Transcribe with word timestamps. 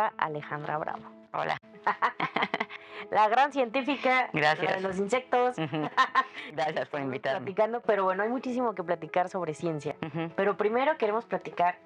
doctora 0.00 0.12
Alejandra 0.18 0.78
Bravo. 0.78 1.02
Hola. 1.32 1.56
la 3.10 3.28
gran 3.28 3.52
científica 3.52 4.28
Gracias. 4.32 4.76
de 4.76 4.80
los 4.80 4.98
insectos. 4.98 5.56
Gracias 6.52 6.88
por 6.88 7.00
invitarme. 7.00 7.40
Platicando, 7.40 7.80
pero 7.82 8.04
bueno, 8.04 8.22
hay 8.22 8.28
muchísimo 8.28 8.74
que 8.74 8.82
platicar 8.82 9.28
sobre 9.28 9.54
ciencia. 9.54 9.96
Pero 10.36 10.56
primero 10.56 10.96
queremos 10.96 11.24
platicar 11.26 11.76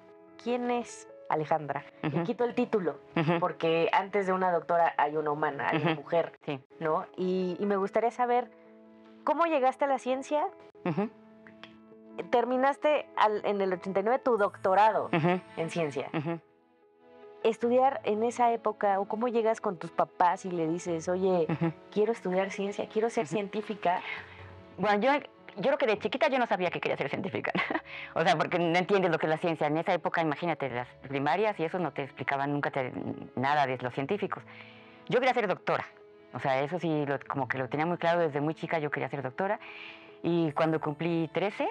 quién 0.41 0.71
es 0.71 1.07
Alejandra. 1.29 1.83
Ujú. 2.03 2.23
quito 2.23 2.43
el 2.45 2.53
título, 2.55 2.99
porque 3.39 3.89
antes 3.91 4.27
de 4.27 4.33
una 4.33 4.51
doctora 4.51 4.93
hay 4.97 5.17
una 5.17 5.31
humana, 5.31 5.69
hay 5.69 5.81
una 5.81 5.95
mujer, 5.95 6.37
Sí. 6.45 6.59
¿no? 6.79 7.05
Y, 7.17 7.57
y 7.59 7.65
me 7.65 7.75
gustaría 7.77 8.11
saber 8.11 8.49
cómo 9.23 9.45
llegaste 9.45 9.85
a 9.85 9.87
la 9.87 9.97
ciencia. 9.99 10.47
Terminaste 12.31 13.09
al- 13.17 13.41
en 13.45 13.59
el 13.59 13.73
89 13.73 14.19
tu 14.23 14.37
doctorado 14.37 15.09
en 15.11 15.69
ciencia. 15.69 16.09
Estudiar 17.49 18.01
en 18.05 18.23
esa 18.23 18.51
época, 18.51 18.99
o 18.99 19.05
cómo 19.07 19.27
llegas 19.27 19.61
con 19.61 19.77
tus 19.77 19.91
papás 19.91 20.45
y 20.45 20.51
le 20.51 20.67
dices, 20.67 21.07
oye, 21.07 21.45
quiero 21.91 22.11
estudiar 22.11 22.49
ciencia, 22.49 22.89
quiero 22.89 23.11
ser 23.11 23.27
científica. 23.27 24.01
Bueno, 24.79 24.99
yo, 24.99 25.11
yo 25.57 25.61
creo 25.61 25.77
que 25.77 25.85
de 25.85 25.99
chiquita 25.99 26.27
yo 26.27 26.39
no 26.39 26.47
sabía 26.47 26.71
que 26.71 26.79
quería 26.81 26.97
ser 26.97 27.07
científica. 27.07 27.51
o 28.15 28.23
sea, 28.23 28.35
porque 28.35 28.57
no 28.57 28.75
entiendes 28.75 29.11
lo 29.11 29.19
que 29.19 29.27
es 29.27 29.29
la 29.29 29.37
ciencia. 29.37 29.67
En 29.67 29.77
esa 29.77 29.93
época, 29.93 30.21
imagínate, 30.23 30.71
las 30.71 30.87
primarias 31.07 31.59
y 31.59 31.65
eso 31.65 31.77
no 31.77 31.93
te 31.93 32.01
explicaban 32.01 32.51
nunca 32.51 32.71
te- 32.71 32.91
nada 33.35 33.67
de 33.67 33.77
los 33.77 33.93
científicos. 33.93 34.41
Yo 35.07 35.19
quería 35.19 35.35
ser 35.35 35.47
doctora. 35.47 35.85
O 36.33 36.39
sea, 36.39 36.59
eso 36.61 36.79
sí, 36.79 37.05
lo- 37.05 37.19
como 37.27 37.47
que 37.47 37.59
lo 37.59 37.69
tenía 37.69 37.85
muy 37.85 37.97
claro 37.97 38.21
desde 38.21 38.41
muy 38.41 38.55
chica, 38.55 38.79
yo 38.79 38.89
quería 38.89 39.07
ser 39.07 39.21
doctora. 39.21 39.59
Y 40.23 40.51
cuando 40.53 40.81
cumplí 40.81 41.29
13, 41.31 41.69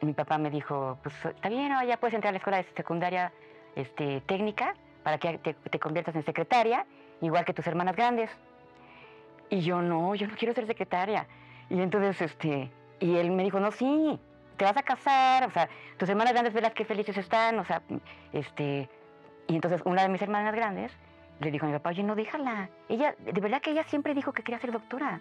mi 0.00 0.14
papá 0.14 0.36
me 0.36 0.50
dijo, 0.50 0.98
pues 1.04 1.14
está 1.24 1.48
bien, 1.48 1.72
ya 1.86 1.96
puedes 1.98 2.14
entrar 2.14 2.30
a 2.30 2.32
la 2.32 2.38
escuela 2.38 2.56
de 2.58 2.64
secundaria 2.76 3.32
este, 3.76 4.20
técnica 4.22 4.74
para 5.02 5.18
que 5.18 5.38
te, 5.38 5.78
conviertas 5.78 6.14
en 6.16 6.24
secretaria, 6.24 6.86
igual 7.20 7.44
que 7.44 7.54
tus 7.54 7.66
hermanas 7.66 7.96
grandes. 7.96 8.30
Y 9.50 9.60
yo, 9.60 9.80
no, 9.80 10.14
yo 10.14 10.26
no 10.26 10.36
quiero 10.36 10.54
ser 10.54 10.66
secretaria. 10.66 11.26
Y 11.70 11.80
entonces, 11.80 12.20
este, 12.20 12.70
y 13.00 13.16
él 13.16 13.30
me 13.30 13.42
dijo, 13.44 13.60
no, 13.60 13.70
sí, 13.70 14.18
te 14.56 14.64
vas 14.64 14.76
a 14.76 14.82
casar, 14.82 15.46
o 15.46 15.50
sea, 15.50 15.68
tus 15.96 16.08
hermanas 16.08 16.32
grandes 16.32 16.52
verás 16.52 16.74
qué 16.74 16.84
felices 16.84 17.16
están, 17.16 17.58
o 17.58 17.64
sea, 17.64 17.82
este, 18.32 18.88
y 19.46 19.54
entonces 19.54 19.80
una 19.84 20.02
de 20.02 20.08
mis 20.08 20.20
hermanas 20.20 20.54
grandes 20.54 20.92
le 21.40 21.50
dijo 21.50 21.64
a 21.64 21.68
mi 21.68 21.74
papá, 21.74 21.90
oye, 21.90 22.02
no, 22.02 22.16
déjala, 22.16 22.68
ella, 22.88 23.14
de 23.20 23.40
verdad 23.40 23.60
que 23.62 23.70
ella 23.70 23.84
siempre 23.84 24.14
dijo 24.14 24.32
que 24.32 24.42
quería 24.42 24.58
ser 24.58 24.72
doctora, 24.72 25.20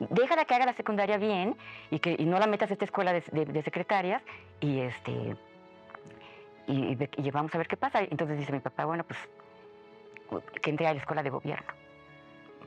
déjala 0.00 0.44
que 0.46 0.54
haga 0.54 0.66
la 0.66 0.72
secundaria 0.72 1.18
bien 1.18 1.56
y 1.90 1.98
que 1.98 2.16
no 2.24 2.38
la 2.38 2.46
metas 2.46 2.70
a 2.70 2.72
esta 2.72 2.86
escuela 2.86 3.12
de- 3.12 3.20
de 3.44 3.62
secretarias 3.62 4.22
y 4.60 4.80
este, 4.80 5.36
y, 6.66 6.96
y 7.16 7.30
vamos 7.30 7.54
a 7.54 7.58
ver 7.58 7.68
qué 7.68 7.76
pasa. 7.76 8.00
Entonces 8.02 8.38
dice 8.38 8.52
mi 8.52 8.60
papá, 8.60 8.84
bueno, 8.84 9.04
pues, 9.04 9.18
que 10.60 10.70
entre 10.70 10.86
a 10.86 10.94
la 10.94 11.00
escuela 11.00 11.22
de 11.22 11.30
gobierno, 11.30 11.66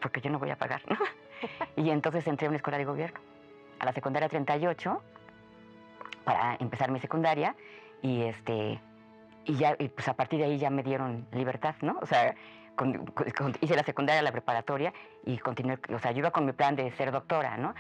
porque 0.02 0.22
yo 0.22 0.30
no 0.30 0.40
voy 0.40 0.52
a 0.52 0.58
pagar, 0.58 0.82
¿no? 0.90 0.98
Y 1.76 1.90
entonces 1.92 2.26
entré 2.28 2.48
a 2.48 2.50
una 2.50 2.58
escuela 2.58 2.78
de 2.80 2.86
gobierno, 2.86 3.20
a 3.80 3.86
la 3.86 3.94
secundaria 3.94 4.28
38, 4.30 5.02
para 6.24 6.56
empezar 6.60 6.90
mi 6.92 7.00
secundaria, 7.00 7.56
y 8.02 8.24
este 8.24 8.80
y 9.46 9.56
ya 9.56 9.76
y 9.80 9.88
pues 9.90 10.08
a 10.08 10.14
partir 10.16 10.40
de 10.40 10.46
ahí 10.46 10.58
ya 10.58 10.70
me 10.70 10.84
dieron 10.84 11.26
libertad, 11.32 11.76
¿no? 11.82 11.98
O 12.02 12.06
sea, 12.06 12.36
con- 12.76 13.06
con- 13.06 13.54
hice 13.62 13.76
la 13.76 13.84
secundaria, 13.84 14.22
la 14.22 14.32
preparatoria, 14.32 14.94
y 15.26 15.38
continué, 15.38 15.78
o 15.94 16.00
sea, 16.00 16.12
yo 16.12 16.20
iba 16.20 16.32
con 16.32 16.46
mi 16.46 16.52
plan 16.54 16.76
de 16.76 16.92
ser 16.92 17.12
doctora, 17.12 17.58
¿no? 17.58 17.74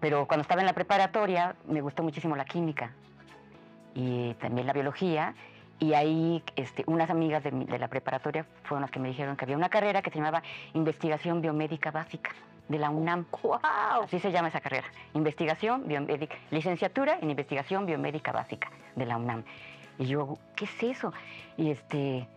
Pero 0.00 0.26
cuando 0.26 0.42
estaba 0.42 0.60
en 0.60 0.66
la 0.66 0.74
preparatoria 0.74 1.56
me 1.66 1.80
gustó 1.80 2.02
muchísimo 2.02 2.36
la 2.36 2.44
química 2.44 2.92
y 3.94 4.34
también 4.34 4.66
la 4.66 4.72
biología, 4.72 5.34
y 5.80 5.94
ahí 5.94 6.42
este, 6.56 6.84
unas 6.86 7.08
amigas 7.10 7.42
de, 7.44 7.52
mi- 7.52 7.64
de 7.64 7.78
la 7.78 7.88
preparatoria 7.88 8.44
fueron 8.64 8.82
las 8.82 8.90
que 8.90 8.98
me 8.98 9.08
dijeron 9.08 9.36
que 9.36 9.44
había 9.44 9.56
una 9.56 9.68
carrera 9.68 10.02
que 10.02 10.10
se 10.10 10.16
llamaba 10.18 10.42
Investigación 10.74 11.40
Biomédica 11.40 11.90
Básica 11.90 12.30
de 12.68 12.78
la 12.78 12.90
UNAM. 12.90 13.26
¡Wow! 13.42 13.58
Así 14.04 14.18
se 14.18 14.30
llama 14.32 14.48
esa 14.48 14.60
carrera. 14.60 14.86
Investigación 15.14 15.86
biomédica, 15.88 16.36
licenciatura 16.50 17.18
en 17.22 17.30
investigación 17.30 17.86
biomédica 17.86 18.32
básica 18.32 18.70
de 18.96 19.06
la 19.06 19.16
UNAM. 19.16 19.42
Y 19.98 20.06
yo, 20.06 20.36
¿qué 20.54 20.66
es 20.66 20.82
eso? 20.82 21.12
Y 21.56 21.70
este, 21.70 22.28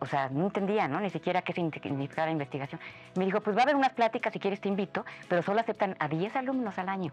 o 0.00 0.06
sea, 0.06 0.28
no 0.28 0.46
entendía, 0.46 0.86
¿no? 0.86 1.00
Ni 1.00 1.10
siquiera 1.10 1.42
qué 1.42 1.52
significaba 1.52 2.30
investigación. 2.30 2.80
Me 3.16 3.24
dijo, 3.24 3.40
pues 3.40 3.56
va 3.56 3.60
a 3.60 3.62
haber 3.64 3.76
unas 3.76 3.92
pláticas, 3.92 4.32
si 4.32 4.38
quieres 4.38 4.60
te 4.60 4.68
invito, 4.68 5.04
pero 5.28 5.42
solo 5.42 5.60
aceptan 5.60 5.96
a 5.98 6.08
10 6.08 6.36
alumnos 6.36 6.78
al 6.78 6.88
año. 6.88 7.12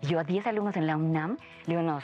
Y 0.00 0.06
yo, 0.06 0.18
¿a 0.18 0.24
10 0.24 0.46
alumnos 0.46 0.76
en 0.76 0.86
la 0.86 0.96
UNAM? 0.96 1.36
Le 1.66 1.76
digo, 1.76 1.82
no, 1.82 2.00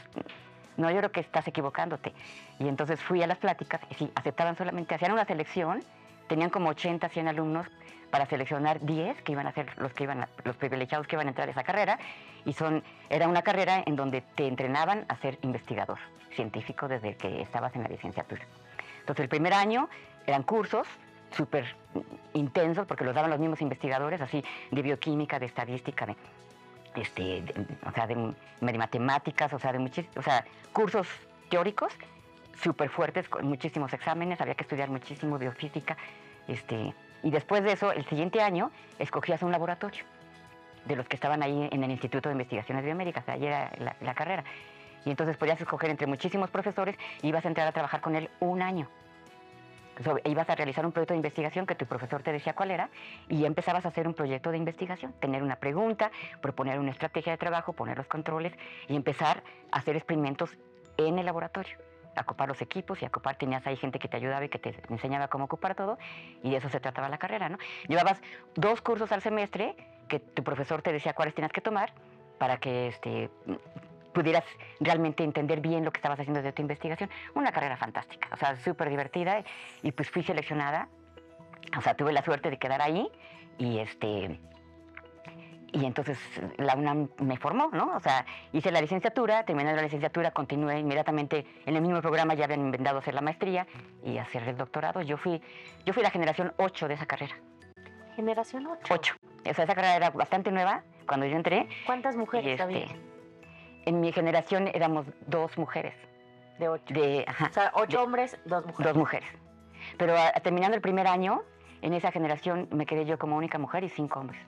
no, 0.77 0.91
yo 0.91 0.99
creo 0.99 1.13
que 1.13 1.21
estás 1.21 1.47
equivocándote. 1.49 2.13
Y 2.59 2.69
entonces 2.69 3.01
fui 3.01 3.23
a 3.23 3.27
las 3.27 3.39
pláticas 3.39 3.81
y 3.91 3.95
sí, 3.95 4.11
aceptaban 4.15 4.57
solamente, 4.57 4.95
hacían 4.95 5.13
una 5.13 5.25
selección, 5.25 5.83
tenían 6.29 6.51
como 6.51 6.71
80, 6.71 7.09
100 7.09 7.29
alumnos 7.29 7.67
para 8.11 8.27
seleccionar 8.27 8.81
10 8.81 9.21
que 9.23 9.33
iban 9.33 9.47
a 9.47 9.53
ser 9.53 9.77
los 9.79 9.93
que 9.93 10.05
iban 10.05 10.23
a- 10.23 10.29
los 10.45 10.57
privilegiados 10.57 11.07
que 11.07 11.17
iban 11.17 11.27
a 11.27 11.31
entrar 11.31 11.49
a 11.49 11.51
esa 11.51 11.65
carrera 11.65 11.99
y 12.45 12.53
son 12.53 12.83
era 13.11 13.27
una 13.29 13.43
carrera 13.43 13.83
en 13.87 13.97
donde 13.97 14.21
te 14.21 14.47
entrenaban 14.47 15.05
a 15.09 15.17
ser 15.17 15.39
investigador 15.43 15.99
científico 16.35 16.87
desde 16.89 17.17
que 17.17 17.43
estabas 17.43 17.75
en 17.75 17.83
la 17.83 17.89
licenciatura. 17.89 18.43
Entonces 19.01 19.23
el 19.25 19.29
primer 19.29 19.53
año 19.53 19.89
eran 20.27 20.43
cursos 20.45 20.87
súper 21.33 21.67
intensos 22.35 22.87
porque 22.87 23.05
los 23.05 23.15
daban 23.15 23.31
los 23.31 23.41
mismos 23.41 23.61
investigadores 23.61 24.21
así 24.21 24.45
de 24.71 24.83
bioquímica, 24.83 25.39
de 25.39 25.47
estadística, 25.47 26.07
de 26.07 26.17
este, 26.97 27.45
o 27.87 27.93
sea, 27.93 28.07
de, 28.07 28.35
matemáticas, 28.61 29.53
o 29.53 29.59
sea, 29.59 29.73
de 29.73 30.07
o 30.17 30.23
sea, 30.23 30.45
cursos 30.73 31.09
teóricos 31.51 31.93
súper 32.63 32.89
fuertes, 32.89 33.29
con 33.29 33.47
muchísimos 33.47 33.93
exámenes, 33.93 34.41
había 34.41 34.55
que 34.55 34.63
estudiar 34.63 34.89
muchísimo 34.89 35.39
biofísica, 35.39 35.97
este, 36.47 36.95
y 37.23 37.31
después 37.31 37.65
de 37.65 37.73
eso, 37.73 37.93
el 37.93 38.05
siguiente 38.07 38.41
año, 38.41 38.71
escogías 38.99 39.43
un 39.43 39.51
laboratorio 39.51 40.05
de 40.85 40.97
los 40.97 41.09
que 41.09 41.17
estaban 41.17 41.43
ahí 41.43 41.69
en 41.73 41.83
el 41.83 41.91
Instituto 41.91 42.29
de 42.29 42.35
Investigaciones 42.35 42.85
Biomédicas, 42.85 43.29
ahí 43.29 43.47
era 43.47 43.73
la 44.01 44.15
carrera. 44.15 44.45
Y 45.05 45.11
entonces 45.11 45.37
podías 45.37 45.61
escoger 45.61 45.91
entre 45.91 46.07
muchísimos 46.07 46.51
profesores 46.51 46.97
y 47.23 47.29
ibas 47.29 47.45
a 47.45 47.49
entrar 47.49 47.67
a 47.67 47.73
trabajar 47.73 48.01
con 48.01 48.17
él 48.17 48.31
un 48.41 48.63
año. 48.63 48.89
Ibas 50.25 50.51
a 50.51 50.55
realizar 50.55 50.85
un 50.85 50.93
proyecto 50.93 51.15
de 51.15 51.19
investigación 51.19 51.67
que 51.67 51.75
tu 51.75 51.87
profesor 51.87 52.23
te 52.23 52.33
decía 52.33 52.55
cuál 52.55 52.71
era 52.71 52.91
y 53.29 53.45
empezabas 53.45 53.85
a 53.85 53.89
hacer 53.89 54.09
un 54.09 54.15
proyecto 54.15 54.51
de 54.51 54.59
investigación, 54.59 55.13
tener 55.21 55.43
una 55.43 55.57
pregunta, 55.57 56.11
proponer 56.41 56.79
una 56.79 56.91
estrategia 56.91 57.33
de 57.33 57.39
trabajo, 57.39 57.73
poner 57.73 57.97
los 57.97 58.07
controles 58.07 58.53
y 58.89 58.97
empezar 58.97 59.43
a 59.71 59.79
hacer 59.79 59.97
experimentos 59.97 60.57
en 60.97 61.19
el 61.19 61.27
laboratorio. 61.27 61.77
Acopar 62.17 62.49
los 62.49 62.63
equipos 62.63 63.03
y 63.03 63.05
acopar, 63.05 63.37
tenías 63.37 63.67
ahí 63.67 63.77
gente 63.77 63.99
que 63.99 64.09
te 64.09 64.17
ayudaba 64.17 64.45
y 64.45 64.49
que 64.49 64.59
te 64.59 64.75
enseñaba 64.89 65.29
cómo 65.29 65.45
ocupar 65.45 65.75
todo 65.75 65.99
y 66.43 66.51
de 66.51 66.59
eso 66.59 66.69
se 66.69 66.79
trataba 66.79 67.09
la 67.09 67.19
carrera, 67.19 67.49
¿no? 67.49 67.59
Llevabas 67.89 68.23
dos 68.55 68.81
cursos 68.83 69.11
al 69.11 69.21
semestre 69.21 69.75
que 70.09 70.21
tu 70.21 70.45
profesor 70.45 70.83
te 70.83 70.93
decía 70.93 71.15
cuáles 71.15 71.35
tenías 71.35 71.53
que 71.53 71.61
tomar 71.61 71.93
para 72.39 72.59
que 72.59 72.89
este, 72.89 73.31
pudieras 74.15 74.45
realmente 74.81 75.23
entender 75.23 75.61
bien 75.61 75.85
lo 75.85 75.93
que 75.93 75.99
estabas 75.99 76.19
haciendo 76.19 76.41
de 76.41 76.53
tu 76.53 76.63
investigación. 76.63 77.11
Una 77.35 77.53
carrera 77.53 77.77
fantástica, 77.77 78.29
o 78.33 78.37
sea, 78.37 78.57
súper 78.57 78.89
divertida 78.89 79.45
y 79.83 79.93
pues 79.93 80.11
fui 80.11 80.23
seleccionada, 80.23 80.89
o 81.77 81.83
sea, 81.83 81.95
tuve 81.95 82.13
la 82.13 82.23
suerte 82.23 82.49
de 82.51 82.59
quedar 82.59 82.81
ahí 82.81 83.09
y 83.59 83.79
este... 83.79 84.41
Y 85.73 85.87
entonces 85.87 86.17
la 86.57 86.77
UNAM 86.77 87.09
me 87.19 87.37
formó, 87.37 87.69
¿no? 87.73 87.97
O 87.97 88.01
sea, 88.01 88.25
hice 88.53 88.71
la 88.71 88.81
licenciatura, 88.81 89.45
terminando 89.45 89.79
la 89.79 89.83
licenciatura, 89.83 90.31
continué 90.31 90.79
inmediatamente 90.79 91.45
en 91.67 91.75
el 91.75 91.83
mismo 91.83 92.01
programa, 92.01 92.35
ya 92.35 92.45
habían 92.45 92.61
inventado 92.61 92.99
hacer 92.99 93.13
la 93.13 93.21
maestría 93.21 93.67
y 94.05 94.19
hacer 94.19 94.45
el 94.45 94.57
doctorado. 94.57 95.03
Yo 95.03 95.17
fui, 95.17 95.43
yo 95.85 95.93
fui 95.93 96.05
la 96.05 96.11
generación 96.11 96.55
8 96.59 96.87
de 96.87 96.95
esa 96.95 97.07
carrera, 97.07 97.35
Generación 98.15 98.67
8. 98.67 98.95
8. 98.95 99.15
O 99.51 99.55
sea, 99.55 99.65
esa 99.65 99.75
carrera 99.75 99.97
era 99.97 100.11
bastante 100.11 100.51
nueva 100.51 100.83
cuando 101.07 101.27
yo 101.27 101.37
entré. 101.37 101.69
¿Cuántas 101.87 102.17
mujeres 102.17 102.53
este, 102.53 102.63
había? 102.63 102.87
En 103.87 104.01
mi 104.01 104.13
generación 104.13 104.69
éramos 104.73 105.07
dos 105.27 105.57
mujeres. 105.59 105.95
De 106.59 106.69
8. 106.69 106.95
De, 106.95 107.25
ajá, 107.27 107.47
O 107.51 107.53
sea, 107.53 107.73
8 107.75 107.99
de- 107.99 108.03
hombres, 108.05 108.39
2 108.45 108.65
mujeres. 108.67 108.93
dos 108.93 108.97
mujeres. 108.97 109.29
Pero 109.99 110.15
ah, 110.17 110.33
terminando 110.41 110.77
el 110.77 110.81
primer 110.83 111.07
año, 111.07 111.43
en 111.83 111.93
esa 111.95 112.11
generación 112.13 112.69
me 112.71 112.87
quedé 112.87 113.05
yo 113.05 113.19
como 113.19 113.37
única 113.37 113.59
mujer 113.59 113.85
y 113.85 113.89
cinco 113.89 114.21
hombres. 114.21 114.41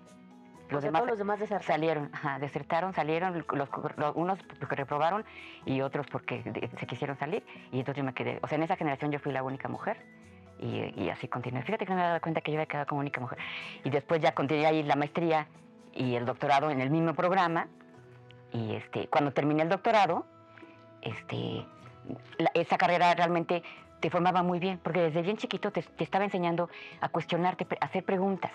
Los 0.70 0.82
demás, 0.82 1.00
todos 1.02 1.10
los 1.10 1.18
demás 1.18 1.38
desertaron. 1.38 1.66
salieron, 1.66 2.10
ajá, 2.12 2.38
desertaron, 2.40 2.92
salieron, 2.92 3.44
los, 3.52 3.68
los- 3.96 4.16
unos 4.16 4.38
porque 4.58 4.74
reprobaron 4.74 5.24
y 5.64 5.80
otros 5.80 6.06
porque 6.08 6.42
se 6.78 6.86
quisieron 6.86 7.16
salir. 7.18 7.44
Y 7.70 7.78
entonces 7.78 7.98
yo 8.02 8.04
me 8.04 8.14
quedé, 8.14 8.40
o 8.42 8.48
sea, 8.48 8.56
en 8.56 8.64
esa 8.64 8.74
generación 8.76 9.12
yo 9.12 9.18
fui 9.20 9.32
la 9.32 9.42
única 9.44 9.68
mujer 9.68 9.96
y, 10.58 10.92
y 11.00 11.08
así 11.10 11.28
continué. 11.28 11.62
Fíjate 11.62 11.84
que 11.84 11.90
no 11.90 11.96
me 11.96 12.02
había 12.02 12.08
dado 12.10 12.20
cuenta 12.20 12.40
que 12.40 12.50
yo 12.50 12.56
había 12.58 12.66
quedado 12.66 12.86
como 12.86 13.00
única 13.00 13.20
mujer. 13.20 13.38
Y 13.84 13.90
después 13.90 14.20
ya 14.20 14.32
continué 14.34 14.66
ahí 14.66 14.82
la 14.82 14.96
maestría 14.96 15.46
y 15.92 16.14
el 16.16 16.24
doctorado 16.26 16.70
en 16.70 16.80
el 16.80 16.90
mismo 16.90 17.14
programa. 17.14 17.68
Y 18.52 18.74
este, 18.74 19.08
cuando 19.08 19.32
terminé 19.32 19.62
el 19.62 19.68
doctorado, 19.68 20.26
este, 21.02 21.64
esa 22.54 22.78
carrera 22.78 23.14
realmente 23.14 23.62
te 24.00 24.10
formaba 24.10 24.42
muy 24.42 24.58
bien, 24.58 24.78
porque 24.82 25.00
desde 25.00 25.22
bien 25.22 25.36
chiquito 25.36 25.70
te, 25.70 25.84
estaba 25.98 26.24
enseñando 26.24 26.68
a 27.00 27.08
cuestionarte, 27.08 27.66
a 27.80 27.86
hacer 27.86 28.04
preguntas 28.04 28.52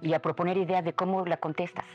y 0.00 0.12
a 0.14 0.20
proponer 0.20 0.56
ideas 0.56 0.84
de 0.84 0.92
cómo 0.92 1.24
la 1.26 1.36
contestas. 1.36 1.86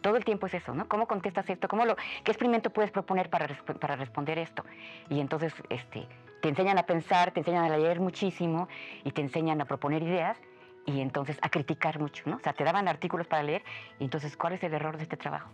Todo 0.00 0.16
el 0.16 0.24
tiempo 0.24 0.46
es 0.46 0.54
eso, 0.54 0.74
¿no? 0.74 0.88
¿Cómo 0.88 1.06
contestas 1.06 1.48
esto? 1.48 1.68
¿Cómo 1.68 1.84
lo, 1.86 1.94
¿Qué 1.96 2.32
experimento 2.32 2.70
puedes 2.70 2.90
proponer 2.90 3.30
para 3.30 3.46
responder 3.46 4.38
esto? 4.38 4.64
Y 5.08 5.20
entonces, 5.20 5.54
este, 5.68 6.08
te 6.42 6.48
enseñan 6.48 6.76
a 6.76 6.82
pensar, 6.82 7.30
te 7.30 7.40
enseñan 7.40 7.70
a 7.70 7.78
leer 7.78 8.00
muchísimo 8.00 8.68
y 9.04 9.12
te 9.12 9.22
enseñan 9.22 9.60
a 9.60 9.64
proponer 9.64 10.02
ideas 10.02 10.36
y 10.84 11.00
entonces 11.00 11.38
a 11.40 11.48
criticar 11.48 12.00
mucho, 12.00 12.24
¿no? 12.26 12.36
O 12.36 12.40
sea, 12.40 12.52
te 12.52 12.64
daban 12.64 12.88
artículos 12.88 13.28
para 13.28 13.44
leer 13.44 13.62
y 14.00 14.04
entonces, 14.04 14.36
¿cuál 14.36 14.54
es 14.54 14.62
el 14.64 14.74
error 14.74 14.96
de 14.96 15.04
este 15.04 15.16
trabajo? 15.16 15.50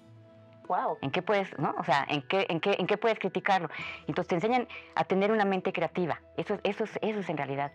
¿En 1.01 1.11
qué 1.11 1.23
puedes, 1.23 1.57
no? 1.59 1.75
O 1.79 1.85
sea, 1.85 2.05
¿en 2.09 2.23
qué, 2.23 2.47
en 2.49 2.61
qué, 2.61 2.77
en 2.79 2.87
qué 2.87 2.97
puedes 2.97 3.19
criticarlo? 3.19 3.69
Entonces 4.07 4.29
te 4.29 4.35
enseñan 4.35 4.69
a 4.95 5.05
tener 5.05 5.33
una 5.33 5.45
mente 5.45 5.73
creativa. 5.73 6.21
Eso, 6.37 6.59
eso, 6.63 6.85
es, 6.85 6.99
eso 7.03 7.21
es 7.21 7.29
en 7.29 7.37
realidad 7.37 7.73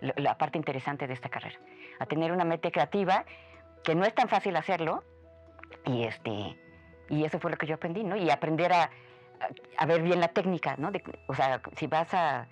la 0.00 0.38
parte 0.38 0.58
interesante 0.58 1.06
de 1.06 1.14
esta 1.14 1.28
carrera. 1.28 1.58
A 1.98 2.06
tener 2.06 2.32
una 2.32 2.44
mente 2.44 2.70
creativa, 2.70 3.24
que 3.82 3.94
no 3.94 4.04
es 4.04 4.14
tan 4.14 4.28
fácil 4.28 4.56
hacerlo, 4.56 5.02
y, 5.84 6.04
este, 6.04 6.56
y 7.08 7.24
eso 7.24 7.38
fue 7.38 7.50
lo 7.50 7.56
que 7.56 7.66
yo 7.66 7.74
aprendí, 7.74 8.04
¿no? 8.04 8.16
Y 8.16 8.30
aprender 8.30 8.72
a, 8.72 8.90
ver 9.86 10.02
bien 10.02 10.20
la 10.20 10.28
técnica, 10.28 10.76
¿no? 10.78 10.90
O 11.28 11.34
sea, 11.34 11.60
si 11.76 11.86
vas 11.86 12.12
a, 12.14 12.46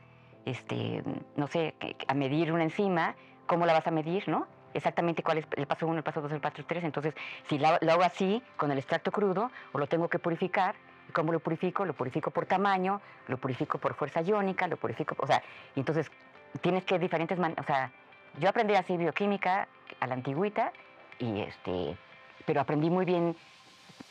este, 0.44 1.02
no 1.37 1.47
sé, 1.47 1.75
a 2.06 2.14
medir 2.14 2.52
una 2.52 2.64
enzima, 2.64 3.17
¿cómo 3.47 3.67
la 3.67 3.73
vas 3.73 3.87
a 3.87 3.90
medir, 3.90 4.29
no? 4.29 4.47
Exactamente 4.75 5.23
cuál 5.23 5.38
es 5.38 5.47
el 5.56 5.67
paso 5.67 5.87
1, 5.87 5.97
el 5.99 6.03
paso 6.03 6.21
2, 6.21 6.32
el 6.32 6.41
paso 6.41 6.62
3. 6.67 6.85
Entonces, 6.85 7.15
si 7.49 7.59
lo, 7.59 7.79
lo 7.81 7.93
hago 7.93 8.03
así, 8.03 8.43
con 8.56 8.71
el 8.71 8.79
extracto 8.79 9.11
crudo, 9.12 9.50
o 9.73 9.79
lo 9.79 9.87
tengo 9.87 10.09
que 10.09 10.19
purificar, 10.19 10.75
¿cómo 11.12 11.32
lo 11.32 11.38
purifico? 11.41 11.85
Lo 11.85 11.94
purifico 11.94 12.31
por 12.31 12.47
tamaño, 12.47 13.00
lo 13.29 13.38
purifico 13.38 13.79
por 13.79 13.94
fuerza 13.94 14.21
iónica, 14.21 14.67
lo 14.67 14.76
purifico, 14.76 15.15
o 15.19 15.26
sea, 15.26 15.43
y 15.76 15.81
entonces 15.81 16.11
tienes 16.61 16.85
que 16.85 16.99
diferentes 16.99 17.38
maneras, 17.38 17.65
o 17.65 17.67
sea, 17.67 17.91
yo 18.38 18.49
aprendí 18.49 18.75
así 18.75 18.97
bioquímica 18.97 19.69
a 20.00 20.06
la 20.06 20.15
antigüita, 20.15 20.73
y 21.19 21.41
este, 21.41 21.97
pero 22.44 22.61
aprendí 22.61 22.91
muy 22.91 23.05
bien 23.05 23.37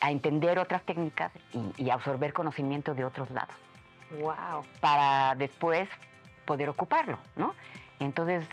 a 0.00 0.10
entender 0.10 0.58
otras 0.58 0.82
técnicas 0.84 1.30
y, 1.52 1.84
y 1.84 1.90
absorber 1.90 2.32
conocimiento 2.32 2.94
de 2.94 3.04
otros 3.04 3.30
lados 3.30 3.54
Wow. 4.18 4.64
para 4.80 5.34
después 5.34 5.88
poder 6.46 6.68
ocuparlo, 6.68 7.18
¿no? 7.36 7.54
Entonces, 8.00 8.46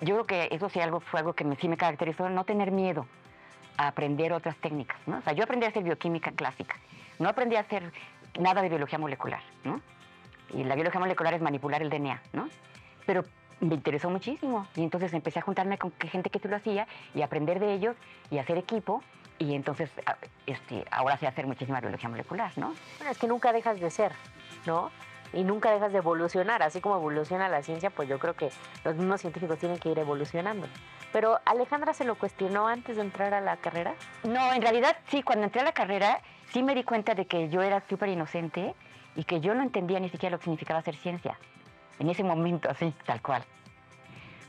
yo 0.00 0.14
creo 0.14 0.26
que 0.26 0.48
eso 0.54 0.68
sí 0.68 0.80
algo, 0.80 1.00
fue 1.00 1.20
algo 1.20 1.32
que 1.34 1.44
me, 1.44 1.56
sí 1.56 1.68
me 1.68 1.76
caracterizó, 1.76 2.28
no 2.28 2.44
tener 2.44 2.70
miedo 2.70 3.06
a 3.76 3.88
aprender 3.88 4.32
otras 4.32 4.56
técnicas, 4.56 4.98
¿no? 5.06 5.18
O 5.18 5.22
sea, 5.22 5.32
yo 5.32 5.44
aprendí 5.44 5.66
a 5.66 5.68
hacer 5.70 5.82
bioquímica 5.82 6.30
clásica, 6.32 6.76
no 7.18 7.28
aprendí 7.28 7.56
a 7.56 7.60
hacer 7.60 7.92
nada 8.38 8.62
de 8.62 8.68
biología 8.68 8.98
molecular, 8.98 9.40
¿no? 9.64 9.80
Y 10.52 10.64
la 10.64 10.74
biología 10.74 11.00
molecular 11.00 11.34
es 11.34 11.40
manipular 11.42 11.82
el 11.82 11.90
DNA, 11.90 12.20
¿no? 12.32 12.48
Pero 13.06 13.24
me 13.60 13.74
interesó 13.74 14.10
muchísimo 14.10 14.66
y 14.76 14.82
entonces 14.82 15.12
empecé 15.14 15.38
a 15.38 15.42
juntarme 15.42 15.78
con 15.78 15.92
gente 15.98 16.30
que 16.30 16.38
tú 16.38 16.48
lo 16.48 16.56
hacía 16.56 16.86
y 17.14 17.22
aprender 17.22 17.60
de 17.60 17.72
ellos 17.72 17.96
y 18.30 18.38
hacer 18.38 18.58
equipo 18.58 19.02
y 19.38 19.54
entonces 19.54 19.90
a- 20.06 20.16
este, 20.46 20.84
ahora 20.90 21.16
sé 21.16 21.26
hacer 21.26 21.46
muchísima 21.46 21.80
biología 21.80 22.08
molecular, 22.08 22.52
¿no? 22.56 22.74
Bueno, 22.98 23.10
es 23.10 23.18
que 23.18 23.26
nunca 23.26 23.52
dejas 23.52 23.80
de 23.80 23.90
ser, 23.90 24.12
¿no? 24.66 24.90
Y 25.34 25.44
nunca 25.44 25.70
dejas 25.72 25.92
de 25.92 25.98
evolucionar. 25.98 26.62
Así 26.62 26.80
como 26.80 26.96
evoluciona 26.96 27.48
la 27.48 27.62
ciencia, 27.62 27.90
pues 27.90 28.08
yo 28.08 28.18
creo 28.18 28.34
que 28.34 28.50
los 28.84 28.94
mismos 28.94 29.20
científicos 29.20 29.58
tienen 29.58 29.78
que 29.78 29.90
ir 29.90 29.98
evolucionando. 29.98 30.66
Pero 31.12 31.38
Alejandra 31.44 31.92
se 31.92 32.04
lo 32.04 32.14
cuestionó 32.16 32.66
antes 32.68 32.96
de 32.96 33.02
entrar 33.02 33.34
a 33.34 33.40
la 33.40 33.56
carrera. 33.56 33.94
No, 34.22 34.52
en 34.52 34.62
realidad 34.62 34.96
sí, 35.08 35.22
cuando 35.22 35.44
entré 35.44 35.60
a 35.60 35.64
la 35.64 35.72
carrera 35.72 36.20
sí 36.52 36.62
me 36.62 36.74
di 36.74 36.84
cuenta 36.84 37.14
de 37.14 37.26
que 37.26 37.48
yo 37.48 37.62
era 37.62 37.82
súper 37.88 38.08
inocente 38.08 38.74
y 39.16 39.24
que 39.24 39.40
yo 39.40 39.54
no 39.54 39.62
entendía 39.62 40.00
ni 40.00 40.08
siquiera 40.08 40.32
lo 40.34 40.38
que 40.38 40.44
significaba 40.44 40.80
hacer 40.80 40.96
ciencia. 40.96 41.38
En 41.98 42.08
ese 42.10 42.24
momento, 42.24 42.70
así, 42.70 42.92
tal 43.04 43.20
cual. 43.22 43.44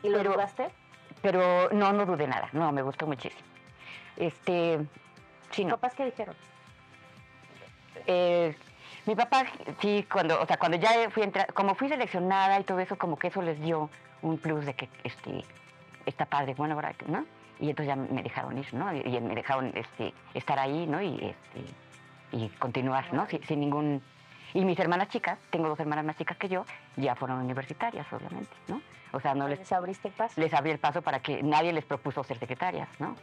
¿Y 0.03 0.09
lo 0.09 0.17
Pero- 0.19 0.33
dudaste? 0.33 0.69
Pero 1.21 1.69
no, 1.71 1.93
no 1.93 2.05
dudé 2.05 2.27
nada, 2.27 2.49
no, 2.53 2.71
me 2.71 2.83
gustó 2.83 3.07
muchísimo. 3.07 3.41
Este, 4.17 4.79
sí, 5.51 5.65
no. 5.65 5.71
¿Papás 5.77 5.95
qué 5.95 6.05
dijeron? 6.05 6.35
Eh, 8.05 8.55
mi 9.05 9.15
papá, 9.15 9.45
sí, 9.81 10.05
cuando, 10.11 10.41
o 10.41 10.45
sea, 10.45 10.57
cuando 10.57 10.77
ya 10.77 11.09
fui 11.11 11.21
a 11.21 11.25
entrar, 11.25 11.53
como 11.53 11.75
fui 11.75 11.87
seleccionada 11.89 12.59
y 12.59 12.63
todo 12.63 12.79
eso, 12.79 12.97
como 12.97 13.17
que 13.17 13.27
eso 13.27 13.41
les 13.41 13.59
dio 13.61 13.89
un 14.21 14.37
plus 14.37 14.65
de 14.65 14.73
que, 14.73 14.89
este, 15.03 15.43
está 16.05 16.25
padre, 16.25 16.55
bueno, 16.55 16.73
ahora, 16.75 16.93
¿no? 17.07 17.25
Y 17.59 17.69
entonces 17.69 17.95
ya 17.95 17.95
me 17.95 18.23
dejaron 18.23 18.57
ir, 18.57 18.73
¿no? 18.73 18.93
Y, 18.93 19.01
y 19.01 19.21
me 19.21 19.35
dejaron, 19.35 19.71
este, 19.75 20.13
estar 20.33 20.57
ahí, 20.59 20.87
¿no? 20.87 21.01
Y, 21.01 21.15
este, 21.15 21.73
y 22.31 22.49
continuar, 22.49 23.13
¿no? 23.13 23.27
Sin, 23.27 23.43
sin 23.43 23.59
ningún... 23.59 24.01
Y 24.53 24.63
mis 24.65 24.79
hermanas 24.79 25.09
chicas, 25.09 25.37
tengo 25.49 25.67
dos 25.67 25.79
hermanas 25.79 26.05
más 26.05 26.17
chicas 26.17 26.37
que 26.37 26.49
yo, 26.49 26.65
ya 26.95 27.15
fueron 27.15 27.39
universitarias, 27.39 28.11
obviamente, 28.11 28.55
¿no? 28.67 28.81
O 29.11 29.19
sea, 29.19 29.35
no 29.35 29.47
les, 29.47 29.59
¿Les 29.59 29.71
abriste 29.71 30.07
el 30.07 30.13
paso? 30.13 30.41
les 30.41 30.53
abrí 30.53 30.71
el 30.71 30.79
paso 30.79 31.01
para 31.01 31.19
que 31.19 31.43
nadie 31.43 31.71
les 31.73 31.85
propuso 31.85 32.23
ser 32.23 32.39
secretarias, 32.39 32.89
¿no? 32.99 33.15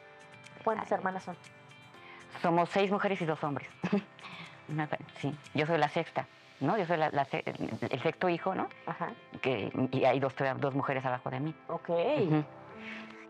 ¿Cuántas 0.62 0.90
hermanas 0.92 1.24
son? 1.24 1.36
Somos 2.40 2.68
seis 2.70 2.90
mujeres 2.90 3.20
y 3.20 3.24
dos 3.24 3.42
hombres. 3.42 3.68
Una- 4.68 4.88
sí, 5.18 5.34
yo 5.54 5.66
soy 5.66 5.78
la 5.78 5.88
sexta, 5.88 6.26
¿no? 6.60 6.76
Yo 6.78 6.86
soy 6.86 6.96
la- 6.96 7.10
la 7.10 7.26
el 7.32 8.00
sexto 8.02 8.28
hijo, 8.28 8.54
¿no? 8.54 8.68
Ajá. 8.86 9.10
Que, 9.40 9.70
y 9.92 10.04
hay 10.04 10.20
dos, 10.20 10.34
dos 10.58 10.74
mujeres 10.74 11.04
abajo 11.04 11.30
de 11.30 11.40
mí. 11.40 11.54
Ok. 11.68 11.90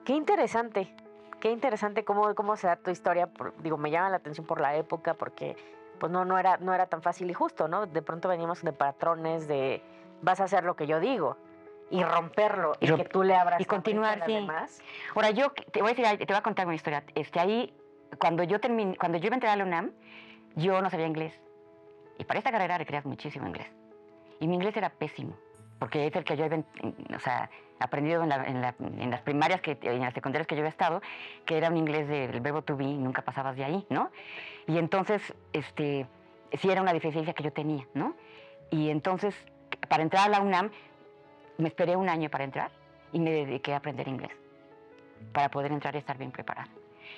Qué 0.05 0.13
interesante. 0.13 0.95
Qué 1.41 1.51
interesante 1.51 2.05
cómo, 2.05 2.35
cómo 2.35 2.57
se 2.57 2.67
da 2.69 2.77
tu 2.77 2.91
historia. 2.91 3.27
por- 3.27 3.55
digo, 3.63 3.77
me 3.77 3.91
llama 3.91 4.11
la 4.11 4.17
atención 4.17 4.47
por 4.47 4.61
la 4.61 4.77
época, 4.77 5.15
porque 5.15 5.57
pues 5.99 6.11
no, 6.11 6.25
no, 6.25 6.39
era, 6.39 6.57
no 6.59 6.75
era 6.75 6.87
tan 6.87 7.03
fácil 7.03 7.31
y 7.31 7.35
justo, 7.35 7.69
¿no? 7.69 7.87
De 7.87 8.03
pronto 8.03 8.29
veníamos 8.29 8.63
de 8.63 8.73
patrones 8.73 9.47
de 9.49 9.83
vas 10.21 10.41
a 10.41 10.45
hacer 10.45 10.65
lo 10.65 10.75
que 10.77 10.87
yo 10.87 10.99
digo 11.01 11.37
y 11.91 12.03
romperlo 12.03 12.73
y, 12.81 12.87
Y 12.87 12.89
romp- 12.89 12.97
que 12.97 13.05
tú 13.09 13.23
le 13.23 13.35
abras 13.37 13.61
y 13.61 13.65
continuar, 13.65 14.23
sí. 14.27 14.33
demás. 14.35 14.81
Ahora, 15.15 15.31
yo 15.31 15.51
te 15.51 15.81
voy 15.83 15.93
a 15.93 15.95
decir, 15.95 16.19
te 16.19 16.27
voy 16.33 16.37
a 16.37 16.43
contar 16.43 16.67
una 16.67 16.75
historia. 16.75 17.05
Este, 17.15 17.39
ahí, 17.39 17.73
cuando 18.19 18.43
yo 18.45 18.59
terminé, 18.61 18.97
cuando 18.97 19.19
yo 19.19 19.27
iba 19.27 19.35
a 19.35 19.37
entrar 19.37 19.53
a 19.53 19.57
la 19.57 19.65
UNAM, 19.65 19.93
yo 20.57 20.81
no 20.83 20.91
sabía 20.91 21.07
inglés. 21.07 21.39
Y 22.19 22.25
para 22.25 22.39
esta 22.39 22.51
carrera 22.51 22.79
requerías 22.79 23.05
muchísimo 23.05 23.47
inglés. 23.47 23.71
Y 24.41 24.47
mi 24.49 24.55
inglés 24.55 24.77
era 24.77 24.91
pésimo, 24.91 25.37
porque 25.79 26.07
es 26.07 26.15
el 26.17 26.25
que 26.25 26.37
yo 26.37 26.45
había, 26.45 26.63
o 27.15 27.19
sea, 27.21 27.51
aprendido 27.81 28.23
en, 28.23 28.29
la- 28.29 28.45
en 28.45 28.61
la- 28.61 28.75
en 28.79 29.11
las 29.11 29.23
primarias, 29.23 29.61
que, 29.61 29.79
en 29.83 30.01
las 30.01 30.15
secundarias 30.15 30.47
que 30.47 30.55
yo 30.55 30.61
había 30.61 30.71
estado, 30.71 31.01
que 31.45 31.57
era 31.59 31.69
un 31.69 31.77
inglés 31.77 32.07
del 32.09 32.41
verbo 32.41 32.63
to 32.63 32.77
be, 32.77 32.85
nunca 32.85 33.23
pasabas 33.23 33.57
de 33.57 33.65
ahí, 33.65 33.87
¿no? 33.89 34.11
Y 34.67 34.79
entonces, 34.79 35.35
este, 35.53 36.07
sí 36.53 36.71
era 36.71 36.83
una 36.83 36.93
deficiencia 36.93 37.33
que 37.35 37.43
yo 37.43 37.53
tenía, 37.53 37.87
¿no? 37.95 38.15
Y 38.71 38.91
entonces, 38.91 39.35
para 39.89 40.03
entrar 40.03 40.27
a 40.27 40.31
la 40.31 40.41
UNAM, 40.41 40.71
me 41.59 41.69
esperé 41.69 41.97
un 41.97 42.09
año 42.09 42.31
para 42.31 42.45
entrar 42.45 42.71
y 43.13 43.19
me 43.21 43.31
dediqué 43.31 43.75
a 43.75 43.79
aprender 43.79 44.07
inglés 44.09 44.31
para 45.33 45.51
poder 45.51 45.73
entrar 45.73 45.95
y 45.95 45.99
estar 45.99 46.19
bien 46.19 46.31
preparada. 46.33 46.69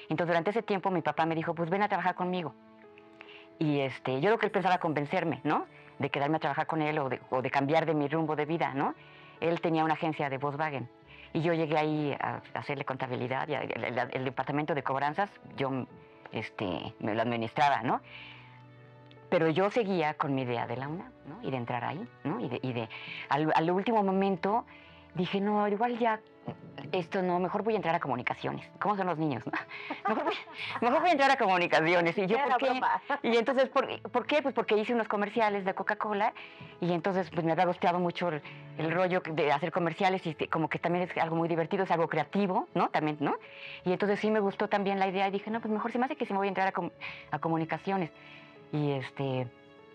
Entonces, 0.08 0.28
durante 0.28 0.50
ese 0.50 0.62
tiempo, 0.62 0.90
mi 0.90 1.02
papá 1.02 1.24
me 1.26 1.34
dijo, 1.34 1.54
pues 1.54 1.70
ven 1.70 1.82
a 1.82 1.88
trabajar 1.88 2.14
conmigo. 2.14 2.54
Y 3.58 3.80
este, 3.80 4.20
yo 4.20 4.28
creo 4.28 4.38
que 4.38 4.46
él 4.46 4.52
pensaba 4.52 4.78
convencerme, 4.78 5.40
¿no? 5.44 5.66
De 5.98 6.10
quedarme 6.10 6.36
a 6.36 6.40
trabajar 6.40 6.66
con 6.66 6.82
él 6.82 6.98
o 6.98 7.42
de, 7.42 7.50
cambiar 7.50 7.86
de 7.86 7.94
mi 7.94 8.08
rumbo 8.08 8.36
de 8.36 8.46
vida, 8.46 8.74
¿no? 8.74 8.94
Él 9.40 9.60
tenía 9.60 9.84
una 9.84 9.94
agencia 9.94 10.28
de 10.28 10.38
Volkswagen 10.38 10.88
y 11.32 11.40
yo 11.40 11.52
llegué 11.52 11.76
ahí 11.76 12.16
a, 12.18 12.40
hacerle 12.54 12.84
contabilidad 12.84 13.48
y 13.48 13.54
el, 13.54 14.24
departamento 14.24 14.74
de 14.74 14.82
cobranzas, 14.82 15.30
yo 15.56 15.86
este, 16.32 16.94
me 17.00 17.14
lo 17.14 17.22
administraba, 17.22 17.82
¿no? 17.82 18.00
Pero 19.30 19.48
yo 19.48 19.70
seguía 19.70 20.14
con 20.14 20.34
mi 20.34 20.42
idea 20.42 20.66
de 20.66 20.76
la 20.76 20.88
UNAM, 20.88 21.12
¿no? 21.26 21.42
Y 21.42 21.50
de 21.50 21.56
entrar 21.56 21.84
ahí, 21.84 22.06
¿no? 22.24 22.40
Y 22.40 22.58
y 22.62 22.72
de 22.72 22.88
al, 23.28 23.52
al 23.54 23.70
último 23.70 24.02
momento 24.02 24.64
dije, 25.14 25.40
no, 25.40 25.66
igual 25.68 25.98
ya 25.98 26.20
esto 26.92 27.22
no, 27.22 27.40
mejor 27.40 27.62
voy 27.64 27.74
a 27.74 27.76
entrar 27.76 27.94
a 27.94 27.98
comunicaciones. 28.00 28.64
¿Cómo 28.78 28.96
son 28.96 29.06
los 29.06 29.18
niños? 29.18 29.42
no? 29.46 29.52
Mejor, 30.08 30.24
voy, 30.24 30.34
mejor 30.80 31.00
voy 31.00 31.08
a 31.08 31.12
entrar 31.12 31.30
a 31.30 31.36
comunicaciones. 31.36 32.16
Y 32.18 32.26
yo, 32.26 32.36
¿por 32.44 32.58
qué? 32.58 32.66
Y 33.22 33.36
entonces, 33.36 33.68
¿por, 33.70 34.00
por 34.10 34.26
qué? 34.26 34.42
Pues 34.42 34.54
porque 34.54 34.76
hice 34.76 34.94
unos 34.94 35.08
comerciales 35.08 35.64
de 35.64 35.74
Coca-Cola 35.74 36.32
y 36.80 36.92
entonces 36.92 37.30
pues 37.30 37.44
me 37.44 37.52
había 37.52 37.64
gustado 37.66 37.98
mucho 37.98 38.28
el, 38.28 38.42
el 38.78 38.92
rollo 38.92 39.22
de 39.28 39.50
hacer 39.50 39.72
comerciales 39.72 40.24
y 40.26 40.34
que- 40.34 40.48
como 40.48 40.68
que 40.68 40.78
también 40.78 41.08
es 41.10 41.16
algo 41.18 41.34
muy 41.36 41.48
divertido, 41.48 41.82
es 41.84 41.90
algo 41.90 42.06
creativo, 42.08 42.68
¿no? 42.74 42.90
También, 42.90 43.16
¿no? 43.18 43.34
Y 43.84 43.92
entonces 43.92 44.20
sí 44.20 44.30
me 44.30 44.38
gustó 44.40 44.68
también 44.68 44.98
la 45.00 45.08
idea 45.08 45.26
y 45.28 45.30
dije, 45.32 45.50
no, 45.50 45.60
pues 45.60 45.72
mejor 45.72 45.90
se 45.90 45.98
me 45.98 46.04
hace 46.04 46.14
que 46.16 46.26
sí 46.26 46.32
me 46.32 46.38
voy 46.38 46.46
a 46.46 46.50
entrar 46.50 46.68
a, 46.68 46.72
com- 46.72 46.90
a 47.32 47.38
comunicaciones. 47.40 48.10
Y 48.72 48.92
este, 48.92 49.48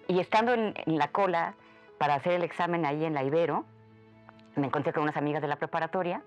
y 0.08 0.20
estando 0.20 0.54
en, 0.54 0.74
en 0.86 0.98
la 0.98 1.10
cola 1.10 1.54
para 1.98 2.16
hacer 2.16 2.34
el 2.34 2.44
examen 2.44 2.86
ahí 2.86 3.06
en 3.06 3.14
la 3.14 3.24
Ibero, 3.24 3.64
me 4.56 4.68
encontré 4.68 4.92
con 4.92 5.04
unas 5.04 5.16
amigas 5.18 5.42
de 5.42 5.48
la 5.48 5.56
preparatoria 5.58 6.22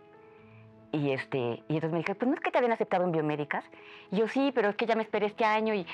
y, 0.93 1.11
este, 1.11 1.39
y 1.39 1.75
entonces 1.75 1.91
me 1.91 1.99
dije, 1.99 2.15
pues 2.15 2.29
no 2.29 2.35
es 2.35 2.41
que 2.41 2.51
te 2.51 2.59
habían 2.59 2.73
aceptado 2.73 3.05
en 3.05 3.13
biomédicas. 3.13 3.65
Y 4.11 4.17
yo 4.17 4.29
sí, 4.29 4.53
pero 4.55 4.69
es 4.69 4.77
que 4.77 4.87
ya 4.87 4.95
me 4.95 5.03
esperé 5.03 5.27
este 5.27 5.45
año 5.45 5.75
y, 5.75 5.87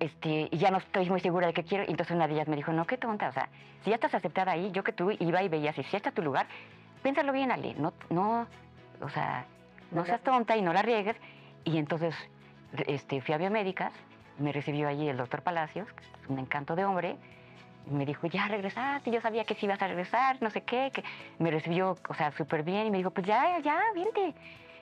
este, 0.00 0.48
y 0.50 0.56
ya 0.56 0.70
no 0.70 0.78
estoy 0.78 1.08
muy 1.10 1.20
segura 1.20 1.46
de 1.46 1.52
qué 1.52 1.64
quiero. 1.64 1.84
Y 1.84 1.90
entonces 1.90 2.16
una 2.16 2.26
de 2.26 2.34
ellas 2.34 2.48
me 2.48 2.56
dijo, 2.56 2.72
no, 2.72 2.86
qué 2.86 2.96
tonta, 2.96 3.28
o 3.28 3.32
sea, 3.32 3.48
si 3.84 3.90
ya 3.90 3.96
estás 3.96 4.14
aceptada 4.14 4.52
ahí, 4.52 4.70
yo 4.72 4.82
que 4.82 4.92
tú 4.92 5.10
iba 5.10 5.42
y 5.42 5.48
veía, 5.48 5.72
si 5.74 5.82
ya 5.82 5.98
está 5.98 6.10
tu 6.10 6.22
lugar, 6.22 6.46
piénsalo 7.02 7.32
bien, 7.32 7.52
Ale, 7.52 7.74
no, 7.74 7.92
no, 8.10 8.46
o 9.02 9.08
sea, 9.10 9.44
no 9.90 10.04
seas 10.04 10.22
tonta 10.22 10.56
y 10.56 10.62
no 10.62 10.72
la 10.72 10.82
riegues. 10.82 11.16
Y 11.64 11.76
entonces 11.76 12.14
este, 12.86 13.20
fui 13.20 13.34
a 13.34 13.38
biomédicas, 13.38 13.92
me 14.38 14.52
recibió 14.52 14.88
allí 14.88 15.08
el 15.08 15.16
doctor 15.16 15.42
Palacios, 15.42 15.88
un 16.28 16.38
encanto 16.38 16.74
de 16.74 16.84
hombre, 16.84 17.16
me 17.90 18.06
dijo, 18.06 18.26
ya 18.26 18.48
regresaste, 18.48 19.10
yo 19.10 19.20
sabía 19.20 19.44
que 19.44 19.54
sí 19.54 19.66
ibas 19.66 19.80
a 19.82 19.88
regresar, 19.88 20.36
no 20.40 20.50
sé 20.50 20.62
qué, 20.62 20.90
que 20.92 21.02
me 21.38 21.50
recibió, 21.50 21.96
o 22.08 22.14
sea, 22.14 22.32
súper 22.32 22.62
bien, 22.62 22.86
y 22.86 22.90
me 22.90 22.98
dijo, 22.98 23.10
pues 23.10 23.26
ya, 23.26 23.58
ya, 23.60 23.80
vente. 23.94 24.34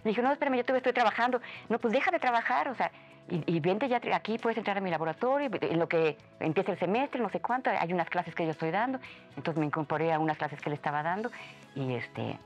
Le 0.04 0.10
dije, 0.10 0.22
no, 0.22 0.32
espérame, 0.32 0.56
yo 0.56 0.64
todavía 0.64 0.78
estoy 0.78 0.92
trabajando. 0.92 1.40
No, 1.68 1.78
pues 1.78 1.92
deja 1.92 2.10
de 2.10 2.18
trabajar, 2.18 2.68
o 2.68 2.74
sea, 2.74 2.90
y, 3.28 3.56
y 3.56 3.60
vente 3.60 3.88
ya 3.88 4.00
aquí, 4.14 4.38
puedes 4.38 4.56
entrar 4.56 4.78
a 4.78 4.80
mi 4.80 4.90
laboratorio, 4.90 5.50
en 5.60 5.78
lo 5.78 5.88
que 5.88 6.16
empieza 6.38 6.72
el 6.72 6.78
semestre, 6.78 7.20
no 7.20 7.30
sé 7.30 7.40
cuánto, 7.40 7.70
hay 7.70 7.92
unas 7.92 8.08
clases 8.08 8.34
que 8.34 8.44
yo 8.44 8.50
estoy 8.52 8.70
dando, 8.70 9.00
entonces 9.36 9.58
me 9.58 9.66
incorporé 9.66 10.12
a 10.12 10.18
unas 10.18 10.36
clases 10.36 10.60
que 10.60 10.68
él 10.68 10.74
estaba 10.74 11.02
dando 11.02 11.30
y 11.74 11.94
este 11.94 12.38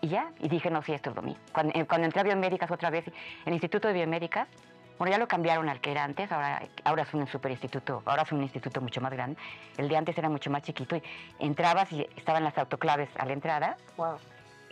y 0.00 0.08
ya, 0.08 0.30
y 0.40 0.48
dije, 0.48 0.70
no, 0.70 0.82
sí, 0.82 0.92
esto 0.92 1.10
es 1.10 1.16
lo. 1.16 1.22
Cuando, 1.52 1.78
eh, 1.78 1.86
cuando 1.86 2.06
entré 2.06 2.20
a 2.20 2.24
biomédicas 2.24 2.70
otra 2.70 2.90
vez, 2.90 3.04
el 3.44 3.52
Instituto 3.52 3.88
de 3.88 3.94
Biomédicas, 3.94 4.48
bueno, 5.00 5.10
ya 5.12 5.18
lo 5.18 5.26
cambiaron 5.26 5.68
al 5.70 5.80
que 5.80 5.90
era 5.92 6.04
antes, 6.04 6.30
ahora, 6.30 6.62
ahora 6.84 7.02
es 7.04 7.14
un 7.14 7.26
super 7.26 7.50
instituto, 7.50 8.02
ahora 8.04 8.22
es 8.22 8.32
un 8.32 8.42
instituto 8.42 8.80
mucho 8.82 9.00
más 9.00 9.10
grande. 9.12 9.40
El 9.78 9.88
de 9.88 9.96
antes 9.96 10.16
era 10.18 10.28
mucho 10.28 10.50
más 10.50 10.62
chiquito 10.62 10.94
y 10.96 11.02
entrabas 11.38 11.90
y 11.90 12.06
estaban 12.16 12.44
las 12.44 12.56
autoclaves 12.58 13.08
a 13.18 13.24
la 13.24 13.32
entrada. 13.32 13.76
Wow. 13.96 14.18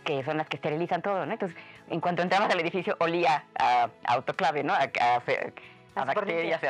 que 0.05 0.23
son 0.25 0.37
las 0.37 0.47
que 0.49 0.57
esterilizan 0.57 1.01
todo, 1.03 1.25
¿no? 1.27 1.33
Entonces, 1.33 1.57
en 1.89 2.01
cuanto 2.01 2.23
entrabas 2.23 2.51
al 2.51 2.61
edificio, 2.61 2.95
olía 3.01 3.45
a, 3.59 3.89
a 4.05 4.13
autoclave, 4.15 4.63
¿no? 4.63 4.73
A, 4.75 4.81
a- 5.01 5.17
a 5.17 5.23
A 6.01 6.05
bacterias, 6.05 6.61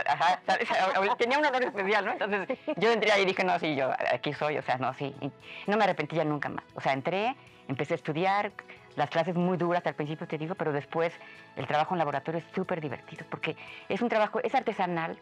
tenía 1.19 1.39
un 1.39 1.45
olor 1.47 1.63
especial, 1.65 2.05
¿no? 2.07 2.13
Entonces, 2.13 2.59
yo 2.77 2.91
entré 2.93 3.13
ahí 3.13 3.23
y 3.23 3.27
dije, 3.27 3.45
no, 3.45 3.59
sí, 3.59 3.75
yo 3.77 3.91
aquí 4.13 4.33
soy, 4.33 4.57
o 4.59 4.63
sea, 4.63 4.77
no, 4.79 4.95
sí. 4.95 5.15
Y 5.21 5.31
no 5.71 5.77
me 5.77 5.85
arrepentí 5.85 6.17
ya 6.17 6.25
nunca 6.25 6.49
más. 6.49 6.65
O 6.75 6.81
sea, 6.81 6.93
entré, 6.93 7.37
empecé 7.69 7.95
a 7.95 7.97
estudiar, 7.97 8.53
las 8.99 9.11
clases 9.11 9.37
muy 9.37 9.57
duras 9.57 9.87
al 9.87 9.95
principio, 9.95 10.27
te 10.27 10.37
digo, 10.37 10.57
pero 10.57 10.73
después 10.73 11.13
el 11.57 11.67
trabajo 11.67 11.95
en 11.95 11.99
laboratorio 11.99 12.41
es 12.41 12.55
súper 12.55 12.81
divertido, 12.81 13.25
porque 13.31 13.57
es 13.89 14.03
un 14.03 14.09
trabajo, 14.09 14.41
es 14.43 14.55
artesanal, 14.55 15.17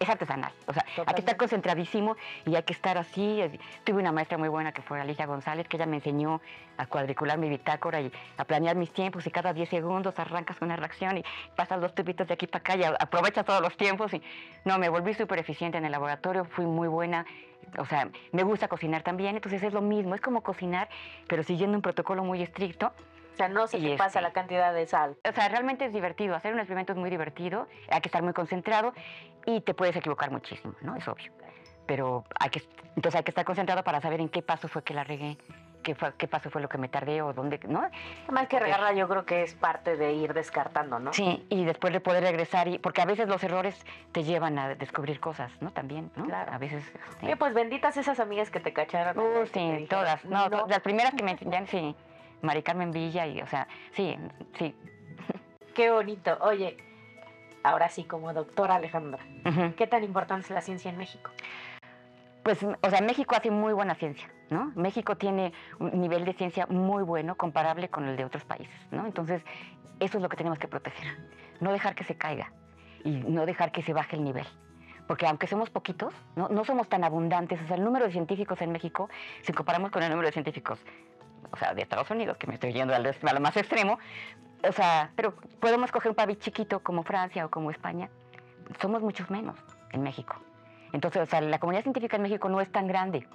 es 0.00 0.08
artesanal. 0.08 0.50
O 0.66 0.72
sea, 0.72 0.82
hay 0.82 0.88
que 0.88 0.96
Totalmente. 0.96 1.20
estar 1.20 1.36
concentradísimo 1.36 2.16
y 2.46 2.56
hay 2.56 2.62
que 2.62 2.72
estar 2.72 2.96
así. 2.96 3.42
Tuve 3.84 4.00
una 4.00 4.12
maestra 4.12 4.38
muy 4.38 4.48
buena 4.48 4.72
que 4.72 4.80
fue 4.80 4.98
Alicia 4.98 5.26
González, 5.26 5.68
que 5.68 5.76
ella 5.76 5.84
me 5.86 5.96
enseñó 5.96 6.40
a 6.78 6.86
cuadricular 6.86 7.36
mi 7.36 7.50
bitácora 7.50 8.00
y 8.00 8.10
a 8.38 8.44
planear 8.44 8.76
mis 8.76 8.90
tiempos 8.92 9.26
y 9.26 9.30
cada 9.30 9.52
10 9.52 9.68
segundos 9.68 10.18
arrancas 10.18 10.56
una 10.62 10.74
reacción 10.76 11.18
y 11.18 11.24
pasas 11.54 11.82
dos 11.82 11.94
tubitos 11.94 12.26
de 12.26 12.34
aquí 12.34 12.46
para 12.46 12.60
acá 12.60 12.76
y 12.76 12.82
aprovechas 12.84 13.44
todos 13.44 13.60
los 13.60 13.76
tiempos. 13.76 14.14
Y 14.14 14.22
no, 14.64 14.78
me 14.78 14.88
volví 14.88 15.12
súper 15.12 15.38
eficiente 15.38 15.76
en 15.76 15.84
el 15.84 15.92
laboratorio, 15.92 16.46
fui 16.46 16.64
muy 16.64 16.88
buena. 16.88 17.26
O 17.78 17.84
sea, 17.84 18.08
me 18.32 18.42
gusta 18.42 18.68
cocinar 18.68 19.02
también, 19.02 19.36
entonces 19.36 19.62
es 19.62 19.74
lo 19.74 19.82
mismo, 19.82 20.14
es 20.14 20.22
como 20.22 20.42
cocinar, 20.42 20.88
pero 21.28 21.42
siguiendo 21.42 21.76
un 21.76 21.82
protocolo 21.82 22.24
muy 22.24 22.42
estricto. 22.42 22.92
O 23.40 23.42
sea, 23.42 23.48
no 23.48 23.66
se 23.66 23.78
Y 23.78 23.82
te 23.82 23.96
pasa 23.96 24.18
este- 24.18 24.20
la 24.20 24.32
cantidad 24.32 24.74
de 24.74 24.86
sal. 24.86 25.16
O 25.26 25.32
sea, 25.32 25.48
realmente 25.48 25.86
es 25.86 25.92
divertido. 25.94 26.34
Hacer 26.34 26.52
un 26.52 26.58
experimento 26.58 26.92
es 26.92 26.98
muy 26.98 27.08
divertido. 27.08 27.68
Hay 27.90 28.02
que 28.02 28.08
estar 28.08 28.22
muy 28.22 28.34
concentrado 28.34 28.92
y 29.46 29.62
te 29.62 29.72
puedes 29.72 29.96
equivocar 29.96 30.30
muchísimo, 30.30 30.74
¿no? 30.82 30.94
Es 30.94 31.08
obvio. 31.08 31.32
Pero 31.86 32.24
hay 32.38 32.50
que, 32.50 32.62
entonces 32.96 33.14
hay 33.16 33.24
que 33.24 33.30
estar 33.30 33.46
concentrado 33.46 33.82
para 33.82 34.02
saber 34.02 34.20
en 34.20 34.28
qué 34.28 34.42
paso 34.42 34.68
fue 34.68 34.84
que 34.84 34.92
la 34.92 35.04
regué, 35.04 35.38
qué, 35.82 35.94
fue, 35.94 36.12
qué 36.18 36.28
paso 36.28 36.50
fue 36.50 36.60
lo 36.60 36.68
que 36.68 36.76
me 36.76 36.88
tardé 36.90 37.22
o 37.22 37.32
dónde, 37.32 37.58
¿no? 37.66 37.82
Más 38.30 38.46
que 38.46 38.60
regarla, 38.60 38.92
yo 38.92 39.08
creo 39.08 39.24
que 39.24 39.42
es 39.42 39.54
parte 39.54 39.96
de 39.96 40.12
ir 40.12 40.34
descartando, 40.34 40.98
¿no? 41.00 41.14
Sí, 41.14 41.46
y 41.48 41.64
después 41.64 41.94
de 41.94 42.00
poder 42.00 42.22
regresar, 42.22 42.68
y, 42.68 42.78
porque 42.78 43.00
a 43.00 43.06
veces 43.06 43.26
los 43.26 43.42
errores 43.42 43.86
te 44.12 44.22
llevan 44.22 44.58
a 44.58 44.74
descubrir 44.74 45.18
cosas, 45.18 45.50
¿no? 45.62 45.70
También, 45.72 46.10
¿no? 46.14 46.26
Claro. 46.26 46.52
A 46.52 46.58
veces... 46.58 46.84
este, 47.10 47.24
Oye, 47.26 47.36
pues 47.38 47.54
benditas 47.54 47.96
esas 47.96 48.20
amigas 48.20 48.50
que 48.50 48.60
te 48.60 48.74
cacharon. 48.74 49.18
uh, 49.18 49.46
sí, 49.46 49.86
todas. 49.88 50.22
No, 50.26 50.50
"No". 50.50 50.66
las 50.68 50.80
primeras 50.80 51.14
que 51.14 51.24
me 51.24 51.30
enseñaron, 51.32 51.66
sí. 51.66 51.96
Mari 52.42 52.62
Carmen 52.62 52.90
Villa, 52.90 53.26
y, 53.26 53.40
o 53.40 53.46
sea, 53.46 53.68
sí, 53.92 54.16
sí. 54.58 54.74
Qué 55.74 55.90
bonito. 55.90 56.36
Oye, 56.40 56.76
ahora 57.62 57.88
sí, 57.88 58.04
como 58.04 58.32
doctora 58.32 58.76
Alejandra. 58.76 59.20
¿qué 59.76 59.86
tan 59.86 60.04
importante 60.04 60.44
es 60.44 60.50
la 60.50 60.60
ciencia 60.60 60.90
en 60.90 60.98
México? 60.98 61.30
Pues, 62.42 62.62
o 62.62 62.90
sea, 62.90 63.00
México 63.02 63.34
hace 63.36 63.50
muy 63.50 63.72
buena 63.72 63.94
ciencia, 63.94 64.28
¿no? 64.48 64.72
México 64.74 65.16
tiene 65.16 65.52
un 65.78 66.00
nivel 66.00 66.24
de 66.24 66.32
ciencia 66.32 66.66
muy 66.66 67.02
bueno, 67.02 67.36
comparable 67.36 67.88
con 67.88 68.08
el 68.08 68.16
de 68.16 68.24
otros 68.24 68.44
países, 68.44 68.74
¿no? 68.90 69.04
Entonces, 69.04 69.42
eso 70.00 70.16
es 70.16 70.22
lo 70.22 70.28
que 70.28 70.36
tenemos 70.36 70.58
que 70.58 70.66
proteger. 70.66 71.18
No 71.60 71.72
dejar 71.72 71.94
que 71.94 72.04
se 72.04 72.16
caiga 72.16 72.50
y 73.04 73.10
no 73.10 73.44
dejar 73.44 73.72
que 73.72 73.82
se 73.82 73.92
baje 73.92 74.16
el 74.16 74.24
nivel. 74.24 74.46
Porque 75.06 75.26
aunque 75.26 75.46
somos 75.46 75.70
poquitos, 75.70 76.14
no, 76.36 76.48
no 76.48 76.64
somos 76.64 76.88
tan 76.88 77.04
abundantes. 77.04 77.60
O 77.60 77.66
sea, 77.66 77.76
el 77.76 77.84
número 77.84 78.06
de 78.06 78.12
científicos 78.12 78.62
en 78.62 78.72
México, 78.72 79.10
si 79.42 79.52
comparamos 79.52 79.90
con 79.90 80.02
el 80.02 80.08
número 80.08 80.26
de 80.28 80.32
científicos, 80.32 80.78
o 81.52 81.56
sea, 81.56 81.74
de 81.74 81.82
Estados 81.82 82.10
Unidos, 82.10 82.36
que 82.36 82.46
me 82.46 82.54
estoy 82.54 82.72
yendo 82.72 82.94
al, 82.94 83.06
a 83.06 83.32
lo 83.32 83.40
más 83.40 83.56
extremo, 83.56 83.98
o 84.68 84.72
sea, 84.72 85.10
pero 85.16 85.34
podemos 85.60 85.90
coger 85.90 86.10
un 86.10 86.16
país 86.16 86.38
chiquito 86.38 86.80
como 86.80 87.02
Francia 87.02 87.46
o 87.46 87.50
como 87.50 87.70
España. 87.70 88.08
Somos 88.80 89.02
muchos 89.02 89.30
menos 89.30 89.56
en 89.92 90.02
México. 90.02 90.36
Entonces, 90.92 91.22
o 91.22 91.26
sea, 91.26 91.40
la 91.40 91.58
comunidad 91.58 91.82
científica 91.82 92.16
en 92.16 92.22
México 92.22 92.48
no 92.48 92.60
es 92.60 92.70
tan 92.70 92.86
grande, 92.86 93.26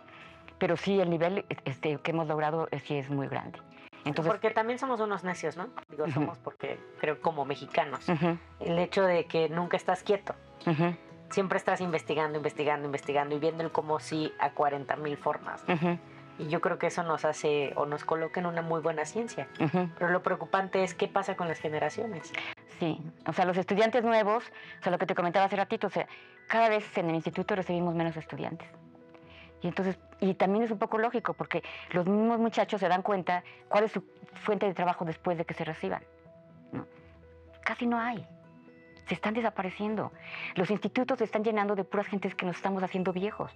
pero 0.59 0.77
sí 0.77 0.99
el 0.99 1.09
nivel 1.09 1.45
este, 1.65 1.97
que 1.97 2.11
hemos 2.11 2.27
logrado 2.27 2.67
eh, 2.71 2.79
sí 2.79 2.95
es 2.97 3.09
muy 3.09 3.27
grande. 3.27 3.59
Entonces, 4.05 4.31
porque 4.31 4.51
también 4.51 4.77
somos 4.77 4.99
unos 4.99 5.23
necios, 5.23 5.57
¿no? 5.57 5.67
Digo, 5.89 6.07
somos 6.11 6.37
porque 6.37 6.79
creo 6.99 7.19
como 7.21 7.43
mexicanos. 7.43 8.07
ujú, 8.07 8.37
El 8.59 8.77
hecho 8.77 9.03
de 9.03 9.25
que 9.25 9.49
nunca 9.49 9.77
estás 9.77 10.03
quieto. 10.03 10.35
ujú, 10.67 10.95
Siempre 11.31 11.57
estás 11.57 11.81
investigando, 11.81 12.37
investigando, 12.37 12.85
investigando 12.85 13.35
y 13.35 13.39
viendo 13.39 13.63
el 13.63 13.71
como 13.71 13.99
sí 13.99 14.31
a 14.39 14.51
40 14.51 14.95
mil 14.97 15.17
formas. 15.17 15.63
ujú, 15.67 15.97
Y 16.37 16.47
yo 16.47 16.59
creo 16.59 16.77
que 16.77 16.87
eso 16.87 17.03
nos 17.03 17.23
hace 17.23 17.71
o 17.75 17.85
nos 17.85 18.03
coloca 18.03 18.39
en 18.39 18.45
una 18.45 18.61
muy 18.61 18.81
buena 18.81 19.05
ciencia. 19.05 19.47
ujú. 19.59 19.89
Pero 19.97 20.11
lo 20.11 20.21
preocupante 20.21 20.83
es 20.83 20.93
qué 20.93 21.07
pasa 21.07 21.35
con 21.35 21.47
las 21.47 21.59
generaciones. 21.59 22.33
Sí, 22.79 23.01
o 23.25 23.33
sea, 23.33 23.45
los 23.45 23.57
estudiantes 23.57 24.03
nuevos, 24.03 24.43
o 24.79 24.83
sea, 24.83 24.91
lo 24.91 24.97
que 24.97 25.05
te 25.05 25.15
comentaba 25.15 25.45
hace 25.45 25.55
ratito, 25.55 25.87
o 25.87 25.89
sea, 25.89 26.07
cada 26.47 26.69
vez 26.69 26.97
en 26.97 27.09
el 27.09 27.15
instituto 27.15 27.55
recibimos 27.55 27.95
menos 27.95 28.17
estudiantes. 28.17 28.67
Y 29.61 29.67
entonces, 29.67 29.97
y 30.19 30.33
también 30.33 30.63
es 30.63 30.71
un 30.71 30.77
poco 30.77 30.97
lógico, 30.97 31.33
porque 31.33 31.63
los 31.91 32.05
mismos 32.05 32.39
muchachos 32.39 32.79
se 32.81 32.87
dan 32.87 33.01
cuenta 33.01 33.43
cuál 33.69 33.85
es 33.85 33.91
su 33.91 34.03
fuente 34.43 34.65
de 34.65 34.73
trabajo 34.73 35.05
después 35.05 35.37
de 35.37 35.45
que 35.45 35.53
se 35.53 35.63
reciban. 35.63 36.03
¿no? 36.71 36.85
Casi 37.63 37.87
no 37.87 37.97
hay. 37.97 38.27
Se 39.07 39.13
están 39.13 39.33
desapareciendo. 39.33 40.11
Los 40.55 40.69
institutos 40.69 41.17
se 41.17 41.23
están 41.23 41.43
llenando 41.43 41.75
de 41.75 41.83
puras 41.83 42.07
gentes 42.07 42.35
que 42.35 42.45
nos 42.45 42.57
estamos 42.57 42.83
haciendo 42.83 43.13
viejos. 43.13 43.55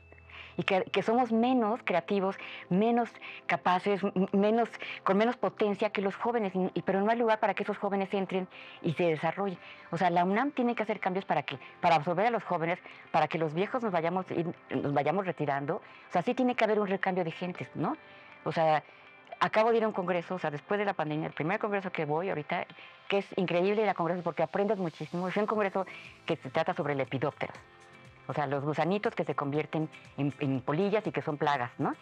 Y 0.57 0.63
que, 0.63 0.83
que 0.83 1.03
somos 1.03 1.31
menos 1.31 1.79
creativos, 1.83 2.35
menos 2.69 3.09
capaces, 3.47 4.01
menos, 4.33 4.69
con 5.03 5.17
menos 5.17 5.37
potencia 5.37 5.89
que 5.89 6.01
los 6.01 6.15
jóvenes, 6.15 6.53
pero 6.85 7.01
no 7.01 7.11
hay 7.11 7.17
lugar 7.17 7.39
para 7.39 7.53
que 7.53 7.63
esos 7.63 7.77
jóvenes 7.77 8.13
entren 8.13 8.47
y 8.81 8.93
se 8.93 9.03
desarrollen. 9.03 9.57
O 9.91 9.97
sea, 9.97 10.09
la 10.09 10.23
UNAM 10.23 10.51
tiene 10.51 10.75
que 10.75 10.83
hacer 10.83 10.99
cambios 10.99 11.25
para 11.25 11.43
que, 11.43 11.57
para 11.81 11.95
absorber 11.95 12.27
a 12.27 12.31
los 12.31 12.43
jóvenes, 12.43 12.79
para 13.11 13.27
que 13.27 13.37
los 13.37 13.53
viejos 13.53 13.81
nos 13.83 13.91
vayamos, 13.91 14.25
nos 14.69 14.93
vayamos 14.93 15.25
retirando. 15.25 15.77
O 15.77 16.11
sea, 16.11 16.21
sí 16.21 16.33
tiene 16.33 16.55
que 16.55 16.63
haber 16.63 16.79
un 16.79 16.87
recambio 16.87 17.23
de 17.23 17.31
gentes, 17.31 17.69
¿no? 17.75 17.95
O 18.43 18.51
sea, 18.51 18.83
acabo 19.39 19.71
de 19.71 19.77
ir 19.77 19.83
a 19.83 19.87
un 19.87 19.93
congreso, 19.93 20.35
o 20.35 20.39
sea, 20.39 20.51
después 20.51 20.79
de 20.79 20.85
la 20.85 20.93
pandemia, 20.93 21.27
el 21.27 21.33
primer 21.33 21.59
congreso 21.59 21.91
que 21.91 22.05
voy 22.05 22.29
ahorita, 22.29 22.65
que 23.07 23.19
es 23.19 23.25
increíble 23.37 23.81
ir 23.81 23.89
a 23.89 23.93
congresos 23.93 24.23
porque 24.23 24.43
aprendes 24.43 24.77
muchísimo. 24.77 25.27
Es 25.27 25.37
un 25.37 25.45
congreso 25.45 25.85
que 26.25 26.35
se 26.35 26.49
trata 26.49 26.73
sobre 26.73 26.93
el 26.93 26.99
epidóptero. 26.99 27.53
O 28.29 28.33
sea, 28.33 28.45
los 28.45 28.63
gusanitos 28.63 29.15
que 29.15 29.25
se 29.25 29.33
convierten 29.33 29.89
en, 30.15 30.31
en 30.39 30.61
polillas 30.61 31.05
y 31.07 31.11
que 31.11 31.23
son 31.23 31.37
plagas, 31.37 31.71
¿no? 31.79 31.95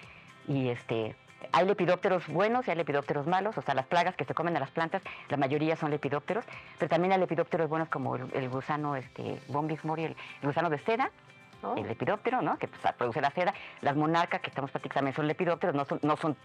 Y 0.45 0.67
este, 0.67 1.15
hay 1.53 1.65
lepidópteros 1.65 2.27
buenos 2.27 2.67
y 2.67 2.71
hay 2.71 2.75
lepidópteros 2.75 3.25
malos, 3.27 3.57
o 3.57 3.61
sea, 3.61 3.73
las 3.73 3.87
plagas 3.87 4.13
que 4.17 4.25
se 4.25 4.33
comen 4.33 4.57
a 4.57 4.59
las 4.59 4.69
plantas, 4.71 5.01
la 5.29 5.37
mayoría 5.37 5.77
son 5.77 5.89
lepidópteros, 5.89 6.43
pero 6.77 6.89
también 6.89 7.13
hay 7.13 7.19
lepidópteros 7.19 7.69
buenos 7.69 7.87
como 7.87 8.17
el, 8.17 8.27
el 8.33 8.49
gusano, 8.49 8.97
este, 8.97 9.39
Bombix 9.47 9.85
mori, 9.85 10.03
el, 10.03 10.17
el 10.41 10.47
gusano 10.49 10.69
de 10.69 10.79
seda, 10.79 11.11
¿no? 11.63 11.77
el 11.77 11.87
lepidóptero, 11.87 12.41
¿no? 12.41 12.57
Que 12.57 12.67
pues, 12.67 12.81
produce 12.97 13.21
la 13.21 13.31
seda, 13.31 13.53
las 13.79 13.95
monarcas 13.95 14.41
que 14.41 14.49
estamos 14.49 14.69
platicando 14.69 14.95
también 14.95 15.15
son 15.15 15.27
lepidópteros, 15.27 15.75
no 15.77 15.85
son, 15.85 15.99
no 16.03 16.17
son 16.17 16.35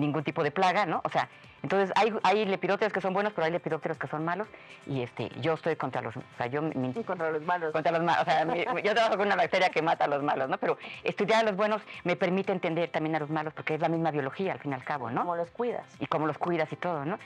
ningún 0.00 0.24
tipo 0.24 0.42
de 0.42 0.50
plaga, 0.50 0.86
¿no? 0.86 1.00
O 1.04 1.08
sea, 1.10 1.28
entonces 1.62 1.92
hay, 1.96 2.12
hay 2.22 2.44
lepidópteros 2.44 2.92
que 2.92 3.00
son 3.00 3.12
buenos, 3.12 3.32
pero 3.32 3.44
hay 3.46 3.50
lepidópteros 3.52 3.98
que 3.98 4.06
son 4.06 4.24
malos, 4.24 4.46
y 4.86 5.02
este, 5.02 5.28
yo 5.40 5.54
estoy 5.54 5.74
contra 5.76 6.00
los, 6.02 6.16
o 6.16 6.22
sea, 6.36 6.46
yo 6.46 6.62
mi- 6.62 6.92
contra 7.04 7.30
los 7.32 7.42
malos. 7.42 7.72
contra 7.72 7.90
los 7.92 8.02
malos. 8.02 8.22
O 8.22 8.24
sea, 8.24 8.44
mi- 8.44 8.64
yo 8.82 8.94
trabajo 8.94 9.16
con 9.16 9.26
una 9.26 9.34
bacteria 9.36 9.68
que 9.70 9.82
mata 9.82 10.04
a 10.04 10.08
los 10.08 10.22
malos, 10.22 10.48
¿no? 10.48 10.58
Pero 10.58 10.78
estudiar 11.02 11.40
a 11.40 11.42
los 11.50 11.56
buenos 11.56 11.82
me 12.04 12.14
permite 12.16 12.52
entender 12.52 12.90
también 12.90 13.16
a 13.16 13.18
los 13.18 13.28
malos, 13.30 13.52
porque 13.54 13.74
es 13.74 13.80
la 13.80 13.88
misma 13.88 14.10
biología 14.12 14.52
al 14.52 14.60
fin 14.60 14.70
y 14.70 14.74
al 14.74 14.84
cabo, 14.84 15.10
¿no? 15.10 15.22
¿Cómo 15.22 15.34
los 15.36 15.50
cuidas? 15.50 15.84
Y 15.98 16.06
cómo 16.06 16.26
los 16.28 16.38
cuidas 16.38 16.72
y 16.72 16.76
todo, 16.76 17.04
¿no? 17.04 17.18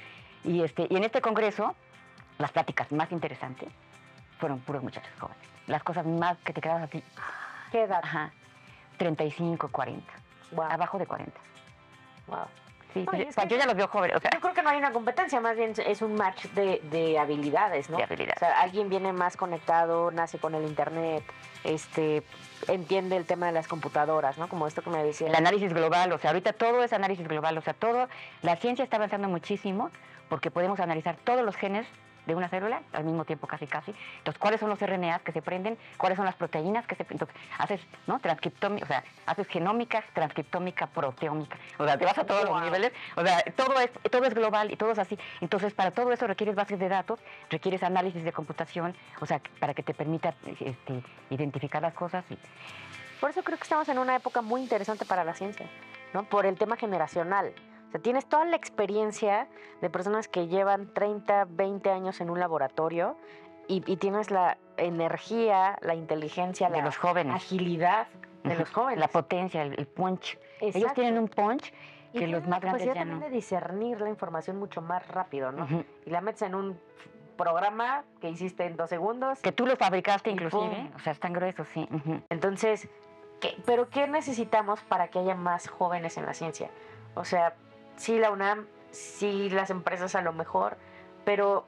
Y, 0.44 0.62
este, 0.62 0.86
y 0.88 0.96
en 0.96 1.04
este 1.04 1.20
congreso, 1.20 1.74
las 2.38 2.50
pláticas 2.52 2.90
más 2.90 3.12
interesantes 3.12 3.68
fueron 4.38 4.58
puros 4.60 4.82
muchachos 4.82 5.12
jóvenes. 5.20 5.42
Las 5.66 5.82
cosas 5.84 6.04
más 6.06 6.38
que 6.38 6.52
te 6.52 6.60
quedabas 6.60 6.84
así, 6.84 7.04
¿Qué 7.70 7.82
edad? 7.82 8.00
ajá, 8.02 8.32
35, 8.96 9.68
40, 9.68 10.12
Wow, 10.52 10.64
abajo 10.70 10.98
de 10.98 11.06
40. 11.06 11.38
wow. 12.26 12.38
Sí, 12.92 13.06
No, 13.10 13.16
yo- 13.18 13.24
yo 13.48 13.56
ya 13.56 13.66
los 13.66 13.74
veo 13.74 13.88
jóvenes, 13.88 14.16
o 14.16 14.20
sea, 14.20 14.30
Yo 14.32 14.40
creo 14.40 14.54
que 14.54 14.62
no 14.62 14.70
hay 14.70 14.78
una 14.78 14.92
competencia, 14.92 15.40
más 15.40 15.56
bien 15.56 15.72
es 15.86 16.02
un 16.02 16.14
match 16.14 16.44
de, 16.54 16.80
de 16.90 17.18
habilidades, 17.18 17.88
¿no? 17.90 17.96
De 17.96 18.02
habilidades. 18.04 18.36
O 18.36 18.40
sea, 18.40 18.60
alguien 18.60 18.88
viene 18.88 19.12
más 19.12 19.36
conectado, 19.36 20.10
nace 20.10 20.38
con 20.38 20.54
el 20.54 20.64
internet, 20.64 21.22
este, 21.64 22.22
entiende 22.68 23.16
el 23.16 23.24
tema 23.24 23.46
de 23.46 23.52
las 23.52 23.68
computadoras, 23.68 24.36
¿no? 24.38 24.48
Como 24.48 24.66
esto 24.66 24.82
que 24.82 24.90
me 24.90 25.02
decía. 25.02 25.28
el 25.28 25.34
análisis 25.34 25.72
global, 25.72 26.12
o 26.12 26.18
sea, 26.18 26.30
ahorita 26.30 26.52
todo 26.52 26.82
es 26.84 26.92
análisis 26.92 27.26
global, 27.26 27.56
o 27.56 27.62
sea, 27.62 27.74
todo, 27.74 28.08
la 28.42 28.56
ciencia 28.56 28.82
está 28.82 28.96
avanzando 28.96 29.28
muchísimo 29.28 29.90
porque 30.28 30.50
podemos 30.50 30.80
analizar 30.80 31.16
todos 31.24 31.44
los 31.44 31.56
genes 31.56 31.86
de 32.26 32.34
una 32.34 32.48
célula 32.48 32.82
al 32.92 33.04
mismo 33.04 33.24
tiempo 33.24 33.46
casi 33.46 33.66
casi. 33.66 33.94
Entonces, 34.18 34.38
¿cuáles 34.38 34.60
son 34.60 34.68
los 34.70 34.80
RNAs 34.80 35.22
que 35.22 35.32
se 35.32 35.42
prenden? 35.42 35.78
¿Cuáles 35.96 36.16
son 36.16 36.24
las 36.24 36.34
proteínas 36.34 36.86
que 36.86 36.94
se 36.94 37.06
Entonces, 37.08 37.36
haces, 37.58 37.80
¿no? 38.06 38.18
Transcriptómica, 38.20 38.84
o 38.84 38.88
sea, 38.88 39.04
haces 39.26 39.46
genómica, 39.48 40.04
transcriptómica, 40.12 40.86
proteómica. 40.86 41.56
O 41.78 41.84
sea, 41.84 41.98
te 41.98 42.04
vas 42.04 42.18
a 42.18 42.24
todos 42.24 42.44
los 42.44 42.62
niveles. 42.62 42.92
O 43.16 43.22
sea, 43.24 43.42
todo 43.56 43.78
es, 43.80 43.90
todo 44.10 44.24
es 44.24 44.34
global 44.34 44.70
y 44.70 44.76
todo 44.76 44.92
es 44.92 44.98
así. 44.98 45.18
Entonces, 45.40 45.74
para 45.74 45.90
todo 45.90 46.12
eso 46.12 46.26
requieres 46.26 46.54
bases 46.54 46.78
de 46.78 46.88
datos, 46.88 47.20
requieres 47.50 47.82
análisis 47.82 48.24
de 48.24 48.32
computación, 48.32 48.94
o 49.20 49.26
sea, 49.26 49.40
para 49.58 49.74
que 49.74 49.82
te 49.82 49.94
permita 49.94 50.34
este, 50.60 51.02
identificar 51.30 51.82
las 51.82 51.94
cosas. 51.94 52.24
Y... 52.30 52.38
Por 53.20 53.30
eso 53.30 53.42
creo 53.42 53.58
que 53.58 53.64
estamos 53.64 53.88
en 53.88 53.98
una 53.98 54.16
época 54.16 54.42
muy 54.42 54.62
interesante 54.62 55.04
para 55.04 55.24
la 55.24 55.34
ciencia, 55.34 55.66
¿no? 56.12 56.24
Por 56.24 56.46
el 56.46 56.56
tema 56.56 56.76
generacional 56.76 57.52
sea, 57.92 58.00
tienes 58.00 58.26
toda 58.26 58.44
la 58.44 58.56
experiencia 58.56 59.48
de 59.80 59.90
personas 59.90 60.28
que 60.28 60.48
llevan 60.48 60.92
30, 60.92 61.46
20 61.48 61.90
años 61.90 62.20
en 62.20 62.30
un 62.30 62.40
laboratorio 62.40 63.16
y, 63.68 63.80
tienes 63.96 64.30
la 64.30 64.58
energía, 64.76 65.78
la 65.82 65.94
inteligencia, 65.94 66.68
de 66.68 66.78
la 66.78 66.84
los 66.84 66.96
jóvenes. 66.96 67.34
agilidad 67.34 68.06
de 68.44 68.56
los 68.56 68.70
jóvenes. 68.70 68.98
La 68.98 69.08
potencia, 69.08 69.62
el, 69.62 69.86
punch. 69.86 70.38
Ellos 70.60 70.92
tienen 70.94 71.18
un 71.18 71.28
punch 71.28 71.72
que 72.12 72.26
los 72.26 72.46
más 72.46 72.60
grandes 72.60 72.92
ya 72.92 73.04
no. 73.04 73.20
de 73.20 73.30
discernir 73.30 74.00
la 74.00 74.08
información 74.08 74.58
mucho 74.58 74.82
más 74.82 75.06
rápido, 75.08 75.52
¿no? 75.52 75.66
Y 76.04 76.10
la 76.10 76.20
metes 76.20 76.42
en 76.42 76.54
un 76.54 76.78
programa 77.36 78.04
que 78.20 78.28
hiciste 78.28 78.66
en 78.66 78.76
dos 78.76 78.90
segundos. 78.90 79.40
Que 79.40 79.52
tú 79.52 79.66
lo 79.66 79.76
fabricaste 79.76 80.30
inclusive, 80.30 80.90
o 80.94 80.98
sea, 80.98 81.12
es 81.12 81.20
tan 81.20 81.32
grueso, 81.32 81.64
sí. 81.64 81.88
Entonces, 82.28 82.88
¿qué, 83.40 83.56
¿pero 83.64 83.88
qué 83.88 84.06
necesitamos 84.08 84.80
para 84.82 85.08
que 85.08 85.20
haya 85.20 85.34
más 85.34 85.68
jóvenes 85.68 86.16
en 86.18 86.26
la 86.26 86.34
ciencia? 86.34 86.70
O 87.14 87.24
sea, 87.24 87.54
sí 87.96 88.18
la 88.18 88.30
UNAM, 88.30 88.66
sí 88.90 89.50
las 89.50 89.70
empresas 89.70 90.14
a 90.14 90.22
lo 90.22 90.32
mejor, 90.32 90.76
pero 91.24 91.64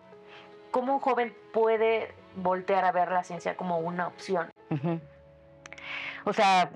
¿cómo 0.70 0.94
un 0.94 1.00
joven 1.00 1.34
puede 1.52 2.14
voltear 2.36 2.84
a 2.84 2.92
ver 2.92 3.10
la 3.10 3.24
ciencia 3.24 3.56
como 3.56 3.78
una 3.78 4.06
opción? 4.08 4.50
O 6.24 6.32
sea, 6.32 6.70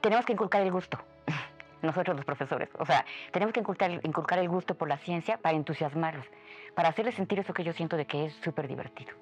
tenemos 0.00 0.24
que 0.24 0.32
inculcar 0.32 0.62
el 0.62 0.70
gusto, 0.70 0.98
nosotros 1.82 2.16
los 2.16 2.24
profesores. 2.24 2.68
O 2.78 2.86
sea, 2.86 3.04
tenemos 3.32 3.52
que 3.52 3.60
inculcar, 3.60 3.90
inculcar 3.90 4.38
el 4.38 4.48
gusto 4.48 4.74
por 4.74 4.88
la 4.88 4.98
ciencia 4.98 5.36
para 5.38 5.56
entusiasmarlos, 5.56 6.26
para 6.74 6.88
hacerles 6.88 7.14
sentir 7.14 7.38
eso 7.38 7.52
que 7.52 7.64
yo 7.64 7.72
siento 7.72 7.96
de 7.96 8.06
que 8.06 8.26
es 8.26 8.34
súper 8.42 8.68
divertido. 8.68 9.12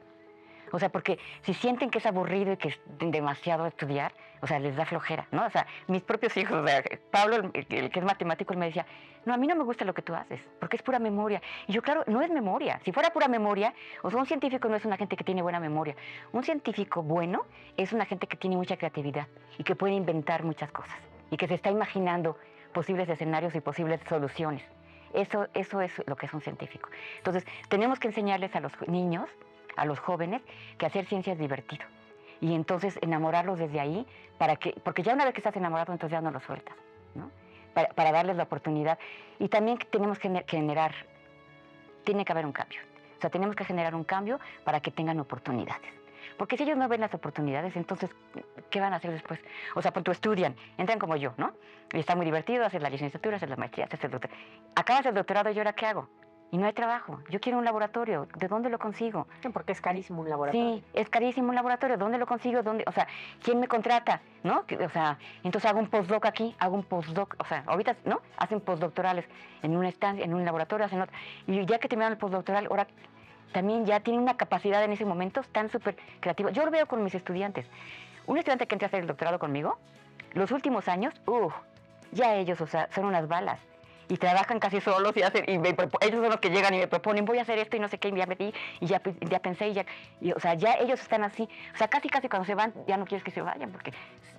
O 0.74 0.78
sea, 0.80 0.88
porque 0.88 1.20
si 1.42 1.54
sienten 1.54 1.88
que 1.88 1.98
es 1.98 2.06
aburrido 2.06 2.52
y 2.52 2.56
que 2.56 2.70
es 2.70 2.80
demasiado 2.98 3.64
estudiar, 3.64 4.12
o 4.42 4.48
sea, 4.48 4.58
les 4.58 4.74
da 4.74 4.84
flojera, 4.84 5.28
¿no? 5.30 5.46
O 5.46 5.50
sea, 5.50 5.68
mis 5.86 6.02
propios 6.02 6.36
hijos, 6.36 6.64
o 6.64 6.66
sea, 6.66 6.82
Pablo, 7.12 7.36
el, 7.52 7.66
que 7.90 7.98
es 8.00 8.04
matemático, 8.04 8.52
él 8.52 8.58
me 8.58 8.66
decía, 8.66 8.84
no, 9.24 9.32
a 9.32 9.36
mí 9.36 9.46
no 9.46 9.54
me 9.54 9.62
gusta 9.62 9.84
lo 9.84 9.94
que 9.94 10.02
tú 10.02 10.16
haces, 10.16 10.40
porque 10.58 10.74
es 10.74 10.82
pura 10.82 10.98
memoria. 10.98 11.40
Y 11.68 11.74
yo, 11.74 11.80
claro, 11.80 12.02
no 12.08 12.22
es 12.22 12.30
memoria. 12.32 12.80
Si 12.84 12.90
fuera 12.90 13.10
pura 13.10 13.28
memoria, 13.28 13.72
o 14.02 14.10
sea, 14.10 14.18
un 14.18 14.26
científico 14.26 14.68
no 14.68 14.74
es 14.74 14.84
una 14.84 14.96
gente 14.96 15.16
que 15.16 15.22
tiene 15.22 15.42
buena 15.42 15.60
memoria. 15.60 15.94
Un 16.32 16.42
científico 16.42 17.04
bueno 17.04 17.46
es 17.76 17.92
una 17.92 18.04
gente 18.04 18.26
que 18.26 18.36
tiene 18.36 18.56
mucha 18.56 18.76
creatividad 18.76 19.28
y 19.56 19.62
que 19.62 19.76
puede 19.76 19.94
inventar 19.94 20.42
muchas 20.42 20.72
cosas 20.72 20.98
y 21.30 21.36
que 21.36 21.46
se 21.46 21.54
está 21.54 21.70
imaginando 21.70 22.36
posibles 22.72 23.08
escenarios 23.08 23.54
y 23.54 23.60
posibles 23.60 24.00
soluciones. 24.08 24.64
Eso, 25.12 25.46
eso 25.54 25.80
es 25.80 26.02
lo 26.08 26.16
que 26.16 26.26
es 26.26 26.34
un 26.34 26.40
científico. 26.40 26.88
Entonces, 27.18 27.46
tenemos 27.68 28.00
que 28.00 28.08
enseñarles 28.08 28.56
a 28.56 28.60
los 28.60 28.72
niños 28.88 29.30
a 29.76 29.84
los 29.84 29.98
jóvenes 29.98 30.42
que 30.78 30.86
hacer 30.86 31.06
ciencia 31.06 31.32
es 31.32 31.38
divertido. 31.38 31.84
Y 32.40 32.54
entonces 32.54 32.98
enamorarlos 33.00 33.58
desde 33.58 33.80
ahí, 33.80 34.06
para 34.38 34.56
que, 34.56 34.72
porque 34.84 35.02
ya 35.02 35.14
una 35.14 35.24
vez 35.24 35.34
que 35.34 35.40
estás 35.40 35.56
enamorado, 35.56 35.92
entonces 35.92 36.12
ya 36.12 36.20
no 36.20 36.30
lo 36.30 36.40
sueltas, 36.40 36.76
¿no? 37.14 37.30
Para, 37.72 38.12
darles 38.12 38.36
la 38.36 38.44
oportunidad. 38.44 38.98
Y 39.38 39.48
también 39.48 39.78
tenemos 39.90 40.18
que 40.18 40.44
generar, 40.46 40.94
tiene 42.04 42.24
que 42.24 42.32
haber 42.32 42.46
un 42.46 42.52
cambio. 42.52 42.80
O 43.18 43.20
sea, 43.20 43.30
tenemos 43.30 43.56
que 43.56 43.64
generar 43.64 43.94
un 43.94 44.04
cambio 44.04 44.38
para 44.64 44.80
que 44.80 44.90
tengan 44.90 45.18
oportunidades. 45.18 45.90
Porque 46.36 46.56
si 46.56 46.64
ellos 46.64 46.76
no 46.76 46.88
ven 46.88 47.00
las 47.00 47.14
oportunidades, 47.14 47.76
entonces, 47.76 48.10
¿qué 48.70 48.80
van 48.80 48.92
a 48.92 48.96
hacer 48.96 49.12
después? 49.12 49.40
O 49.74 49.82
sea, 49.82 49.92
cuando 49.92 50.12
estudian, 50.12 50.56
entran 50.78 50.98
como 50.98 51.16
yo, 51.16 51.32
¿no? 51.36 51.52
Y 51.92 52.00
está 52.00 52.16
muy 52.16 52.24
divertido 52.24 52.64
hacer 52.64 52.82
la 52.82 52.90
licenciatura, 52.90 53.36
hacer 53.36 53.50
la 53.50 53.56
maestría, 53.56 53.86
hacer 53.86 54.00
el 54.04 54.10
doctorado. 54.10 54.40
Acabas 54.74 55.06
el 55.06 55.14
doctorado 55.14 55.50
y 55.50 55.58
ahora 55.58 55.72
qué 55.72 55.86
hago? 55.86 56.08
Y 56.54 56.56
no 56.56 56.66
hay 56.66 56.72
trabajo. 56.72 57.18
Yo 57.30 57.40
quiero 57.40 57.58
un 57.58 57.64
laboratorio. 57.64 58.28
¿De 58.36 58.46
dónde 58.46 58.68
lo 58.68 58.78
consigo? 58.78 59.26
Porque 59.52 59.72
es 59.72 59.80
carísimo 59.80 60.20
un 60.20 60.30
laboratorio. 60.30 60.76
Sí, 60.76 60.84
es 60.92 61.08
carísimo 61.08 61.48
un 61.48 61.56
laboratorio. 61.56 61.98
¿Dónde 61.98 62.16
lo 62.16 62.26
consigo? 62.26 62.62
¿Dónde? 62.62 62.84
O 62.86 62.92
sea, 62.92 63.08
¿quién 63.42 63.58
me 63.58 63.66
contrata? 63.66 64.20
¿No? 64.44 64.64
O 64.80 64.88
sea, 64.90 65.18
entonces 65.42 65.68
hago 65.68 65.80
un 65.80 65.88
postdoc 65.88 66.26
aquí, 66.26 66.54
hago 66.60 66.76
un 66.76 66.84
postdoc. 66.84 67.34
O 67.40 67.44
sea, 67.44 67.64
ahorita, 67.66 67.96
¿no? 68.04 68.20
Hacen 68.36 68.60
postdoctorales 68.60 69.24
en 69.64 69.76
una 69.76 69.88
estancia, 69.88 70.24
en 70.24 70.32
un 70.32 70.44
laboratorio, 70.44 70.86
hacen 70.86 71.00
otro. 71.00 71.12
Y 71.48 71.66
ya 71.66 71.80
que 71.80 71.88
terminaron 71.88 72.12
el 72.12 72.18
postdoctoral, 72.18 72.68
ahora 72.70 72.86
también 73.50 73.84
ya 73.84 73.98
tienen 73.98 74.22
una 74.22 74.36
capacidad 74.36 74.84
en 74.84 74.92
ese 74.92 75.04
momento 75.04 75.42
tan 75.50 75.70
súper 75.70 75.96
creativa. 76.20 76.52
Yo 76.52 76.64
lo 76.64 76.70
veo 76.70 76.86
con 76.86 77.02
mis 77.02 77.16
estudiantes. 77.16 77.66
Un 78.28 78.38
estudiante 78.38 78.68
que 78.68 78.76
entra 78.76 78.86
a 78.86 78.90
hacer 78.90 79.00
el 79.00 79.08
doctorado 79.08 79.40
conmigo, 79.40 79.76
los 80.34 80.52
últimos 80.52 80.86
años, 80.86 81.14
uff, 81.26 81.52
ya 82.12 82.36
ellos, 82.36 82.60
o 82.60 82.68
sea, 82.68 82.88
son 82.92 83.06
unas 83.06 83.26
balas 83.26 83.58
y 84.08 84.16
trabajan 84.16 84.58
casi 84.58 84.80
solos 84.80 85.16
y 85.16 85.22
hacen, 85.22 85.44
y 85.46 85.54
ellos 85.54 86.20
son 86.20 86.30
los 86.30 86.40
que 86.40 86.50
llegan 86.50 86.74
y 86.74 86.78
me 86.78 86.88
proponen, 86.88 87.24
voy 87.24 87.38
a 87.38 87.42
hacer 87.42 87.58
esto 87.58 87.76
y 87.76 87.80
no 87.80 87.88
sé 87.88 87.98
qué, 87.98 88.08
y 88.08 88.16
ya 88.16 88.26
metí, 88.26 88.52
y 88.80 88.86
ya, 88.86 89.00
ya 89.20 89.38
pensé, 89.40 89.68
y 89.68 89.74
ya, 89.74 89.86
o 90.34 90.40
sea, 90.40 90.54
ya 90.54 90.74
ellos 90.74 91.00
están 91.00 91.24
así, 91.24 91.48
o 91.74 91.76
sea, 91.76 91.88
casi 91.88 92.08
casi 92.08 92.28
cuando 92.28 92.46
se 92.46 92.54
van, 92.54 92.72
ya 92.86 92.96
no 92.96 93.06
quieres 93.06 93.24
que 93.24 93.30
se 93.30 93.42
vayan, 93.42 93.70
porque, 93.70 93.92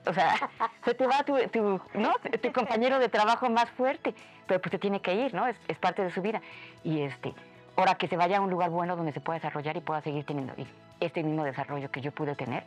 o 0.06 0.14
sea, 0.14 0.50
se 0.86 0.94
te 0.94 1.08
va 1.08 1.24
tu, 1.24 1.38
tu, 1.50 1.82
¿no? 1.94 2.14
tu 2.42 2.52
compañero 2.52 3.00
de 3.00 3.10
trabajo 3.10 3.50
más 3.50 3.70
fuerte, 3.72 4.14
pero 4.48 4.62
pues 4.62 4.72
se 4.72 4.80
tiene 4.80 5.02
que 5.02 5.14
ir, 5.14 5.34
¿no? 5.34 5.48
Es, 5.48 5.56
es, 5.68 5.78
parte 5.78 6.04
de 6.04 6.12
su 6.12 6.22
vida. 6.22 6.42
Y 6.84 7.02
este, 7.02 7.34
ahora 7.76 7.96
que 7.96 8.08
se 8.08 8.16
vaya 8.16 8.38
a 8.38 8.42
un 8.42 8.50
lugar 8.50 8.70
bueno 8.70 8.96
donde 8.96 9.12
se 9.12 9.20
pueda 9.20 9.40
desarrollar 9.40 9.76
y 9.78 9.82
pueda 9.82 10.02
seguir 10.02 10.26
teniendo 10.26 10.54
este 11.00 11.24
mismo 11.24 11.44
desarrollo 11.44 11.90
que 11.92 12.02
yo 12.02 12.12
pude 12.12 12.36
tener, 12.36 12.64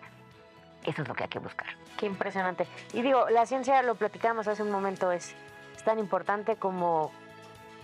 eso 0.84 1.02
es 1.02 1.08
lo 1.08 1.14
que 1.14 1.24
hay 1.24 1.28
que 1.28 1.38
buscar. 1.38 1.66
Qué 1.96 2.06
impresionante. 2.06 2.66
Y 2.92 3.02
digo, 3.02 3.28
la 3.30 3.46
ciencia, 3.46 3.82
lo 3.82 3.94
platicamos 3.94 4.48
hace 4.48 4.62
un 4.62 4.70
momento, 4.70 5.12
es 5.12 5.34
tan 5.88 5.98
importante 5.98 6.56
como 6.56 7.10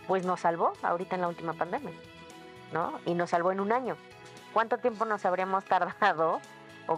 pues 0.06 0.26
nos 0.26 0.40
salvó 0.40 0.74
ahorita 0.82 1.14
en 1.14 1.22
la 1.22 1.28
última 1.28 1.54
pandemia, 1.54 1.94
¿no? 2.70 3.00
Y 3.06 3.14
nos 3.14 3.30
salvó 3.30 3.50
en 3.50 3.60
un 3.60 3.72
año. 3.72 3.96
¿Cuánto 4.52 4.76
tiempo 4.76 5.06
nos 5.06 5.24
habríamos 5.24 5.64
tardado 5.64 6.42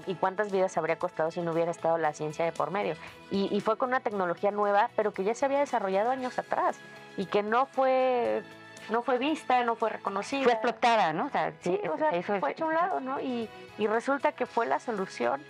y 0.09 0.16
cuántas 0.16 0.51
vidas 0.51 0.77
habría 0.77 0.99
costado 0.99 1.31
si 1.31 1.42
no 1.42 1.53
hubiera 1.53 1.71
estado 1.71 1.97
la 1.97 2.12
ciencia 2.12 2.45
de 2.45 2.51
por 2.51 2.73
medio? 2.73 2.97
Y, 3.31 3.61
fue 3.61 3.79
con 3.79 3.90
una 3.90 4.01
tecnología 4.01 4.51
nueva, 4.51 4.90
pero 4.97 5.12
que 5.12 5.23
ya 5.23 5.37
se 5.37 5.45
había 5.45 5.61
desarrollado 5.61 6.11
años 6.11 6.40
atrás 6.40 6.77
y 7.16 7.27
que 7.27 7.45
no 7.45 7.66
fue 7.66 8.42
no 8.90 9.03
fue 9.03 9.19
vista, 9.19 9.62
no 9.62 9.77
fue 9.77 9.90
reconocida. 9.90 10.42
Fue 10.42 10.55
explotada, 10.55 11.12
¿no? 11.12 11.31
sí, 11.61 11.79
o 11.88 11.99
sea, 11.99 12.11
eso 12.11 12.40
fue 12.40 12.51
hecho 12.51 12.64
a 12.64 12.66
un 12.66 12.75
lado, 12.75 12.99
¿no? 12.99 13.21
Y, 13.21 13.49
y, 13.79 13.87
resulta 13.87 14.33
que 14.33 14.45
fue 14.45 14.66
la 14.66 14.81
solución 14.81 15.40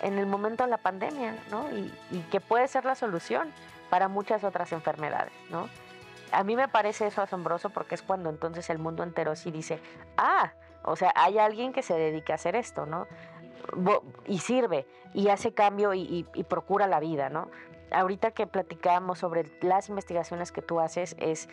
en 0.00 0.18
el 0.18 0.24
momento 0.24 0.64
de 0.64 0.70
la 0.70 0.78
pandemia, 0.78 1.36
¿no? 1.50 1.70
Y, 1.70 1.92
y 2.10 2.20
que 2.30 2.40
puede 2.40 2.66
ser 2.66 2.86
la 2.86 2.94
solución 2.94 3.52
para 3.92 4.08
muchas 4.08 4.42
otras 4.42 4.72
enfermedades, 4.72 5.34
¿no? 5.50 5.68
A 6.32 6.44
mí 6.44 6.56
me 6.56 6.66
parece 6.66 7.08
eso 7.08 7.20
asombroso 7.20 7.68
porque 7.68 7.94
es 7.94 8.00
cuando 8.00 8.30
entonces 8.30 8.70
el 8.70 8.78
mundo 8.78 9.02
entero 9.02 9.36
sí 9.36 9.50
dice, 9.50 9.80
ah, 10.16 10.54
o 10.82 10.96
sea, 10.96 11.12
hay 11.14 11.38
alguien 11.38 11.74
que 11.74 11.82
se 11.82 11.92
dedica 11.92 12.32
a 12.32 12.36
hacer 12.36 12.56
esto, 12.56 12.86
¿no? 12.86 13.06
Y 14.24 14.38
sirve, 14.38 14.86
y 15.12 15.28
hace 15.28 15.52
cambio 15.52 15.92
y, 15.92 16.24
procura 16.48 16.86
la 16.86 17.00
vida, 17.00 17.28
¿no? 17.28 17.50
Ahorita 17.90 18.30
que 18.30 18.46
platicamos 18.46 19.18
sobre 19.18 19.44
las 19.60 19.90
investigaciones 19.90 20.52
que 20.52 20.62
tú 20.62 20.80
haces, 20.80 21.14
es, 21.18 21.50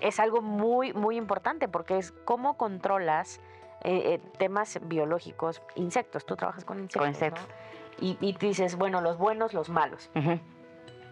es 0.00 0.18
algo 0.18 0.40
muy, 0.40 0.94
muy 0.94 1.18
importante 1.18 1.68
porque 1.68 1.98
es 1.98 2.12
cómo 2.24 2.56
controlas 2.56 3.38
eh, 3.82 4.14
eh, 4.14 4.20
temas 4.38 4.80
biológicos, 4.84 5.60
insectos, 5.74 6.24
tú 6.24 6.36
trabajas 6.36 6.64
con 6.64 6.78
insectos. 6.78 7.02
Con 7.02 7.08
insectos. 7.10 7.44
Y, 8.00 8.16
y, 8.22 8.32
dices, 8.32 8.76
bueno, 8.76 9.02
los 9.02 9.18
buenos, 9.18 9.52
los 9.52 9.68
malos. 9.68 10.10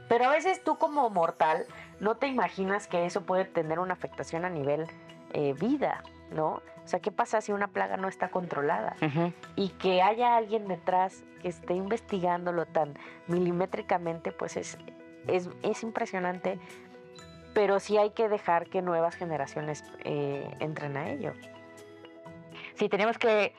Pero 0.09 0.25
a 0.25 0.31
veces 0.31 0.62
tú 0.64 0.79
como 0.79 1.09
mortal 1.11 1.66
no 2.01 2.16
te 2.16 2.27
imaginas 2.27 2.87
que 2.87 3.05
eso 3.05 3.23
puede 3.23 3.44
tener 3.44 3.79
una 3.79 3.92
afectación 3.94 4.44
a 4.44 4.51
nivel 4.51 4.87
eh, 5.35 5.55
vida, 5.55 6.03
¿no? 6.31 6.62
O 6.85 6.90
sea, 6.90 7.01
¿qué 7.01 7.12
pasa 7.12 7.42
si 7.42 7.53
una 7.53 7.68
plaga 7.68 7.99
no 7.99 8.09
está 8.09 8.31
controlada? 8.31 8.97
Y 9.57 9.68
que 9.71 10.01
haya 10.01 10.37
alguien 10.37 10.66
detrás 10.68 11.23
que 11.42 11.49
esté 11.49 11.75
investigándolo 11.75 12.64
tan 12.64 12.94
milimétricamente, 13.27 14.33
pues 14.33 14.57
es, 14.57 14.79
es, 15.27 15.83
impresionante. 15.83 16.59
Pero 17.53 17.79
sí 17.79 17.99
hay 17.99 18.11
que 18.11 18.31
dejar 18.31 18.71
que 18.71 18.81
nuevas 18.81 19.16
generaciones 19.16 19.85
eh, 20.05 20.51
entren 20.61 20.97
a 20.97 21.11
ello. 21.11 21.35
Sí, 22.77 22.88
tenemos 22.88 23.18
que 23.18 23.55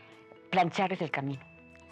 plancharles 0.50 1.00
el 1.02 1.12
camino. 1.12 1.44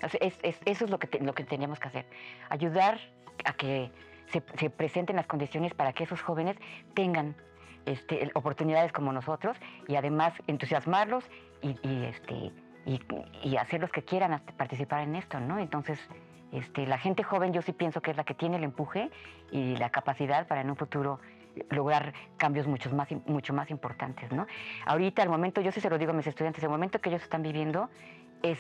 eso 0.02 0.86
es 0.86 0.89
lo 0.89 0.98
que, 0.98 1.20
lo 1.20 1.36
que 1.36 1.43
tenemos 1.43 1.80
que 1.80 1.88
hacer. 1.88 2.06
Ayudar 2.50 3.00
a 3.46 3.54
que 3.54 3.91
se, 4.32 4.70
presenten 4.70 5.16
las 5.16 5.28
condiciones 5.28 5.74
para 5.74 5.94
que 5.94 6.04
esos 6.04 6.22
jóvenes 6.22 6.58
tengan 6.94 7.36
este, 7.86 8.30
oportunidades 8.34 8.92
como 8.92 9.13
nosotros 9.13 9.58
y 9.88 9.96
además 9.96 10.34
entusiasmarlos 10.48 11.24
y, 11.62 11.76
este, 12.04 12.52
hacerlos 13.60 13.92
que 13.92 14.04
quieran 14.04 14.42
participar 14.58 15.02
en 15.02 15.16
esto, 15.16 15.40
¿no? 15.40 15.60
Entonces, 15.60 16.00
este, 16.52 16.86
la 16.88 16.98
gente 16.98 17.24
joven 17.24 17.54
yo 17.54 17.62
sí 17.62 17.74
pienso 17.74 18.02
que 18.02 18.12
es 18.12 18.18
la 18.18 18.24
que 18.24 18.34
tiene 18.34 18.58
el 18.58 18.63
empuje 18.63 19.10
y 19.52 19.76
la 19.76 19.90
capacidad 19.90 20.48
para 20.48 20.62
en 20.62 20.70
un 20.70 20.78
futuro 20.78 21.20
lograr 21.70 22.13
cambios 22.38 22.68
mucho 22.68 22.90
más, 22.92 23.10
mucho 23.26 23.54
más 23.54 23.72
importantes, 23.72 24.32
¿no? 24.32 24.46
Ahorita, 24.86 25.24
el 25.24 25.30
momento, 25.30 25.62
yo 25.62 25.72
sí 25.72 25.82
se 25.82 25.90
lo 25.90 25.98
digo 25.98 26.12
a 26.12 26.13
mis 26.13 26.28
estudiantes, 26.28 26.63
el 26.63 26.70
momento 26.70 27.00
que 27.00 27.10
ellos 27.10 27.24
están 27.24 27.42
viviendo 27.42 27.90
es 28.44 28.60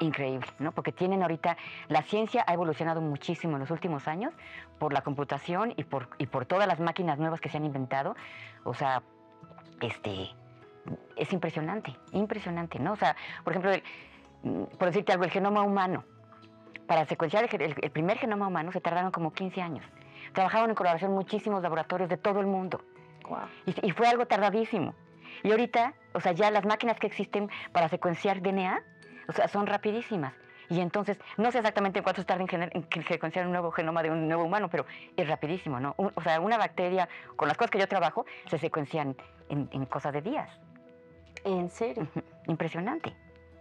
increíble, 0.00 0.46
¿no? 0.58 0.72
Porque 0.72 0.92
tienen 0.92 1.22
ahorita, 1.22 1.56
la 1.88 2.02
ciencia 2.02 2.44
ha 2.46 2.54
evolucionado 2.54 3.00
muchísimo 3.00 3.54
en 3.54 3.60
los 3.60 3.70
últimos 3.70 4.08
años 4.08 4.34
por 4.78 4.92
la 4.92 5.02
computación 5.02 5.72
y 5.76 5.84
por, 5.84 6.08
y 6.18 6.26
por 6.26 6.46
todas 6.46 6.66
las 6.66 6.80
máquinas 6.80 7.18
nuevas 7.18 7.40
que 7.40 7.48
se 7.48 7.56
han 7.56 7.64
inventado. 7.64 8.14
O 8.64 8.74
sea, 8.74 9.02
este, 9.80 10.30
es 11.16 11.32
impresionante, 11.32 11.96
impresionante, 12.12 12.78
¿no? 12.78 12.92
O 12.92 12.96
sea, 12.96 13.16
por 13.44 13.52
ejemplo, 13.52 13.72
mm, 14.42 14.64
por 14.76 14.88
decirte 14.88 15.12
algo, 15.12 15.24
el 15.24 15.30
genoma 15.30 15.62
humano. 15.62 16.04
Para 16.86 17.04
secuenciar 17.06 17.48
el, 17.52 17.74
el 17.82 17.90
primer 17.90 18.18
genoma 18.18 18.46
humano 18.46 18.70
se 18.70 18.80
tardaron 18.80 19.10
como 19.10 19.32
15 19.32 19.60
años. 19.60 19.84
Trabajaron 20.32 20.70
en 20.70 20.76
colaboración 20.76 21.12
muchísimos 21.12 21.62
laboratorios 21.62 22.08
de 22.08 22.16
todo 22.16 22.40
el 22.40 22.46
mundo. 22.46 22.80
Y, 23.66 23.88
y, 23.88 23.90
fue 23.90 24.06
algo 24.06 24.26
tardadísimo. 24.26 24.94
Y 25.42 25.50
ahorita, 25.50 25.94
o 26.14 26.20
sea, 26.20 26.30
ya 26.32 26.50
las 26.52 26.64
máquinas 26.64 26.98
que 27.00 27.08
existen 27.08 27.50
para 27.72 27.88
secuenciar 27.88 28.40
DNA, 28.40 28.82
o 29.28 29.32
sea, 29.32 29.48
son 29.48 29.66
rapidísimas. 29.66 30.34
Y 30.68 30.80
entonces, 30.80 31.18
no 31.36 31.52
sé 31.52 31.58
exactamente 31.58 32.00
en 32.00 32.02
cuánto 32.02 32.24
tarda 32.24 32.44
en, 32.44 32.62
en, 32.72 33.06
secuenciar 33.06 33.46
un 33.46 33.52
nuevo 33.52 33.70
genoma 33.70 34.02
de 34.02 34.10
un 34.10 34.26
nuevo 34.26 34.44
humano, 34.44 34.68
pero 34.68 34.84
es 35.16 35.28
rapidísimo, 35.28 35.78
¿no? 35.78 35.94
o 35.96 36.22
sea, 36.22 36.40
una 36.40 36.58
bacteria, 36.58 37.08
con 37.36 37.46
las 37.46 37.56
cosas 37.56 37.70
que 37.70 37.78
yo 37.78 37.86
trabajo, 37.86 38.26
se 38.50 38.58
secuencian 38.58 39.16
en, 39.48 39.68
en 39.70 39.86
cosas 39.86 40.12
de 40.12 40.22
días. 40.22 40.50
¿En 41.44 41.70
serio? 41.70 42.08
Impresionante. 42.48 43.14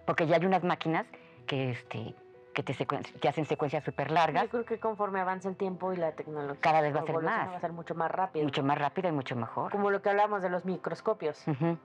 Porque 0.05 0.25
ya 0.25 0.37
hay 0.37 0.45
unas 0.45 0.63
máquinas 0.63 1.05
que, 1.45 1.71
este, 1.71 2.15
que 2.55 2.63
te, 2.63 3.27
hacen 3.27 3.45
secuencias 3.45 3.83
súper 3.83 4.09
largas. 4.09 4.43
Yo 4.43 4.49
creo 4.49 4.65
que 4.65 4.79
conforme 4.79 5.19
avanza 5.19 5.49
el 5.49 5.57
tiempo 5.57 5.93
y 5.93 5.97
la 5.97 6.13
tecnología. 6.13 6.59
Cada 6.61 6.81
vez 6.81 6.95
va 6.95 7.01
a 7.01 7.05
ser 7.05 7.21
más. 7.21 7.49
Va 7.49 7.57
a 7.57 7.59
ser 7.59 7.73
mucho 7.73 7.93
más 7.93 8.09
rápido. 8.09 8.45
Mucho 8.45 8.63
más 8.63 8.77
rápido 8.77 9.09
y 9.09 9.11
mucho 9.11 9.35
mejor. 9.35 9.71
Como 9.71 9.91
lo 9.91 10.01
que 10.01 10.09
hablamos 10.09 10.41
de 10.41 10.49
los 10.49 10.65
microscopios, 10.65 11.43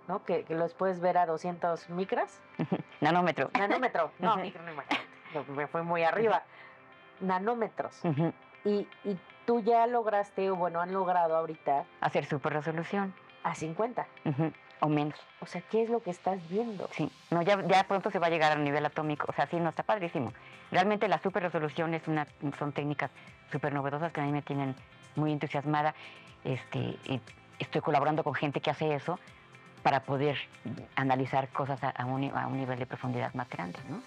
¿no? 0.08 0.24
Que, 0.24 0.46
los 0.48 0.72
puedes 0.74 1.00
ver 1.00 1.18
a 1.18 1.26
200 1.26 1.90
micras. 1.90 2.40
Nanómetro. 3.00 3.50
Nanómetro. 3.58 4.12
No, 4.20 4.36
micro, 4.36 4.62
no 4.62 5.54
Me 5.54 5.66
fue 5.66 5.82
muy 5.82 6.04
arriba. 6.04 6.44
Nanómetros. 7.20 8.00
y, 8.64 8.86
y 9.04 9.18
tú 9.46 9.60
ya 9.60 9.86
lograste, 9.86 10.50
o 10.50 10.56
bueno, 10.56 10.80
han 10.80 10.92
logrado 10.92 11.36
ahorita. 11.36 11.84
Hacer 12.00 12.24
super 12.26 12.52
resolución. 12.52 13.12
A 13.42 13.54
50 13.54 14.06
o 14.80 14.88
menos. 14.88 15.18
O 15.40 15.46
sea, 15.46 15.60
¿qué 15.62 15.82
es 15.82 15.90
lo 15.90 16.02
que 16.02 16.10
estás 16.10 16.38
viendo? 16.48 16.88
Sí, 16.92 17.10
no, 17.30 17.42
ya, 17.42 17.62
ya 17.66 17.84
pronto 17.84 18.10
se 18.10 18.18
va 18.18 18.26
a 18.26 18.30
llegar 18.30 18.52
al 18.52 18.64
nivel 18.64 18.84
atómico. 18.84 19.26
O 19.28 19.32
sea, 19.32 19.46
sí, 19.46 19.56
no, 19.56 19.68
está 19.68 19.82
padrísimo. 19.82 20.32
Realmente 20.70 21.08
la 21.08 21.18
super 21.18 21.42
resolución 21.42 21.94
es 21.94 22.06
una, 22.08 22.26
son 22.58 22.72
técnicas 22.72 23.10
súper 23.52 23.72
novedosas 23.72 24.12
que 24.12 24.20
a 24.20 24.24
mí 24.24 24.32
me 24.32 24.42
tienen 24.42 24.74
muy 25.16 25.32
entusiasmada. 25.32 25.94
Este, 26.44 26.96
estoy 27.58 27.80
colaborando 27.80 28.24
con 28.24 28.34
gente 28.34 28.60
que 28.60 28.70
hace 28.70 28.94
eso 28.94 29.18
para 29.82 30.02
poder 30.02 30.36
analizar 30.96 31.48
cosas 31.48 31.80
a, 31.82 32.04
un, 32.04 32.24
a 32.36 32.46
un 32.46 32.58
nivel 32.58 32.78
de 32.78 32.86
profundidad 32.86 33.32
más 33.34 33.48
grande, 33.48 33.78
¿no? 33.88 34.02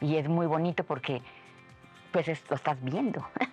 Y 0.00 0.16
es 0.16 0.28
muy 0.28 0.46
bonito 0.46 0.84
porque 0.84 1.22
pues 2.10 2.26
lo 2.50 2.56
estás 2.56 2.82
viendo, 2.82 3.26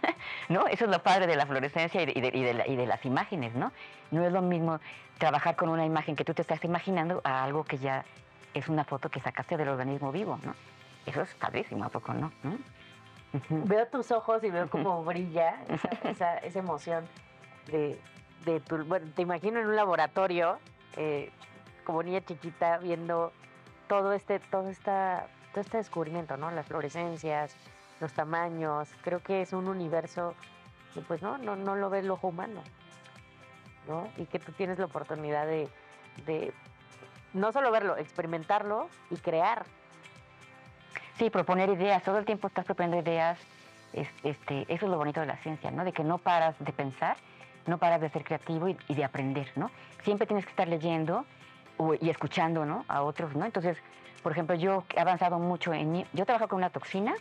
¿no? 0.50 0.68
Eso 0.68 0.86
es 0.86 0.92
lo 0.92 1.02
padre 1.02 1.28
de 1.28 1.36
la 1.36 1.46
fluorescencia 1.46 2.02
y 2.02 2.22
de, 2.22 2.86
las 2.86 3.06
imágenes, 3.06 3.54
¿no? 3.54 3.72
No 4.12 4.26
es 4.26 4.34
lo 4.34 4.42
mismo 4.42 4.80
trabajar 5.18 5.56
con 5.56 5.70
una 5.70 5.86
imagen 5.86 6.16
que 6.16 6.26
tú 6.26 6.34
te 6.34 6.42
estás 6.42 6.64
imaginando 6.66 7.22
a 7.24 7.44
algo 7.44 7.64
que 7.64 7.78
ya 7.78 8.04
es 8.54 8.68
una 8.68 8.84
foto 8.84 9.10
que 9.10 9.20
sacaste 9.20 9.58
del 9.58 9.70
organismo 9.70 10.12
vivo, 10.12 10.40
¿no? 10.44 10.56
Eso 11.06 11.22
es 11.22 11.34
padrísimo, 11.36 11.86
¿a 11.86 11.90
poco 11.90 12.14
no? 12.14 12.32
Veo 13.50 13.88
tus 13.88 14.12
ojos 14.12 14.44
y 14.44 14.50
veo 14.50 14.70
cómo 14.70 15.04
brilla 15.04 15.56
esa, 16.04 16.40
emoción 16.60 17.08
de, 17.68 18.60
tu... 18.62 18.84
Bueno, 18.86 19.08
te 19.16 19.22
imagino 19.22 19.60
en 19.60 19.68
un 19.68 19.76
laboratorio, 19.76 20.58
eh, 20.98 21.32
como 21.84 22.02
niña 22.02 22.22
chiquita, 22.22 22.80
viendo 22.80 23.32
todo 23.88 24.14
este, 24.14 24.40
todo, 24.40 24.70
esta, 24.70 25.28
todo 25.52 25.62
este 25.62 25.78
descubrimiento, 25.78 26.38
¿no? 26.38 26.50
Las 26.50 26.66
fluorescencias, 26.66 27.56
los 28.00 28.14
tamaños. 28.14 28.90
Creo 29.02 29.22
que 29.22 29.42
es 29.42 29.54
un 29.54 29.68
universo 29.68 30.34
que 30.94 31.02
pues 31.02 31.22
no, 31.22 31.38
no, 31.38 31.56
no 31.56 31.76
lo 31.76 31.90
ve 31.90 32.00
el 32.00 32.12
ojo 32.12 32.30
humano. 32.30 32.62
¿no? 33.88 34.08
Y 34.18 34.26
que 34.26 34.40
tú 34.40 34.52
tienes 34.52 34.78
la 34.80 34.86
oportunidad 34.86 35.46
de, 35.46 35.68
de 36.26 36.54
no 37.34 37.52
solo 37.52 37.72
verlo, 37.72 37.98
experimentarlo 37.98 38.90
y 39.10 39.18
crear. 39.18 39.66
Sí, 41.18 41.30
proponer 41.30 41.70
ideas. 41.70 42.04
Todo 42.04 42.18
el 42.18 42.26
tiempo 42.26 42.48
estás 42.48 42.66
proponiendo 42.66 42.98
ideas. 42.98 43.40
este, 43.94 44.62
eso 44.74 44.86
es 44.86 44.92
lo 44.92 44.98
bonito 44.98 45.20
de 45.20 45.26
la 45.26 45.38
ciencia, 45.38 45.72
¿no? 45.72 45.84
De 45.84 45.92
que 45.92 46.04
no 46.04 46.18
paras 46.18 46.56
de 46.60 46.72
pensar, 46.72 47.18
no 47.66 47.78
paras 47.78 48.00
de 48.02 48.10
ser 48.10 48.24
creativo 48.24 48.70
y, 48.70 48.94
de 48.94 49.04
aprender, 49.04 49.52
¿no? 49.56 49.70
Siempre 50.04 50.28
tienes 50.28 50.46
que 50.46 50.52
estar 50.52 50.68
leyendo 50.68 51.26
y 52.00 52.10
escuchando, 52.10 52.66
¿no? 52.66 52.86
A 52.88 53.02
otros, 53.02 53.36
¿no? 53.36 53.46
Entonces, 53.46 53.78
por 54.24 54.32
ejemplo, 54.32 54.56
yo 54.56 54.84
he 54.96 55.00
avanzado 55.00 55.40
mucho 55.40 55.74
en... 55.74 56.06
Yo 56.14 56.26
trabajo 56.26 56.48
con 56.48 56.58
una 56.58 56.70
toxina 56.70 57.16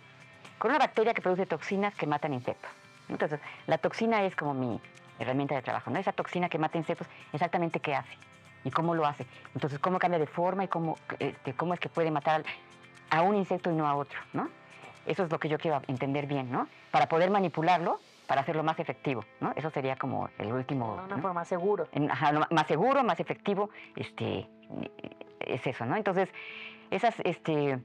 con 0.58 0.70
una 0.70 0.78
bacteria 0.78 1.14
que 1.14 1.22
produce 1.22 1.46
toxinas 1.46 1.94
que 1.94 2.06
matan 2.06 2.34
insectos. 2.34 2.70
Entonces, 3.08 3.40
la 3.66 3.78
toxina 3.78 4.22
es 4.24 4.36
como 4.36 4.54
mi 4.54 4.80
herramienta 5.18 5.54
de 5.54 5.62
trabajo, 5.62 5.90
¿no? 5.90 5.98
Esa 5.98 6.12
toxina 6.12 6.48
que 6.48 6.58
mata 6.58 6.78
insectos, 6.78 7.06
exactamente 7.32 7.80
qué 7.80 7.94
hace 7.94 8.16
y 8.64 8.70
cómo 8.70 8.94
lo 8.94 9.06
hace. 9.06 9.26
Entonces, 9.54 9.78
cómo 9.78 9.98
cambia 9.98 10.18
de 10.18 10.26
forma 10.26 10.64
y 10.64 10.68
cómo, 10.68 10.98
este, 11.18 11.54
cómo 11.54 11.74
es 11.74 11.80
que 11.80 11.88
puede 11.88 12.10
matar 12.10 12.44
a 13.10 13.22
un 13.22 13.36
insecto 13.36 13.70
y 13.70 13.74
no 13.74 13.86
a 13.86 13.94
otro, 13.94 14.18
¿no? 14.32 14.48
Eso 15.06 15.24
es 15.24 15.30
lo 15.30 15.38
que 15.38 15.48
yo 15.48 15.58
quiero 15.58 15.80
entender 15.88 16.26
bien, 16.26 16.50
¿no? 16.50 16.68
Para 16.90 17.08
poder 17.08 17.30
manipularlo, 17.30 17.98
para 18.26 18.42
hacerlo 18.42 18.62
más 18.62 18.78
efectivo, 18.78 19.24
¿no? 19.40 19.52
Eso 19.56 19.70
sería 19.70 19.96
como 19.96 20.28
el 20.38 20.52
último... 20.52 20.96
De 20.96 21.14
una 21.14 21.22
forma 21.22 21.44
seguro. 21.46 21.88
más 22.50 22.66
seguro, 22.66 23.02
más 23.02 23.18
efectivo, 23.18 23.70
este, 23.96 24.46
es 25.40 25.66
eso, 25.66 25.86
¿no? 25.86 25.96
Entonces, 25.96 26.28
esas, 26.90 27.14
este 27.24 27.78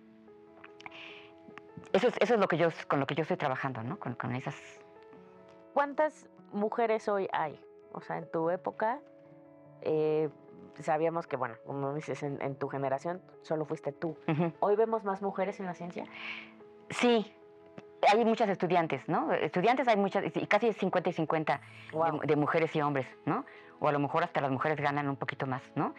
eso 1.91 2.07
es, 2.07 2.15
eso 2.19 2.33
es 2.35 2.39
lo 2.39 2.47
que 2.47 2.57
yo, 2.57 2.69
con 2.87 2.99
lo 2.99 3.07
que 3.07 3.15
yo 3.15 3.21
estoy 3.23 3.37
trabajando, 3.37 3.83
¿no? 3.83 3.99
Con, 3.99 4.15
con 4.15 4.35
esas... 4.35 4.55
¿Cuántas 5.73 6.27
mujeres 6.51 7.07
hoy 7.07 7.27
hay? 7.31 7.59
O 7.93 8.01
sea, 8.01 8.17
en 8.17 8.29
tu 8.31 8.49
época 8.49 8.99
eh, 9.81 10.29
sabíamos 10.81 11.27
que, 11.27 11.35
bueno, 11.35 11.55
como 11.65 11.93
dices, 11.93 12.23
en, 12.23 12.55
tu 12.55 12.67
generación 12.67 13.21
solo 13.41 13.65
fuiste 13.65 13.91
tú. 13.91 14.17
¿Hoy 14.59 14.75
vemos 14.75 15.03
más 15.03 15.21
mujeres 15.21 15.59
en 15.59 15.65
la 15.65 15.73
ciencia? 15.73 16.05
Sí, 16.89 17.31
hay 18.11 18.25
muchas 18.25 18.49
estudiantes, 18.49 19.07
¿no? 19.07 19.31
Estudiantes 19.33 19.87
hay 19.87 19.97
muchas, 19.97 20.23
y 20.35 20.47
casi 20.47 20.73
50 20.73 21.09
y 21.09 21.13
50 21.13 21.61
de, 21.91 22.27
de, 22.27 22.35
mujeres 22.35 22.75
y 22.75 22.81
hombres, 22.81 23.07
¿no? 23.25 23.45
O 23.79 23.87
a 23.87 23.91
lo 23.91 23.99
mejor 23.99 24.23
hasta 24.23 24.41
las 24.41 24.51
mujeres 24.51 24.79
ganan 24.79 25.09
un 25.09 25.15
poquito 25.15 25.45
más, 25.45 25.61
¿no? 25.75 25.93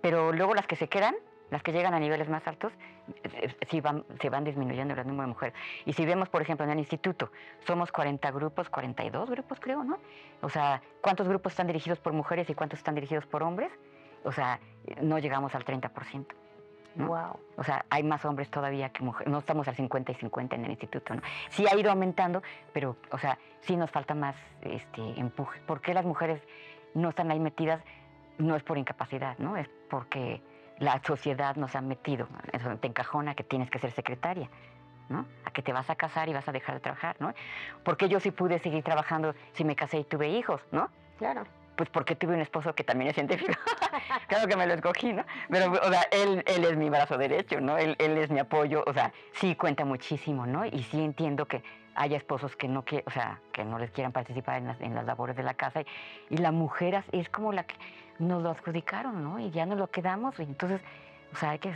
Pero 0.00 0.32
luego 0.32 0.54
las 0.54 0.66
que 0.66 0.76
se 0.76 0.88
quedan, 0.88 1.14
las 1.50 1.62
que 1.62 1.72
llegan 1.72 1.94
a 1.94 2.00
niveles 2.00 2.28
más 2.28 2.46
altos, 2.46 2.72
sí 3.68 3.80
van, 3.80 4.04
se 4.20 4.30
van 4.30 4.44
disminuyendo 4.44 4.94
el 4.94 5.06
número 5.06 5.22
de 5.22 5.28
mujeres. 5.28 5.54
Y 5.86 5.92
si 5.92 6.04
vemos, 6.04 6.28
por 6.28 6.42
ejemplo, 6.42 6.64
en 6.64 6.72
el 6.72 6.78
instituto, 6.78 7.30
somos 7.66 7.90
40 7.92 8.30
grupos, 8.30 8.68
42 8.68 9.30
grupos 9.30 9.58
creo, 9.60 9.84
¿no? 9.84 9.98
O 10.42 10.48
sea, 10.48 10.82
¿cuántos 11.00 11.28
grupos 11.28 11.52
están 11.52 11.66
dirigidos 11.66 11.98
por 11.98 12.12
mujeres 12.12 12.48
y 12.50 12.54
cuántos 12.54 12.78
están 12.78 12.94
dirigidos 12.94 13.26
por 13.26 13.42
hombres? 13.42 13.70
O 14.24 14.32
sea, 14.32 14.60
no 15.00 15.18
llegamos 15.18 15.54
al 15.54 15.64
30%. 15.64 16.26
¿no? 16.96 17.08
Wow. 17.08 17.38
O 17.56 17.64
sea, 17.64 17.84
hay 17.90 18.02
más 18.02 18.24
hombres 18.24 18.50
todavía 18.50 18.90
que 18.90 19.02
mujeres. 19.02 19.30
No 19.30 19.38
estamos 19.38 19.68
al 19.68 19.76
50 19.76 20.12
y 20.12 20.14
50 20.16 20.56
en 20.56 20.64
el 20.64 20.70
instituto, 20.72 21.14
¿no? 21.14 21.22
Sí 21.50 21.64
ha 21.70 21.76
ido 21.76 21.90
aumentando, 21.90 22.42
pero, 22.72 22.96
o 23.10 23.18
sea, 23.18 23.38
sí 23.60 23.76
nos 23.76 23.90
falta 23.90 24.14
más 24.14 24.36
este, 24.62 25.18
empuje. 25.18 25.60
¿Por 25.66 25.80
qué 25.80 25.94
las 25.94 26.04
mujeres 26.04 26.42
no 26.94 27.10
están 27.10 27.30
ahí 27.30 27.40
metidas? 27.40 27.82
No 28.38 28.56
es 28.56 28.62
por 28.62 28.78
incapacidad, 28.78 29.38
¿no? 29.38 29.56
Es 29.56 29.68
porque 29.88 30.40
la 30.78 31.00
sociedad 31.04 31.56
nos 31.56 31.74
ha 31.74 31.80
metido, 31.80 32.28
eso 32.52 32.76
te 32.76 32.88
encajona 32.88 33.34
que 33.34 33.44
tienes 33.44 33.70
que 33.70 33.78
ser 33.78 33.90
secretaria, 33.90 34.48
¿no? 35.08 35.26
A 35.44 35.50
que 35.50 35.62
te 35.62 35.72
vas 35.72 35.90
a 35.90 35.96
casar 35.96 36.28
y 36.28 36.32
vas 36.32 36.48
a 36.48 36.52
dejar 36.52 36.76
de 36.76 36.80
trabajar, 36.80 37.16
¿no? 37.18 37.34
Porque 37.84 38.08
yo 38.08 38.20
sí 38.20 38.30
pude 38.30 38.58
seguir 38.58 38.84
trabajando 38.84 39.34
si 39.52 39.64
me 39.64 39.74
casé 39.74 39.98
y 39.98 40.04
tuve 40.04 40.28
hijos, 40.28 40.60
¿no? 40.70 40.90
Claro. 41.18 41.44
Pues 41.76 41.88
porque 41.90 42.16
tuve 42.16 42.34
un 42.34 42.40
esposo 42.40 42.74
que 42.74 42.82
también 42.82 43.10
es 43.10 43.14
científico. 43.14 43.52
claro 44.28 44.48
que 44.48 44.56
me 44.56 44.66
lo 44.66 44.74
escogí, 44.74 45.12
¿no? 45.12 45.24
Pero, 45.48 45.70
o 45.70 45.90
sea, 45.90 46.02
él, 46.10 46.42
él 46.46 46.64
es 46.64 46.76
mi 46.76 46.90
brazo 46.90 47.16
derecho, 47.16 47.60
¿no? 47.60 47.78
Él, 47.78 47.94
él 47.98 48.18
es 48.18 48.30
mi 48.30 48.40
apoyo, 48.40 48.82
o 48.86 48.92
sea, 48.92 49.12
sí 49.32 49.54
cuenta 49.54 49.84
muchísimo, 49.84 50.46
¿no? 50.46 50.64
Y 50.66 50.82
sí 50.82 51.02
entiendo 51.02 51.46
que 51.46 51.62
haya 51.94 52.16
esposos 52.16 52.56
que 52.56 52.68
no, 52.68 52.84
que, 52.84 53.04
o 53.06 53.10
sea, 53.10 53.40
que 53.52 53.64
no 53.64 53.78
les 53.78 53.90
quieran 53.90 54.12
participar 54.12 54.58
en 54.58 54.68
las, 54.68 54.80
en 54.80 54.94
las 54.94 55.04
labores 55.04 55.36
de 55.36 55.42
la 55.42 55.54
casa. 55.54 55.80
Y, 55.80 55.86
y 56.30 56.36
la 56.38 56.52
mujer 56.52 57.04
es 57.12 57.28
como 57.28 57.52
la 57.52 57.64
que 57.64 57.74
nos 58.18 58.42
lo 58.42 58.50
adjudicaron, 58.50 59.22
¿no? 59.22 59.38
Y 59.38 59.50
ya 59.50 59.66
nos 59.66 59.78
lo 59.78 59.88
quedamos, 59.88 60.38
y 60.38 60.42
entonces, 60.42 60.80
o 61.32 61.36
sea, 61.36 61.50
hay 61.50 61.58
que... 61.58 61.74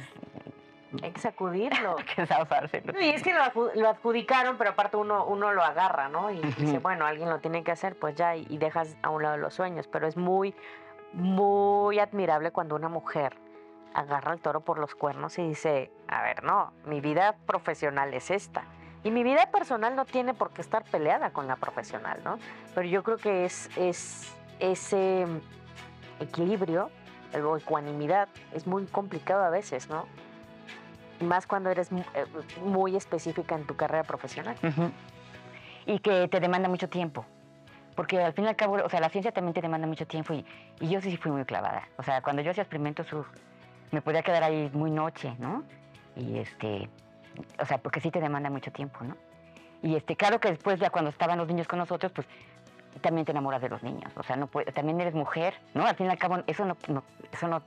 Hay 1.03 1.11
que 1.11 1.21
sacudirlo. 1.21 1.97
hay 1.99 2.05
que 2.05 2.27
zazárselo. 2.27 3.01
Y 3.01 3.11
es 3.11 3.23
que 3.23 3.33
lo, 3.33 3.89
adjudicaron, 3.89 4.59
pero 4.59 4.71
aparte 4.71 4.99
uno, 4.99 5.25
uno 5.25 5.53
lo 5.53 5.63
agarra, 5.63 6.11
¿no? 6.11 6.31
Y 6.31 6.41
dice, 6.59 6.81
bueno, 6.81 7.07
alguien 7.07 7.31
lo 7.31 7.39
tiene 7.39 7.65
que 7.65 7.73
hacer, 7.73 7.99
pues 7.99 8.15
ya, 8.15 8.37
y, 8.37 8.59
dejas 8.59 8.97
a 9.03 9.09
un 9.09 9.23
lado 9.23 9.39
los 9.39 9.55
sueños. 9.55 9.89
Pero 9.89 10.07
es 10.07 10.19
muy, 10.19 10.55
muy 11.15 11.99
admirable 11.99 12.51
cuando 12.51 12.77
una 12.77 12.91
mujer 12.91 13.39
agarra 13.95 14.35
el 14.35 14.41
toro 14.41 14.61
por 14.61 14.79
los 14.79 14.95
cuernos 14.95 15.39
y 15.39 15.49
dice, 15.49 15.91
a 16.09 16.23
ver, 16.23 16.45
no, 16.45 16.73
mi 16.85 17.01
vida 17.01 17.37
profesional 17.47 18.13
es 18.13 18.31
esta. 18.31 18.65
Y 19.03 19.11
mi 19.11 19.25
vida 19.25 19.51
personal 19.51 19.97
no 19.97 20.05
tiene 20.05 20.35
por 20.35 20.51
qué 20.51 20.61
estar 20.61 20.85
peleada 20.85 21.31
con 21.31 21.47
la 21.47 21.57
profesional, 21.57 22.21
¿no? 22.23 22.39
Pero 22.75 22.87
yo 22.87 23.03
creo 23.03 23.17
que 23.17 23.47
es, 23.47 23.71
es 23.77 24.33
ese 24.61 25.27
equilibrio 26.21 26.91
o 27.35 27.57
ecuanimidad 27.57 28.29
es 28.53 28.67
muy 28.67 28.85
complicado 28.87 29.45
a 29.45 29.51
veces, 29.51 29.89
¿no? 29.89 30.07
Más 31.21 31.47
cuando 31.47 31.71
eres 31.71 31.91
eh, 31.93 32.27
muy 32.65 32.97
específica 32.97 33.55
en 33.55 33.67
tu 33.67 33.77
carrera 33.77 34.05
profesional. 34.05 34.57
Y 35.87 35.99
que 36.01 36.29
te 36.29 36.41
demanda 36.41 36.69
mucho 36.69 36.89
tiempo. 36.89 37.25
Porque 37.95 38.23
al 38.23 38.33
fin 38.33 38.45
y 38.45 38.49
al 38.49 38.57
cabo, 38.57 38.77
o 38.85 38.89
sea, 38.89 39.01
la 39.01 39.09
ciencia 39.09 39.33
también 39.33 39.55
te 39.55 39.61
demanda 39.61 39.87
mucho 39.87 40.07
tiempo 40.07 40.33
y, 40.33 40.45
y 40.81 40.89
yo 40.89 41.01
sí 41.01 41.17
fui 41.17 41.31
muy 41.31 41.45
clavada. 41.45 41.89
O 41.97 42.03
sea, 42.03 42.23
cuando 42.23 42.43
yo 42.43 42.51
hacía 42.51 42.63
experimentos, 42.63 43.07
me 43.91 44.01
podía 44.01 44.23
quedar 44.23 44.43
ahí 44.43 44.71
muy 44.73 44.91
noche, 44.91 45.35
¿no? 45.39 45.63
Y 46.17 46.39
este, 46.39 46.89
o 47.59 47.67
sea, 47.67 47.79
porque 47.79 48.01
sí 48.01 48.11
te 48.11 48.21
demanda 48.21 48.51
mucho 48.51 48.73
tiempo, 48.73 49.05
¿no? 49.05 49.17
Y 49.83 49.97
este, 49.97 50.17
claro 50.17 50.41
que 50.41 50.51
después 50.51 50.79
ya 50.81 50.91
cuando 50.91 51.11
estaban 51.11 51.39
los 51.39 51.49
niños 51.49 51.67
con 51.67 51.79
nosotros, 51.79 52.13
pues 52.13 52.27
también 53.01 53.25
te 53.25 53.33
enamoras 53.33 53.63
de 53.63 53.69
los 53.69 53.83
niños. 53.83 54.13
O 54.17 54.23
sea, 54.23 54.37
no 54.37 54.49
también 54.75 55.01
eres 55.01 55.15
mujer, 55.15 55.55
¿no? 55.75 55.87
Al 55.87 55.97
fin 55.97 56.07
y 56.07 56.11
al 56.11 56.19
cabo, 56.19 56.39
eso 56.47 56.65
no, 56.65 56.77
eso 57.33 57.49
no, 57.49 57.63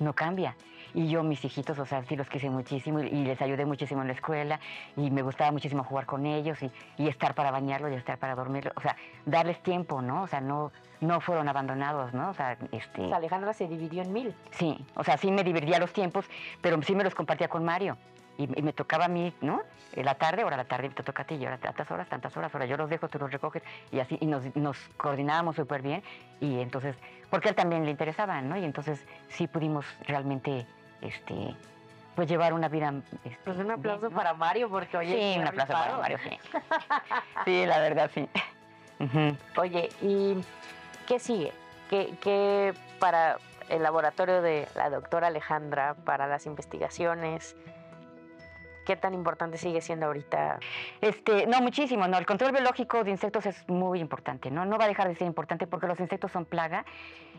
no 0.00 0.12
cambia. 0.12 0.56
Y 0.94 1.08
yo, 1.08 1.24
mis 1.24 1.44
hijitos, 1.44 1.76
o 1.80 1.86
sea, 1.86 2.04
sí 2.04 2.14
los 2.14 2.28
quise 2.28 2.48
muchísimo 2.50 3.00
y, 3.00 3.24
les 3.24 3.42
ayudé 3.42 3.66
muchísimo 3.66 4.02
en 4.02 4.06
la 4.06 4.12
escuela 4.12 4.60
y 4.96 5.10
me 5.10 5.22
gustaba 5.22 5.50
muchísimo 5.50 5.82
jugar 5.82 6.06
con 6.06 6.24
ellos 6.24 6.62
y, 6.62 6.70
y, 6.96 7.08
estar 7.08 7.34
para 7.34 7.50
bañarlos 7.50 7.90
y 7.90 7.96
estar 7.96 8.16
para 8.18 8.36
dormirlos. 8.36 8.72
O 8.76 8.80
sea, 8.80 8.96
darles 9.26 9.60
tiempo, 9.62 10.00
¿no? 10.02 10.22
O 10.22 10.26
sea, 10.28 10.40
no, 10.40 10.70
no 11.00 11.20
fueron 11.20 11.48
abandonados, 11.48 12.14
¿no? 12.14 12.30
O 12.30 12.34
sea, 12.34 12.56
este... 12.70 13.02
O 13.02 13.08
sea, 13.08 13.16
Alejandra 13.16 13.52
se 13.52 13.66
dividió 13.66 14.02
en 14.02 14.12
mil. 14.12 14.34
Sí, 14.52 14.86
o 14.94 15.02
sea, 15.02 15.16
sí 15.16 15.32
me 15.32 15.42
dividía 15.42 15.80
los 15.80 15.92
tiempos, 15.92 16.26
pero 16.60 16.80
sí 16.82 16.94
me 16.94 17.02
los 17.02 17.14
compartía 17.14 17.48
con 17.48 17.64
Mario 17.64 17.96
y, 18.38 18.46
me 18.46 18.72
tocaba 18.72 19.06
a 19.06 19.08
mí, 19.08 19.32
¿no? 19.40 19.62
La 19.94 20.16
tarde, 20.16 20.42
ahora 20.42 20.56
la 20.56 20.64
tarde 20.64 20.88
te 20.90 21.02
toca 21.02 21.22
a 21.22 21.26
ti, 21.26 21.36
y 21.36 21.44
ahora 21.44 21.58
tantas 21.58 21.90
horas, 21.90 22.08
tantas 22.08 22.36
horas, 22.36 22.52
ahora 22.52 22.66
yo 22.66 22.76
los 22.76 22.90
dejo, 22.90 23.08
tú 23.08 23.18
los 23.18 23.30
recoges, 23.30 23.62
y 23.92 24.00
así, 24.00 24.18
y 24.20 24.26
nos, 24.26 24.54
nos 24.56 24.76
coordinábamos 24.96 25.56
súper 25.56 25.82
bien, 25.82 26.02
y 26.40 26.60
entonces, 26.60 26.96
porque 27.30 27.48
a 27.48 27.50
él 27.50 27.56
también 27.56 27.84
le 27.84 27.90
interesaba, 27.90 28.40
¿no? 28.42 28.56
Y 28.56 28.64
entonces 28.64 29.04
sí 29.28 29.46
pudimos 29.46 29.86
realmente, 30.06 30.66
este, 31.00 31.54
pues 32.14 32.28
llevar 32.28 32.52
una 32.52 32.68
vida... 32.68 32.92
Este, 33.24 33.38
pues 33.44 33.58
un 33.58 33.70
aplauso 33.70 34.10
para 34.10 34.34
Mario, 34.34 34.68
porque 34.68 34.96
oye... 34.96 35.34
Sí, 35.34 35.40
un 35.40 35.46
aplauso 35.46 35.72
para 35.72 35.98
Mario, 35.98 36.18
sí. 36.22 36.38
sí, 37.44 37.66
la 37.66 37.78
verdad, 37.78 38.10
sí. 38.12 38.28
Oye, 39.56 39.90
¿y 40.00 40.36
qué 41.06 41.18
sigue? 41.18 41.52
¿Qué, 41.90 42.14
¿Qué 42.20 42.72
para 42.98 43.36
el 43.68 43.82
laboratorio 43.82 44.42
de 44.42 44.68
la 44.74 44.90
doctora 44.90 45.28
Alejandra, 45.28 45.94
para 46.04 46.26
las 46.26 46.46
investigaciones? 46.46 47.56
¿Qué 48.84 48.96
tan 48.96 49.14
importante 49.14 49.58
sigue 49.58 49.80
siendo 49.80 50.06
ahorita? 50.06 50.58
Este, 51.00 51.46
no, 51.46 51.60
muchísimo, 51.60 52.06
no. 52.06 52.18
El 52.18 52.26
control 52.26 52.52
biológico 52.52 53.02
de 53.04 53.10
insectos 53.10 53.46
es 53.46 53.68
muy 53.68 54.00
importante, 54.00 54.50
¿no? 54.50 54.64
No 54.64 54.78
va 54.78 54.84
a 54.84 54.88
dejar 54.88 55.08
de 55.08 55.14
ser 55.14 55.26
importante 55.26 55.66
porque 55.66 55.86
los 55.86 55.98
insectos 56.00 56.32
son 56.32 56.44
plaga 56.44 56.84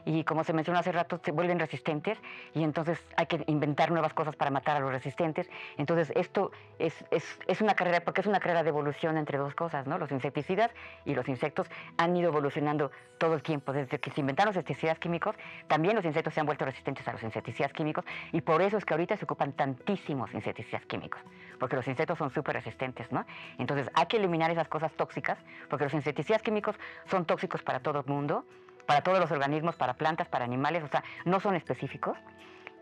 y 0.05 0.23
como 0.23 0.43
se 0.43 0.53
mencionó 0.53 0.79
hace 0.79 0.91
rato, 0.91 1.19
se 1.23 1.31
vuelven 1.31 1.59
resistentes 1.59 2.17
y 2.53 2.63
entonces 2.63 3.03
hay 3.17 3.25
que 3.25 3.43
inventar 3.47 3.91
nuevas 3.91 4.13
cosas 4.13 4.35
para 4.35 4.51
matar 4.51 4.77
a 4.77 4.79
los 4.79 4.91
resistentes. 4.91 5.49
Entonces 5.77 6.11
esto 6.15 6.51
es, 6.79 6.93
es, 7.11 7.23
es, 7.47 7.61
una 7.61 7.73
carrera, 7.73 8.01
porque 8.01 8.21
es 8.21 8.27
una 8.27 8.39
carrera 8.39 8.63
de 8.63 8.69
evolución 8.69 9.17
entre 9.17 9.37
dos 9.37 9.55
cosas, 9.55 9.87
¿no? 9.87 9.97
Los 9.97 10.11
insecticidas 10.11 10.71
y 11.05 11.15
los 11.15 11.27
insectos 11.27 11.67
han 11.97 12.15
ido 12.15 12.29
evolucionando 12.29 12.91
todo 13.17 13.33
el 13.33 13.41
tiempo. 13.41 13.73
Desde 13.73 13.99
que 13.99 14.11
se 14.11 14.21
inventaron 14.21 14.53
los 14.53 14.57
insecticidas 14.57 14.99
químicos, 14.99 15.35
también 15.67 15.95
los 15.95 16.05
insectos 16.05 16.33
se 16.33 16.39
han 16.39 16.45
vuelto 16.45 16.65
resistentes 16.65 17.07
a 17.07 17.13
los 17.13 17.23
insecticidas 17.23 17.73
químicos 17.73 18.05
y 18.31 18.41
por 18.41 18.61
eso 18.61 18.77
es 18.77 18.85
que 18.85 18.93
ahorita 18.93 19.17
se 19.17 19.25
ocupan 19.25 19.53
tantísimos 19.53 20.33
insecticidas 20.33 20.85
químicos, 20.85 21.19
porque 21.59 21.75
los 21.75 21.87
insectos 21.87 22.17
son 22.17 22.29
súper 22.31 22.55
resistentes, 22.55 23.11
¿no? 23.11 23.25
Entonces 23.57 23.89
hay 23.93 24.05
que 24.05 24.17
eliminar 24.17 24.51
esas 24.51 24.67
cosas 24.67 24.91
tóxicas, 24.93 25.37
porque 25.69 25.85
los 25.85 25.93
insecticidas 25.93 26.41
químicos 26.41 26.75
son 27.09 27.25
tóxicos 27.25 27.63
para 27.63 27.79
todo 27.79 27.99
el 27.99 28.05
mundo 28.05 28.45
para 28.85 29.01
todos 29.01 29.19
los 29.19 29.31
organismos, 29.31 29.75
para 29.75 29.95
plantas, 29.95 30.27
para 30.27 30.45
animales, 30.45 30.83
o 30.83 30.87
sea, 30.87 31.03
no 31.25 31.39
son 31.39 31.55
específicos 31.55 32.17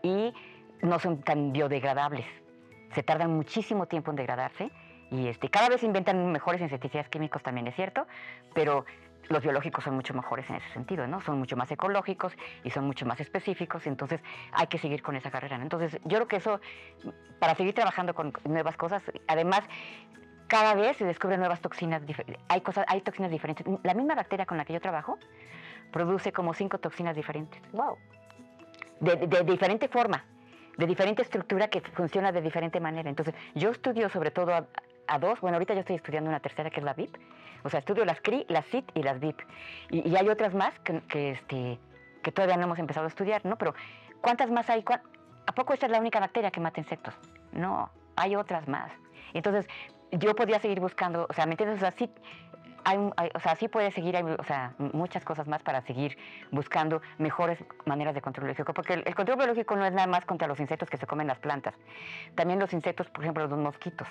y 0.02 0.32
no 0.82 0.98
son 0.98 1.22
tan 1.22 1.52
biodegradables. 1.52 2.26
Se 2.94 3.02
tardan 3.02 3.34
muchísimo 3.34 3.86
tiempo 3.86 4.10
en 4.10 4.16
degradarse 4.16 4.70
y 5.10 5.28
este, 5.28 5.48
cada 5.48 5.68
vez 5.68 5.82
inventan 5.82 6.32
mejores 6.32 6.60
insecticidas 6.60 7.08
químicos, 7.08 7.42
también 7.42 7.66
es 7.66 7.74
cierto, 7.74 8.06
pero 8.54 8.84
los 9.28 9.42
biológicos 9.42 9.84
son 9.84 9.94
mucho 9.94 10.14
mejores 10.14 10.48
en 10.50 10.56
ese 10.56 10.68
sentido, 10.72 11.06
¿no? 11.06 11.20
Son 11.20 11.38
mucho 11.38 11.56
más 11.56 11.70
ecológicos 11.70 12.32
y 12.62 12.70
son 12.70 12.86
mucho 12.86 13.06
más 13.06 13.20
específicos, 13.20 13.86
entonces 13.86 14.20
hay 14.52 14.66
que 14.66 14.78
seguir 14.78 15.02
con 15.02 15.16
esa 15.16 15.30
carrera, 15.30 15.56
Entonces, 15.56 15.98
yo 16.04 16.18
creo 16.18 16.28
que 16.28 16.36
eso, 16.36 16.60
para 17.38 17.54
seguir 17.54 17.74
trabajando 17.74 18.14
con 18.14 18.32
nuevas 18.44 18.76
cosas, 18.76 19.02
además, 19.26 19.62
cada 20.46 20.74
vez 20.74 20.96
se 20.96 21.04
descubren 21.04 21.40
nuevas 21.40 21.60
toxinas, 21.60 22.02
hay, 22.48 22.60
cosas, 22.60 22.84
hay 22.88 23.00
toxinas 23.00 23.30
diferentes. 23.30 23.66
La 23.82 23.94
misma 23.94 24.14
bacteria 24.14 24.46
con 24.46 24.58
la 24.58 24.64
que 24.64 24.72
yo 24.72 24.80
trabajo 24.80 25.18
produce 25.90 26.32
como 26.32 26.54
cinco 26.54 26.78
toxinas 26.78 27.16
diferentes. 27.16 27.60
¡Wow! 27.72 27.96
De, 29.00 29.16
diferente 29.44 29.88
forma, 29.88 30.24
de 30.76 30.86
diferente 30.86 31.22
estructura 31.22 31.68
que 31.68 31.80
funciona 31.80 32.32
de 32.32 32.40
diferente 32.40 32.80
manera. 32.80 33.08
Entonces, 33.08 33.34
yo 33.54 33.70
estudio 33.70 34.08
sobre 34.08 34.30
todo 34.30 34.52
a, 35.06 35.18
dos, 35.18 35.40
bueno, 35.40 35.56
ahorita 35.56 35.74
yo 35.74 35.80
estoy 35.80 35.96
estudiando 35.96 36.30
una 36.30 36.40
tercera 36.40 36.70
que 36.70 36.80
es 36.80 36.84
la 36.84 36.94
VIP, 36.94 37.16
o 37.64 37.70
sea, 37.70 37.80
estudio 37.80 38.04
las 38.04 38.20
CRI, 38.20 38.44
las 38.48 38.66
CIT 38.66 38.92
y 38.94 39.02
las 39.02 39.18
VIP. 39.18 39.40
Y, 39.90 40.14
hay 40.14 40.28
otras 40.28 40.54
más 40.54 40.78
que, 40.80 41.30
este, 41.30 41.80
que 42.22 42.30
todavía 42.30 42.56
no 42.56 42.64
hemos 42.64 42.78
empezado 42.78 43.06
a 43.06 43.08
estudiar, 43.08 43.44
¿no? 43.44 43.56
Pero, 43.56 43.74
¿cuántas 44.20 44.50
más 44.50 44.68
hay? 44.68 44.84
¿A 45.46 45.52
poco 45.52 45.72
esta 45.72 45.86
es 45.86 45.92
la 45.92 45.98
única 45.98 46.20
bacteria 46.20 46.50
que 46.50 46.60
mata 46.60 46.80
insectos? 46.80 47.14
No, 47.52 47.90
hay 48.16 48.36
otras 48.36 48.68
más. 48.68 48.92
Entonces, 49.32 49.66
yo 50.12 50.36
podía 50.36 50.60
seguir 50.60 50.78
buscando, 50.78 51.26
o 51.28 51.32
sea, 51.32 51.46
¿me 51.46 51.52
entiendes? 51.52 51.78
O 51.78 51.80
sea, 51.80 51.92
sí, 51.92 52.10
o 53.34 53.40
sea, 53.40 53.56
sí 53.56 53.68
puede 53.68 53.90
seguir, 53.92 54.14
hay, 54.14 54.24
o 54.24 54.44
sea, 54.44 54.74
muchas 54.78 55.24
cosas 55.24 55.48
más 55.48 55.62
para 55.62 55.80
seguir 55.80 56.18
buscando 56.50 57.00
mejores 57.16 57.58
maneras 57.86 58.14
de 58.14 58.20
control 58.20 58.44
biológico, 58.44 58.74
porque 58.74 58.92
el, 58.92 59.14
control 59.14 59.38
biológico 59.38 59.74
no 59.74 59.86
es 59.86 59.92
nada 59.92 60.06
más 60.06 60.26
contra 60.26 60.46
los 60.46 60.60
insectos 60.60 60.90
que 60.90 60.98
se 60.98 61.06
comen 61.06 61.26
las 61.26 61.38
plantas. 61.38 61.74
También 62.34 62.60
los 62.60 62.74
insectos, 62.74 63.08
por 63.08 63.24
ejemplo, 63.24 63.46
los 63.46 63.58
mosquitos, 63.58 64.06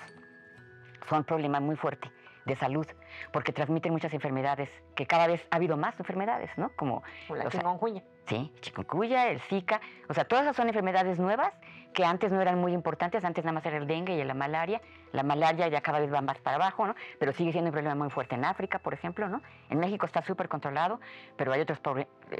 son 1.08 1.18
un 1.18 1.24
problema 1.24 1.60
muy 1.60 1.76
fuerte 1.76 2.10
de 2.44 2.56
salud, 2.56 2.86
porque 3.32 3.52
transmiten 3.52 3.92
muchas 3.92 4.12
enfermedades, 4.12 4.68
que 4.94 5.06
cada 5.06 5.26
vez 5.26 5.46
ha 5.50 5.56
habido 5.56 5.76
más 5.76 5.98
enfermedades, 5.98 6.50
¿no? 6.56 6.70
Como 6.76 7.02
la 7.28 7.48
chikungunya. 7.48 8.02
Sí, 8.26 8.52
chikungunya, 8.60 9.28
el 9.28 9.40
Zika, 9.40 9.80
o 10.08 10.14
sea, 10.14 10.24
todas 10.24 10.44
esas 10.44 10.56
son 10.56 10.68
enfermedades 10.68 11.18
nuevas 11.18 11.52
que 11.94 12.04
antes 12.04 12.32
no 12.32 12.40
eran 12.40 12.58
muy 12.58 12.72
importantes, 12.72 13.24
antes 13.24 13.44
nada 13.44 13.54
más 13.54 13.64
era 13.64 13.76
el 13.76 13.86
dengue 13.86 14.14
y 14.14 14.24
la 14.24 14.34
malaria. 14.34 14.82
La 15.12 15.22
malaria 15.22 15.68
ya 15.68 15.80
cada 15.80 16.00
vez 16.00 16.12
va 16.12 16.20
más 16.20 16.38
para 16.38 16.56
abajo, 16.56 16.86
¿no? 16.86 16.94
Pero 17.20 17.32
sigue 17.32 17.52
siendo 17.52 17.68
un 17.68 17.72
problema 17.72 17.94
muy 17.94 18.10
fuerte 18.10 18.34
en 18.34 18.44
África, 18.44 18.80
por 18.80 18.92
ejemplo, 18.94 19.28
¿no? 19.28 19.40
En 19.70 19.78
México 19.78 20.04
está 20.04 20.22
súper 20.22 20.48
controlado, 20.48 21.00
pero 21.36 21.52
hay 21.52 21.60
otros 21.60 21.78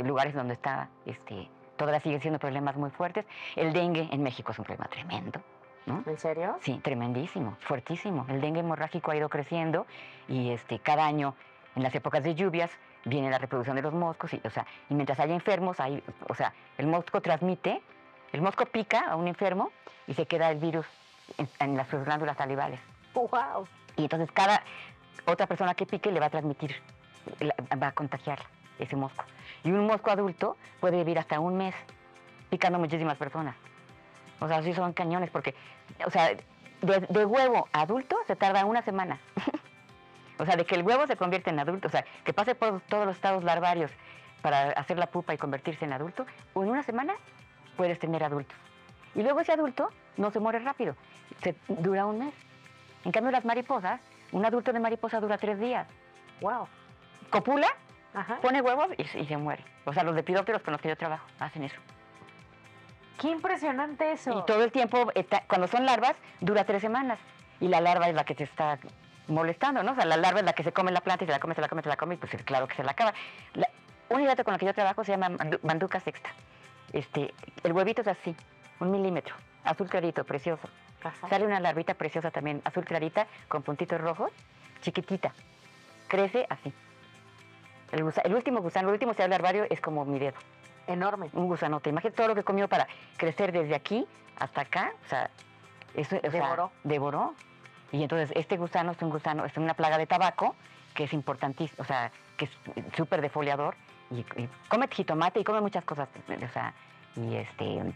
lugares 0.03 0.35
donde 0.35 0.55
está, 0.55 0.89
este, 1.07 1.49
todavía 1.77 2.01
sigue 2.01 2.21
siendo 2.21 2.39
problemas 2.41 2.77
muy 2.77 2.91
fuertes. 2.91 3.25
El 3.55 3.73
dengue 3.73 4.09
en 4.11 4.23
México 4.23 4.51
es 4.53 4.59
un 4.59 4.65
problema 4.65 4.89
tremendo. 4.89 5.41
¿No? 5.87 6.03
¿En 6.07 6.19
serio? 6.19 6.57
Sí, 6.63 6.81
tremendísimo, 6.83 7.57
fuertísimo. 7.61 8.25
El 8.29 8.41
dengue 8.41 8.61
hemorrágico 8.61 9.11
ha 9.11 9.17
ido 9.17 9.29
creciendo 9.29 9.87
y 10.29 10.51
este, 10.51 10.79
cada 10.79 11.07
año, 11.07 11.35
en 11.77 11.83
las 11.83 11.95
épocas 11.95 12.23
de 12.23 12.35
lluvias, 12.35 12.71
viene 13.05 13.31
la 13.31 13.39
reproducción 13.39 13.77
de 13.77 13.83
los 13.83 13.93
moscos. 13.93 14.33
Y, 14.33 14.41
o 14.45 14.51
sea, 14.51 14.67
y 14.89 14.95
mientras 14.95 15.21
haya 15.21 15.35
enfermos, 15.35 15.81
hay, 15.81 16.03
o 16.29 16.35
sea, 16.35 16.55
el 16.79 16.87
mosco 16.87 17.21
transmite 17.21 17.83
el 18.35 18.43
mosco 18.43 18.67
pica 18.67 18.99
a 19.09 19.15
un 19.15 19.29
enfermo 19.29 19.71
y 20.09 20.15
se 20.15 20.27
queda 20.27 20.51
el 20.51 20.59
virus 20.59 20.85
en, 21.61 21.77
las 21.77 21.89
glándulas 21.89 22.37
salivales. 22.37 22.81
¡Wow! 23.15 23.69
Y 23.97 24.03
entonces 24.03 24.29
cada 24.33 24.61
otra 25.25 25.47
persona 25.47 25.73
que 25.75 25.87
pique 25.87 26.11
le 26.11 26.19
va 26.19 26.27
a 26.27 26.31
transmitir, 26.31 26.75
va 27.81 27.87
a 27.87 27.93
contagiar 27.93 28.41
ese 28.81 28.97
mosco. 28.97 29.25
Y 29.63 29.71
un 29.71 29.87
mosco 29.87 30.11
adulto 30.11 30.57
puede 30.81 30.97
vivir 30.97 31.21
hasta 31.21 31.39
un 31.39 31.57
mes 31.57 31.77
picando 32.51 32.77
muchísimas 32.81 33.17
personas. 33.17 33.55
O 34.41 34.49
sea, 34.49 34.63
sí 34.63 34.75
son 34.75 34.93
cañones 34.93 35.31
porque, 35.31 35.55
o 36.07 36.11
sea, 36.11 36.35
de, 36.83 37.25
huevo 37.25 37.69
adulto 37.73 38.17
se 38.27 38.37
tarda 38.37 38.65
una 38.65 38.83
semana. 38.83 39.19
o 40.39 40.45
sea, 40.45 40.57
de 40.57 40.65
que 40.65 40.75
el 40.75 40.83
huevo 40.83 41.07
se 41.07 41.17
convierte 41.17 41.51
en 41.51 41.59
adulto, 41.59 41.89
o 41.89 41.91
sea, 41.91 42.05
que 42.25 42.33
pase 42.33 42.55
por 42.55 42.81
todos 42.83 43.07
los 43.07 43.17
estados 43.17 43.45
larvarios 43.45 43.91
para 44.43 44.71
hacer 44.73 44.99
la 44.99 45.07
pupa 45.07 45.33
y 45.33 45.39
convertirse 45.39 45.85
en 45.85 45.93
adulto, 45.93 46.27
en 46.55 46.69
una 46.69 46.83
semana 46.83 47.15
puedes 47.77 47.99
tener 47.99 48.23
adultos. 48.23 48.57
Y 49.15 49.23
luego 49.23 49.41
ese 49.41 49.53
adulto 49.53 49.91
no 50.17 50.31
se 50.31 50.41
muere 50.41 50.59
rápido, 50.59 50.97
se 51.43 51.55
dura 51.69 52.07
un 52.07 52.19
mes. 52.19 52.35
En 53.05 53.13
cambio, 53.13 53.31
las 53.31 53.45
mariposas, 53.45 54.01
un 54.33 54.45
adulto 54.45 54.73
de 54.73 54.81
mariposa 54.81 55.21
dura 55.21 55.39
tres 55.39 55.59
días. 55.61 55.87
¡Wow! 56.41 56.67
Copula, 57.31 57.69
pone 58.43 58.61
huevos 58.61 58.89
y, 58.97 59.05
se 59.05 59.37
muere. 59.37 59.65
O 59.85 59.93
sea, 59.93 60.03
los 60.05 60.15
lepidópteros 60.15 60.63
con 60.63 60.73
los 60.73 60.81
que 60.81 60.89
yo 60.89 60.97
trabajo 60.97 61.27
hacen 61.39 61.65
eso. 61.65 61.81
¡Qué 63.21 63.29
impresionante 63.29 64.13
eso! 64.13 64.39
Y 64.39 64.47
todo 64.47 64.65
el 64.65 64.73
tiempo, 64.73 65.11
cuando 65.49 65.67
son 65.69 65.87
larvas, 65.87 66.17
dura 66.41 66.65
tres 66.65 66.83
semanas. 66.83 67.19
Y 67.61 67.69
la 67.69 67.81
larva 67.81 68.09
es 68.09 68.15
la 68.15 68.25
que 68.25 68.35
te 68.35 68.45
está 68.45 68.79
molestando, 69.29 69.83
¿no? 69.83 69.93
O 69.93 69.95
sea, 69.95 70.05
la 70.05 70.17
larva 70.17 70.41
es 70.41 70.45
la 70.45 70.53
que 70.53 70.63
se 70.65 70.73
come 70.73 70.91
la 70.93 71.01
planta 71.01 71.25
y 71.25 71.27
se 71.27 71.33
la 71.33 71.39
come, 71.39 71.55
se 71.55 71.61
la 71.61 71.69
come, 71.69 71.83
se 71.83 71.89
la 71.89 71.97
come, 71.97 72.15
y 72.15 72.19
pues 72.19 72.33
claro 72.45 72.67
que 72.69 72.75
se 72.75 72.83
la 72.85 72.91
acaba. 72.93 73.15
La, 73.55 73.69
un 74.11 74.27
con 74.27 74.53
la 74.53 74.59
que 74.59 74.67
yo 74.67 74.75
trabajo 74.75 75.05
se 75.05 75.13
llama 75.13 75.31
manduca 75.63 76.01
sexta. 76.01 76.31
Este, 76.93 77.33
el 77.63 77.73
huevito 77.73 78.03
es 78.03 78.09
así, 78.09 78.37
un 78.81 78.91
milímetro, 78.91 79.35
azul 79.65 79.89
clarito, 79.89 80.25
precioso. 80.25 80.69
Sale 81.29 81.45
una 81.47 81.61
larvita 81.61 81.95
preciosa 81.95 82.31
también, 82.31 82.61
azul 82.65 82.85
clarita, 82.85 83.27
con 83.49 83.63
puntitos 83.63 84.01
rojos, 84.01 84.31
chiquitita. 84.83 85.33
Crece 86.09 86.47
así. 86.51 86.73
El, 87.93 88.05
gusa- 88.05 88.23
el 88.25 88.35
último 88.35 88.61
gusano, 88.61 88.89
el 88.89 88.95
último 88.95 89.15
cerebro 89.15 89.31
larvario 89.33 89.67
es 89.71 89.81
como 89.81 90.05
mi 90.05 90.19
dedo, 90.19 90.37
Enorme. 90.87 91.31
un 91.33 91.47
gusanote. 91.47 91.91
Imagínate 91.91 92.17
todo 92.17 92.29
lo 92.29 92.35
que 92.35 92.45
comió 92.45 92.69
para 92.69 92.87
crecer 93.17 93.53
desde 93.53 93.75
aquí 93.75 94.07
hasta 94.39 94.63
acá. 94.63 94.93
O 95.07 95.09
sea, 95.09 95.31
eso, 95.95 96.17
o 96.17 96.21
sea, 96.21 96.31
Devoró. 96.31 96.73
devoró. 96.85 97.35
Y 97.93 98.03
entonces 98.03 98.31
este 98.35 98.57
gusano 98.57 98.93
es 98.93 99.01
un 99.03 99.11
gusano, 99.11 99.45
es 99.45 99.57
una 99.57 99.75
plaga 99.75 99.99
de 99.99 100.07
tabaco 100.07 100.57
que 100.95 101.05
es 101.05 101.13
importantísimo, 101.13 101.83
o 101.83 101.85
sea, 101.85 102.11
que 102.37 102.45
es 102.47 102.51
súper 102.97 103.21
defoliador. 103.21 103.77
Y, 104.11 104.21
y 104.21 104.49
come 104.69 104.87
jitomate 104.89 105.41
y 105.41 105.45
come 105.45 105.61
muchas 105.61 105.85
cosas. 105.85 106.09
O 106.29 106.53
sea, 106.53 106.75
y 107.17 107.35
este. 107.37 107.95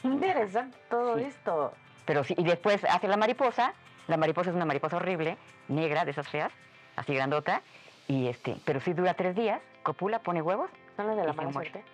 Qué 0.00 0.08
interesante 0.08 0.76
todo 0.90 1.16
Sí. 1.18 1.24
esto. 1.24 1.72
Pero 2.04 2.24
sí, 2.24 2.34
y 2.38 2.44
después 2.44 2.82
hace 2.84 3.08
la 3.08 3.16
mariposa. 3.16 3.74
La 4.06 4.16
mariposa 4.16 4.50
es 4.50 4.56
una 4.56 4.64
mariposa 4.64 4.96
horrible, 4.96 5.36
negra, 5.68 6.04
de 6.06 6.12
esas 6.12 6.26
feas, 6.28 6.50
así 6.96 7.14
grandota. 7.14 7.60
Y 8.06 8.28
este, 8.28 8.56
pero 8.64 8.80
sí 8.80 8.94
dura 8.94 9.12
tres 9.14 9.36
días, 9.36 9.60
copula, 9.82 10.20
pone 10.20 10.40
huevos. 10.40 10.70
¿Son 10.98 11.06
las 11.06 11.16
de 11.16 11.24
la 11.24 11.32
mala 11.32 11.52
suerte? 11.52 11.84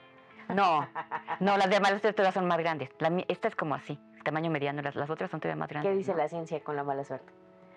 No, 0.48 0.88
no, 1.40 1.58
las 1.58 1.68
de 1.68 1.78
mala 1.78 1.98
suerte 1.98 2.14
todas 2.14 2.32
son 2.32 2.46
más 2.46 2.56
grandes. 2.56 2.88
La 3.00 3.12
esta 3.28 3.48
es 3.48 3.54
como 3.54 3.74
así, 3.74 4.00
tamaño 4.24 4.50
mediano, 4.50 4.80
las, 4.80 4.96
las 4.96 5.10
otras 5.10 5.30
son 5.30 5.40
todavía 5.40 5.60
más 5.60 5.68
grandes. 5.68 5.92
¿Qué 5.92 5.98
dice 5.98 6.12
¿no? 6.12 6.16
la 6.16 6.28
ciencia 6.30 6.64
con 6.64 6.74
la 6.74 6.84
mala 6.84 7.04
suerte? 7.04 7.30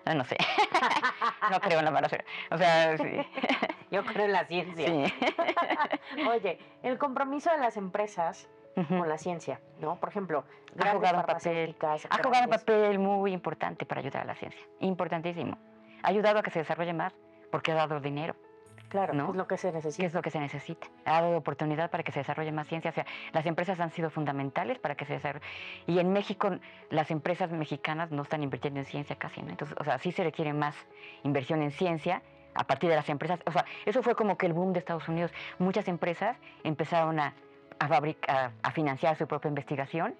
Ah, 0.06 0.14
no 0.14 0.24
sé. 0.24 0.38
no 1.50 1.60
creo 1.60 1.80
en 1.80 1.84
la 1.84 1.90
mala 1.90 2.08
suerte. 2.08 2.26
O 2.50 2.56
sea, 2.56 2.96
sí. 2.96 3.04
Yo 3.90 4.02
creo 4.06 4.24
en 4.24 4.32
la 4.32 4.46
ciencia. 4.46 4.86
sí. 4.86 6.24
Oye, 6.26 6.58
el 6.82 6.96
compromiso 6.96 7.50
de 7.50 7.58
las 7.58 7.76
empresas 7.76 8.48
con 8.88 9.06
la 9.06 9.18
ciencia, 9.18 9.60
¿no? 9.80 10.00
Por 10.00 10.08
ejemplo, 10.08 10.44
Ha 10.78 10.92
jugado 10.92 11.18
un 11.18 11.26
papel, 11.26 11.76
ha 11.82 12.22
jugado 12.22 12.44
un 12.44 12.50
papel 12.50 12.98
muy 12.98 13.32
importante 13.32 13.84
para 13.84 14.00
ayudar 14.00 14.22
a 14.22 14.24
la 14.24 14.34
ciencia. 14.34 14.62
Importantísimo. 14.80 15.58
Ha 16.02 16.08
ayudado 16.08 16.38
a 16.38 16.42
que 16.42 16.50
se 16.50 16.60
desarrolle 16.60 16.94
más 16.94 17.12
porque 17.50 17.72
ha 17.72 17.74
dado 17.74 18.00
dinero. 18.00 18.34
Claro, 18.88 19.12
¿no? 19.14 19.30
es 19.30 19.36
lo 19.36 19.46
que 19.46 19.56
se 19.56 19.68
¿Qué 19.68 19.74
necesita. 19.76 20.06
es 20.06 20.14
lo 20.14 20.22
que 20.22 20.30
se 20.30 20.40
necesita? 20.40 20.86
Ha 21.04 21.20
dado 21.20 21.36
oportunidad 21.36 21.90
para 21.90 22.02
que 22.02 22.12
se 22.12 22.20
desarrolle 22.20 22.52
más 22.52 22.68
ciencia. 22.68 22.90
O 22.90 22.94
sea, 22.94 23.06
las 23.32 23.46
empresas 23.46 23.78
han 23.80 23.90
sido 23.90 24.10
fundamentales 24.10 24.78
para 24.78 24.94
que 24.94 25.04
se 25.04 25.14
desarrolle. 25.14 25.44
Y 25.86 25.98
en 25.98 26.12
México, 26.12 26.50
las 26.90 27.10
empresas 27.10 27.50
mexicanas 27.52 28.10
no 28.10 28.22
están 28.22 28.42
invirtiendo 28.42 28.80
en 28.80 28.86
ciencia 28.86 29.16
casi, 29.16 29.42
¿no? 29.42 29.50
Entonces, 29.50 29.76
o 29.78 29.84
sea, 29.84 29.98
sí 29.98 30.12
se 30.12 30.24
requiere 30.24 30.52
más 30.52 30.74
inversión 31.22 31.62
en 31.62 31.70
ciencia 31.70 32.22
a 32.54 32.64
partir 32.64 32.88
de 32.90 32.96
las 32.96 33.08
empresas. 33.08 33.40
O 33.46 33.52
sea, 33.52 33.64
eso 33.84 34.02
fue 34.02 34.14
como 34.14 34.38
que 34.38 34.46
el 34.46 34.52
boom 34.52 34.72
de 34.72 34.78
Estados 34.78 35.08
Unidos. 35.08 35.32
Muchas 35.58 35.86
empresas 35.88 36.36
empezaron 36.64 37.20
a 37.20 37.32
financiar 38.72 39.16
su 39.16 39.26
propia 39.26 39.48
investigación 39.48 40.14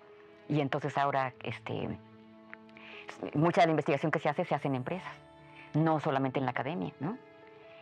y 0.49 0.61
entonces 0.61 0.97
ahora, 0.97 1.35
este, 1.43 1.89
mucha 3.35 3.61
de 3.63 3.67
la 3.67 3.73
investigación 3.73 4.11
que 4.11 4.19
se 4.19 4.29
hace 4.29 4.45
se 4.45 4.55
hace 4.55 4.69
en 4.69 4.75
empresas, 4.77 5.13
no 5.75 6.01
solamente 6.01 6.39
en 6.39 6.47
la 6.47 6.53
academia, 6.53 6.93
¿no? 7.01 7.19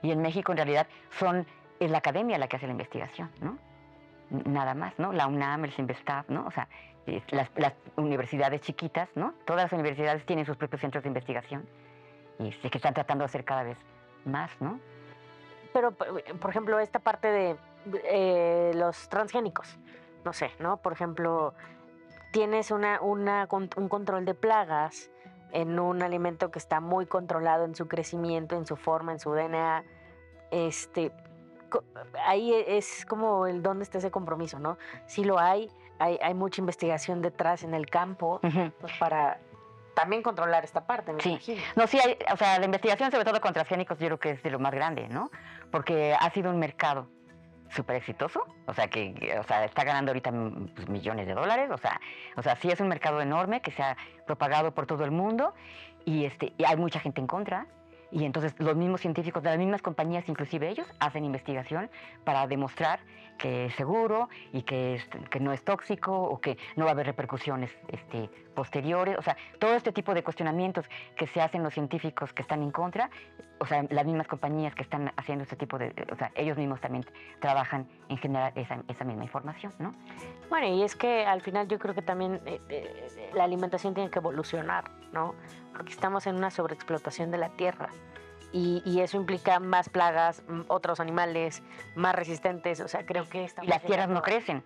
Y 0.02 0.10
en 0.12 0.22
México 0.22 0.52
en 0.52 0.58
realidad 0.58 0.86
son, 1.18 1.46
es 1.80 1.90
la 1.90 1.98
academia 1.98 2.38
la 2.38 2.48
que 2.48 2.56
hace 2.56 2.66
la 2.66 2.72
investigación, 2.72 3.30
¿no? 3.40 3.58
Nada 4.30 4.74
más, 4.74 4.98
¿no? 4.98 5.12
La 5.12 5.26
UNAM, 5.26 5.64
el 5.64 5.72
CIMBESTAF, 5.72 6.28
¿no? 6.28 6.46
O 6.46 6.50
sea, 6.50 6.68
las, 7.30 7.50
las 7.56 7.74
universidades 7.96 8.60
chiquitas, 8.60 9.08
¿no? 9.14 9.34
Todas 9.44 9.64
las 9.64 9.72
universidades 9.72 10.24
tienen 10.26 10.44
sus 10.44 10.56
propios 10.56 10.80
centros 10.80 11.04
de 11.04 11.08
investigación 11.08 11.66
y 12.38 12.52
sé 12.52 12.70
que 12.70 12.78
están 12.78 12.94
tratando 12.94 13.22
de 13.22 13.26
hacer 13.26 13.44
cada 13.44 13.62
vez 13.62 13.78
más, 14.24 14.50
¿no? 14.60 14.80
Pero, 15.72 15.92
por 15.92 16.50
ejemplo, 16.50 16.78
esta 16.78 16.98
parte 16.98 17.28
de 17.28 17.56
eh, 18.04 18.72
los 18.74 19.08
transgénicos, 19.08 19.78
no 20.24 20.32
sé, 20.32 20.50
¿no? 20.58 20.78
Por 20.78 20.92
ejemplo, 20.92 21.54
tienes 22.32 22.70
una, 22.70 23.00
una, 23.00 23.46
un 23.50 23.88
control 23.88 24.24
de 24.24 24.34
plagas 24.34 25.10
en 25.52 25.78
un 25.78 26.02
alimento 26.02 26.50
que 26.50 26.58
está 26.58 26.80
muy 26.80 27.06
controlado 27.06 27.64
en 27.64 27.74
su 27.74 27.88
crecimiento, 27.88 28.56
en 28.56 28.66
su 28.66 28.76
forma, 28.76 29.12
en 29.12 29.20
su 29.20 29.32
DNA. 29.32 29.84
Este, 30.50 31.12
ahí 32.26 32.52
e- 32.52 32.76
es 32.78 33.04
como 33.06 33.46
el 33.46 33.62
dónde 33.62 33.84
está 33.84 33.98
ese 33.98 34.10
compromiso, 34.10 34.58
¿no? 34.58 34.78
Si 35.06 35.24
lo 35.24 35.38
hay, 35.38 35.70
hay, 35.98 36.18
hay 36.22 36.34
mucha 36.34 36.60
investigación 36.60 37.22
detrás 37.22 37.62
en 37.62 37.74
el 37.74 37.88
campo 37.88 38.40
pues, 38.80 38.92
para 38.98 39.38
también 39.94 40.22
controlar 40.22 40.62
esta 40.62 40.86
parte, 40.86 41.12
me 41.12 41.20
Sí. 41.22 41.30
imagino. 41.30 41.62
No, 41.74 41.86
sí, 41.86 41.98
hay, 41.98 42.18
o 42.32 42.36
sea, 42.36 42.58
la 42.58 42.66
investigación 42.66 43.10
sobre 43.10 43.24
todo 43.24 43.40
con 43.40 43.54
transgénicos 43.54 43.98
yo 43.98 44.06
creo 44.08 44.18
que 44.20 44.30
es 44.32 44.42
de 44.42 44.50
lo 44.50 44.58
más 44.58 44.72
grande, 44.74 45.08
¿no? 45.08 45.30
Porque 45.70 46.14
ha 46.18 46.30
sido 46.30 46.50
un 46.50 46.58
mercado 46.58 47.08
súper 47.70 47.96
exitoso, 47.96 48.44
o 48.66 48.74
sea, 48.74 48.88
que, 48.88 49.36
o 49.38 49.42
sea, 49.42 49.64
está 49.64 49.84
ganando 49.84 50.10
ahorita 50.10 50.30
mm, 50.30 50.68
pues, 50.74 50.88
millones 50.88 51.26
de 51.26 51.34
dólares, 51.34 51.70
o 51.70 51.78
sea, 51.78 52.00
o 52.36 52.42
sea, 52.42 52.56
sí 52.56 52.70
es 52.70 52.80
un 52.80 52.88
mercado 52.88 53.20
enorme 53.20 53.60
que 53.60 53.70
se 53.70 53.82
ha 53.82 53.96
propagado 54.26 54.72
por 54.72 54.86
todo 54.86 55.04
el 55.04 55.10
mundo 55.10 55.54
y, 56.04 56.24
este, 56.24 56.52
y 56.56 56.64
hay 56.64 56.76
mucha 56.76 57.00
gente 57.00 57.20
en 57.20 57.26
contra. 57.26 57.66
Y 58.16 58.24
entonces 58.24 58.54
los 58.58 58.74
mismos 58.76 59.02
científicos 59.02 59.42
de 59.42 59.50
las 59.50 59.58
mismas 59.58 59.82
compañías, 59.82 60.26
inclusive 60.26 60.70
ellos, 60.70 60.86
hacen 61.00 61.22
investigación 61.26 61.90
para 62.24 62.46
demostrar 62.46 62.98
que 63.36 63.66
es 63.66 63.74
seguro 63.74 64.30
y 64.54 64.62
que, 64.62 64.94
es- 64.94 65.06
que 65.28 65.38
no 65.40 65.52
es 65.52 65.62
tóxico 65.62 66.16
o 66.18 66.40
que 66.40 66.56
no 66.76 66.86
va 66.86 66.92
a 66.92 66.94
haber 66.94 67.04
repercusiones 67.04 67.70
este, 67.88 68.30
posteriores. 68.54 69.18
O 69.18 69.22
sea, 69.22 69.36
todo 69.58 69.74
este 69.74 69.92
tipo 69.92 70.14
de 70.14 70.22
cuestionamientos 70.24 70.86
que 71.14 71.26
se 71.26 71.42
hacen 71.42 71.62
los 71.62 71.74
científicos 71.74 72.32
que 72.32 72.40
están 72.40 72.62
en 72.62 72.70
contra, 72.70 73.10
o 73.58 73.66
sea, 73.66 73.84
las 73.90 74.06
mismas 74.06 74.26
compañías 74.28 74.74
que 74.74 74.82
están 74.82 75.12
haciendo 75.18 75.42
este 75.44 75.56
tipo 75.56 75.76
de, 75.76 75.92
o 76.10 76.16
sea, 76.16 76.32
ellos 76.36 76.56
mismos 76.56 76.80
también 76.80 77.04
trabajan 77.40 77.86
en 78.08 78.16
generar 78.16 78.52
esa, 78.56 78.78
esa 78.88 79.04
misma 79.04 79.24
información, 79.24 79.74
¿no? 79.78 79.92
Bueno, 80.48 80.68
y 80.68 80.82
es 80.82 80.96
que 80.96 81.26
al 81.26 81.42
final 81.42 81.68
yo 81.68 81.78
creo 81.78 81.94
que 81.94 82.00
también 82.02 82.40
eh, 82.46 82.58
eh, 82.70 83.30
la 83.34 83.44
alimentación 83.44 83.92
tiene 83.92 84.08
que 84.08 84.18
evolucionar, 84.20 84.84
¿no? 85.12 85.34
Porque 85.74 85.92
estamos 85.92 86.26
en 86.26 86.36
una 86.36 86.50
sobreexplotación 86.50 87.30
de 87.30 87.36
la 87.36 87.50
tierra. 87.50 87.90
Y, 88.56 88.80
y 88.86 89.00
eso 89.00 89.18
implica 89.18 89.60
más 89.60 89.90
plagas, 89.90 90.42
otros 90.68 90.98
animales 90.98 91.62
más 91.94 92.14
resistentes. 92.14 92.80
O 92.80 92.88
sea, 92.88 93.04
creo 93.04 93.28
que 93.28 93.42
Y 93.42 93.44
estamos 93.44 93.68
las 93.68 93.82
tierras 93.82 94.08
no 94.08 94.22
crecen. 94.22 94.64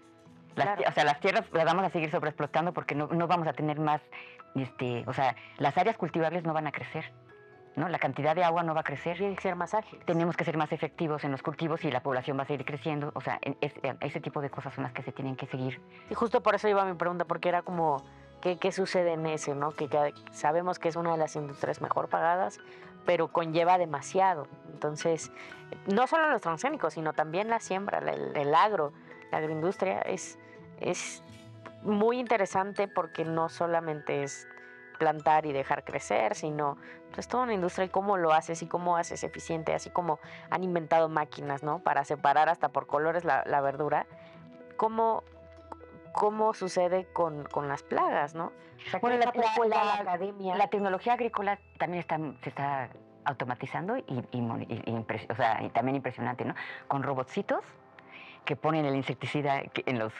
Las 0.54 0.66
Claro. 0.66 0.82
O 0.88 0.92
sea, 0.92 1.04
las 1.04 1.18
tierras 1.18 1.44
las 1.52 1.64
vamos 1.64 1.84
a 1.84 1.90
seguir 1.90 2.08
sobreexplotando 2.10 2.72
porque 2.72 2.94
no, 2.94 3.08
no 3.08 3.26
vamos 3.26 3.48
a 3.48 3.52
tener 3.52 3.80
más, 3.80 4.00
este, 4.54 5.02
o 5.08 5.12
sea, 5.12 5.34
las 5.58 5.76
áreas 5.76 5.96
cultivables 5.96 6.44
no 6.44 6.52
van 6.52 6.68
a 6.68 6.72
crecer, 6.72 7.04
¿no? 7.74 7.88
La 7.88 7.98
cantidad 7.98 8.36
de 8.36 8.44
agua 8.44 8.62
no 8.62 8.74
va 8.74 8.82
a 8.82 8.84
crecer. 8.84 9.16
Tienen 9.16 9.34
que 9.34 9.42
ser 9.42 9.56
más 9.56 9.74
ágiles. 9.74 10.04
Tenemos 10.06 10.36
que 10.36 10.44
ser 10.44 10.56
más 10.56 10.70
efectivos 10.70 11.24
en 11.24 11.32
los 11.32 11.42
cultivos 11.42 11.84
y 11.84 11.90
la 11.90 12.00
población 12.02 12.38
va 12.38 12.42
a 12.44 12.46
seguir 12.46 12.64
creciendo. 12.64 13.10
O 13.14 13.20
sea, 13.20 13.40
es- 13.60 13.74
en- 13.82 13.98
ese 14.00 14.20
tipo 14.20 14.40
de 14.40 14.50
cosas 14.50 14.72
son 14.74 14.84
las 14.84 14.92
que 14.92 15.02
se 15.02 15.10
tienen 15.10 15.34
que 15.34 15.46
seguir. 15.46 15.80
Y 16.10 16.14
justo 16.14 16.42
por 16.42 16.54
eso 16.54 16.68
iba 16.68 16.84
mi 16.84 16.94
pregunta, 16.94 17.24
porque 17.24 17.48
era 17.48 17.62
como, 17.62 18.04
¿qué, 18.40 18.56
qué 18.58 18.70
sucede 18.70 19.14
en 19.14 19.26
eso, 19.26 19.54
no? 19.56 19.70
Que 19.72 19.88
cada- 19.88 20.10
sabemos 20.32 20.78
que 20.78 20.88
es 20.88 20.96
una 20.96 21.10
de 21.12 21.18
las 21.18 21.34
industrias 21.36 21.80
mejor 21.80 22.08
pagadas, 22.08 22.58
pero 23.04 23.28
conlleva 23.28 23.78
demasiado. 23.78 24.46
Entonces, 24.72 25.30
no 25.86 26.06
solo 26.06 26.30
los 26.30 26.42
transgénicos, 26.42 26.94
sino 26.94 27.12
también 27.12 27.48
la 27.48 27.60
siembra, 27.60 27.98
el, 27.98 28.54
agro, 28.54 28.92
la 29.30 29.38
agroindustria 29.38 30.00
es, 30.00 30.38
es 30.80 31.22
muy 31.82 32.18
interesante 32.18 32.88
porque 32.88 33.24
no 33.24 33.48
solamente 33.48 34.22
es 34.22 34.46
plantar 34.98 35.46
y 35.46 35.52
dejar 35.52 35.84
crecer, 35.84 36.34
sino 36.34 36.76
pues 37.12 37.26
toda 37.26 37.44
una 37.44 37.54
industria 37.54 37.86
y 37.86 37.88
cómo 37.88 38.16
lo 38.16 38.32
haces 38.32 38.62
y 38.62 38.66
cómo 38.66 38.96
haces 38.96 39.24
eficiente, 39.24 39.74
así 39.74 39.90
como 39.90 40.20
han 40.50 40.62
inventado 40.62 41.08
máquinas, 41.08 41.62
¿no? 41.62 41.78
Para 41.78 42.04
separar 42.04 42.48
hasta 42.48 42.68
por 42.68 42.86
colores 42.86 43.24
la, 43.24 43.42
la 43.46 43.60
verdura. 43.62 44.06
¿Cómo, 44.76 45.24
cómo 46.12 46.54
sucede 46.54 47.06
con, 47.12 47.44
con 47.44 47.68
las 47.68 47.82
plagas, 47.82 48.34
¿no? 48.34 48.46
O 48.86 48.90
sea, 48.90 49.00
Bueno, 49.00 49.18
¿qué 49.32 49.38
la- 49.38 49.66
la- 49.68 49.84
la, 49.84 49.94
academia? 49.94 50.56
La 50.56 50.68
tecnología 50.68 51.12
agrícola 51.14 51.58
también 51.78 52.00
está, 52.00 52.18
se 52.42 52.48
está 52.48 52.88
automatizando 53.24 53.96
y, 53.98 54.02
y 54.32 54.38
y- 54.38 54.82
impres- 54.86 55.30
o 55.30 55.34
sea, 55.36 55.62
y 55.62 55.68
también 55.70 55.96
impresionante, 55.96 56.44
¿no? 56.44 56.54
Con 56.88 57.02
robotcitos 57.02 57.60
que 58.44 58.56
ponen 58.56 58.86
el 58.86 58.96
insecticida 58.96 59.62
en 59.86 59.98
los, 59.98 60.12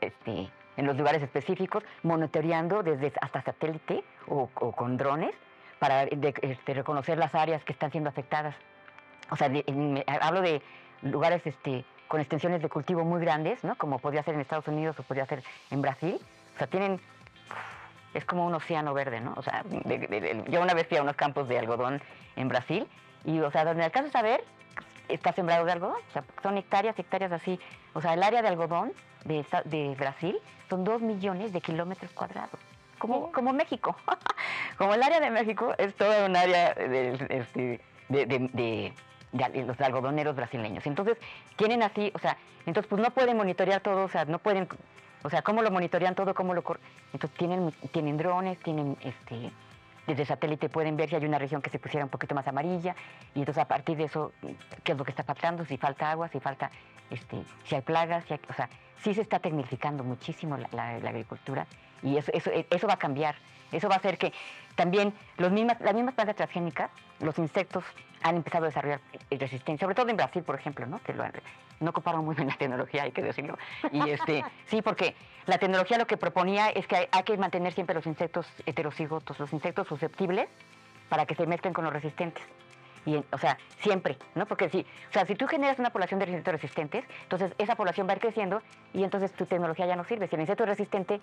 este, 0.00 0.50
en 0.76 0.86
los 0.86 0.96
lugares 0.96 1.22
específicos, 1.22 1.82
monitoreando 2.02 2.82
desde 2.82 3.12
hasta 3.20 3.40
satélite 3.42 4.04
o, 4.28 4.50
o 4.54 4.72
con 4.72 4.96
drones 4.98 5.34
para 5.78 6.04
de- 6.06 6.34
este, 6.42 6.74
reconocer 6.74 7.16
las 7.18 7.34
áreas 7.34 7.64
que 7.64 7.72
están 7.72 7.90
siendo 7.90 8.10
afectadas. 8.10 8.54
O 9.30 9.36
sea, 9.36 9.48
de- 9.48 9.64
en- 9.66 10.04
hablo 10.20 10.42
de 10.42 10.62
lugares 11.02 11.40
este, 11.46 11.84
con 12.08 12.20
extensiones 12.20 12.62
de 12.62 12.68
cultivo 12.68 13.04
muy 13.04 13.20
grandes, 13.20 13.62
¿no? 13.64 13.76
Como 13.76 13.98
podría 13.98 14.22
ser 14.22 14.34
en 14.34 14.40
Estados 14.40 14.68
Unidos 14.68 14.98
o 14.98 15.02
podría 15.02 15.26
ser 15.26 15.42
en 15.70 15.82
Brasil. 15.82 16.20
O 16.54 16.58
sea, 16.58 16.66
tienen 16.66 17.00
es 18.12 18.24
como 18.24 18.46
un 18.46 18.54
océano 18.54 18.94
verde, 18.94 19.20
¿no? 19.20 19.34
O 19.36 19.42
sea, 19.42 19.64
de- 19.64 19.98
de- 19.98 20.20
de- 20.20 20.44
yo 20.48 20.60
una 20.62 20.72
vez 20.74 20.86
fui 20.86 20.96
a 20.98 21.02
unos 21.02 21.16
campos 21.16 21.48
de 21.48 21.58
algodón 21.58 22.00
en 22.36 22.48
Brasil 22.48 22.86
y, 23.24 23.40
o 23.40 23.50
sea, 23.50 23.64
donde 23.64 23.82
alcanzas 23.82 24.14
a 24.14 24.22
ver, 24.22 24.44
está 25.08 25.32
sembrado 25.32 25.64
de 25.64 25.72
algodón, 25.72 25.96
o 26.08 26.12
sea, 26.12 26.22
son 26.42 26.56
hectáreas, 26.56 26.96
hectáreas 26.98 27.32
así. 27.32 27.58
O 27.92 28.00
sea, 28.00 28.14
el 28.14 28.22
área 28.22 28.40
de 28.42 28.48
algodón 28.48 28.92
de, 29.24 29.44
de 29.64 29.94
Brasil 29.98 30.38
son 30.70 30.84
dos 30.84 31.00
millones 31.02 31.52
de 31.52 31.60
kilómetros 31.60 32.12
cuadrados, 32.12 32.60
como, 32.98 33.32
como 33.32 33.52
México. 33.52 33.96
como 34.78 34.94
el 34.94 35.02
área 35.02 35.18
de 35.18 35.30
México 35.30 35.74
es 35.78 35.94
toda 35.96 36.26
un 36.26 36.36
área 36.36 36.72
de, 36.74 37.26
este, 37.30 37.80
los 39.34 39.80
algodoneros 39.80 40.36
brasileños. 40.36 40.86
Entonces, 40.86 41.18
tienen 41.56 41.82
así, 41.82 42.10
o 42.14 42.18
sea, 42.18 42.36
entonces 42.66 42.88
pues 42.88 43.02
no 43.02 43.10
pueden 43.10 43.36
monitorear 43.36 43.80
todo, 43.80 44.04
o 44.04 44.08
sea, 44.08 44.24
no 44.24 44.38
pueden, 44.38 44.68
o 45.22 45.30
sea, 45.30 45.42
cómo 45.42 45.62
lo 45.62 45.70
monitorean 45.70 46.14
todo, 46.14 46.34
cómo 46.34 46.54
lo... 46.54 46.62
Entonces 47.12 47.36
tienen, 47.36 47.72
tienen 47.92 48.16
drones, 48.16 48.58
tienen 48.60 48.96
este, 49.02 49.50
desde 50.06 50.24
satélite 50.24 50.68
pueden 50.68 50.96
ver 50.96 51.08
si 51.08 51.16
hay 51.16 51.24
una 51.24 51.38
región 51.38 51.62
que 51.62 51.70
se 51.70 51.78
pusiera 51.78 52.04
un 52.04 52.10
poquito 52.10 52.34
más 52.34 52.46
amarilla 52.46 52.94
y 53.34 53.40
entonces 53.40 53.62
a 53.62 53.68
partir 53.68 53.96
de 53.96 54.04
eso, 54.04 54.32
qué 54.82 54.92
es 54.92 54.98
lo 54.98 55.04
que 55.04 55.10
está 55.10 55.24
faltando, 55.24 55.64
si 55.64 55.76
falta 55.76 56.10
agua, 56.10 56.28
si 56.28 56.40
falta, 56.40 56.70
este, 57.10 57.42
si 57.64 57.74
hay 57.74 57.82
plagas, 57.82 58.24
si 58.26 58.34
hay, 58.34 58.40
o 58.48 58.52
sea, 58.52 58.68
sí 59.02 59.14
se 59.14 59.22
está 59.22 59.38
tecnificando 59.38 60.04
muchísimo 60.04 60.56
la, 60.72 60.96
agricultura 60.96 61.66
y 62.02 62.16
eso, 62.16 62.30
eso, 62.34 62.50
eso 62.70 62.86
va 62.86 62.94
a 62.94 62.98
cambiar. 62.98 63.36
Eso 63.72 63.88
va 63.88 63.96
a 63.96 63.98
hacer 63.98 64.18
que 64.18 64.32
también 64.76 65.12
los 65.36 65.50
mismas, 65.50 65.80
las 65.80 65.94
mismas 65.94 66.14
plantas 66.14 66.36
transgénicas, 66.36 66.90
los 67.20 67.38
insectos 67.38 67.84
han 68.22 68.36
empezado 68.36 68.64
a 68.64 68.68
desarrollar 68.68 69.00
resistencia, 69.30 69.84
sobre 69.84 69.94
todo 69.94 70.08
en 70.08 70.16
Brasil, 70.16 70.42
por 70.42 70.54
ejemplo, 70.54 70.86
¿no? 70.86 71.02
que 71.02 71.12
lo, 71.12 71.24
no 71.80 71.90
ocuparon 71.90 72.24
muy 72.24 72.34
bien 72.34 72.48
la 72.48 72.56
tecnología, 72.56 73.02
hay 73.02 73.12
que 73.12 73.22
decirlo. 73.22 73.58
Y 73.92 74.10
este, 74.10 74.42
sí, 74.66 74.80
porque 74.82 75.14
la 75.46 75.58
tecnología 75.58 75.98
lo 75.98 76.06
que 76.06 76.16
proponía 76.16 76.70
es 76.70 76.86
que 76.86 77.08
hay, 77.10 77.22
que 77.22 77.36
mantener 77.36 77.72
siempre 77.74 77.94
los 77.94 78.06
insectos 78.06 78.46
heterocigotos, 78.66 79.38
los 79.38 79.52
insectos 79.52 79.86
susceptibles, 79.88 80.48
para 81.08 81.26
que 81.26 81.34
se 81.34 81.46
mezclen 81.46 81.74
con 81.74 81.84
los 81.84 81.92
resistentes. 81.92 82.42
Y, 83.06 83.16
o 83.16 83.38
sea, 83.38 83.58
siempre, 83.80 84.16
¿no? 84.34 84.46
Porque 84.46 84.70
si, 84.70 84.80
o 84.80 85.12
sea, 85.12 85.26
si 85.26 85.34
tú 85.34 85.46
generas 85.46 85.78
una 85.78 85.90
población 85.90 86.18
de 86.18 86.26
insectos 86.26 86.54
resistentes, 86.54 87.04
entonces 87.24 87.52
esa 87.58 87.76
población 87.76 88.06
va 88.08 88.12
a 88.12 88.14
ir 88.14 88.22
creciendo 88.22 88.62
y 88.94 89.04
entonces 89.04 89.30
tu 89.32 89.44
tecnología 89.44 89.84
ya 89.84 89.96
no 89.96 90.04
sirve. 90.04 90.26
Si 90.26 90.34
el 90.34 90.40
insecto 90.40 90.62
es 90.64 90.70
resistente, 90.70 91.20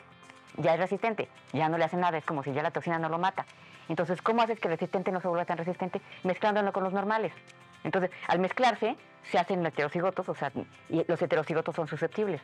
ya 0.57 0.73
es 0.73 0.79
resistente, 0.79 1.27
ya 1.53 1.69
no 1.69 1.77
le 1.77 1.85
hace 1.85 1.97
nada, 1.97 2.17
es 2.17 2.25
como 2.25 2.43
si 2.43 2.53
ya 2.53 2.63
la 2.63 2.71
toxina 2.71 2.99
no 2.99 3.09
lo 3.09 3.19
mata. 3.19 3.45
Entonces, 3.89 4.21
¿cómo 4.21 4.41
haces 4.41 4.59
que 4.59 4.67
el 4.67 4.73
resistente 4.73 5.11
no 5.11 5.21
se 5.21 5.27
vuelva 5.27 5.45
tan 5.45 5.57
resistente? 5.57 6.01
Mezclándolo 6.23 6.71
con 6.71 6.83
los 6.83 6.93
normales. 6.93 7.33
Entonces, 7.83 8.11
al 8.27 8.39
mezclarse, 8.39 8.95
se 9.23 9.39
hacen 9.39 9.65
heterocigotos, 9.65 10.27
o 10.29 10.35
sea, 10.35 10.51
y 10.89 11.03
los 11.07 11.21
heterocigotos 11.21 11.75
son 11.75 11.87
susceptibles. 11.87 12.41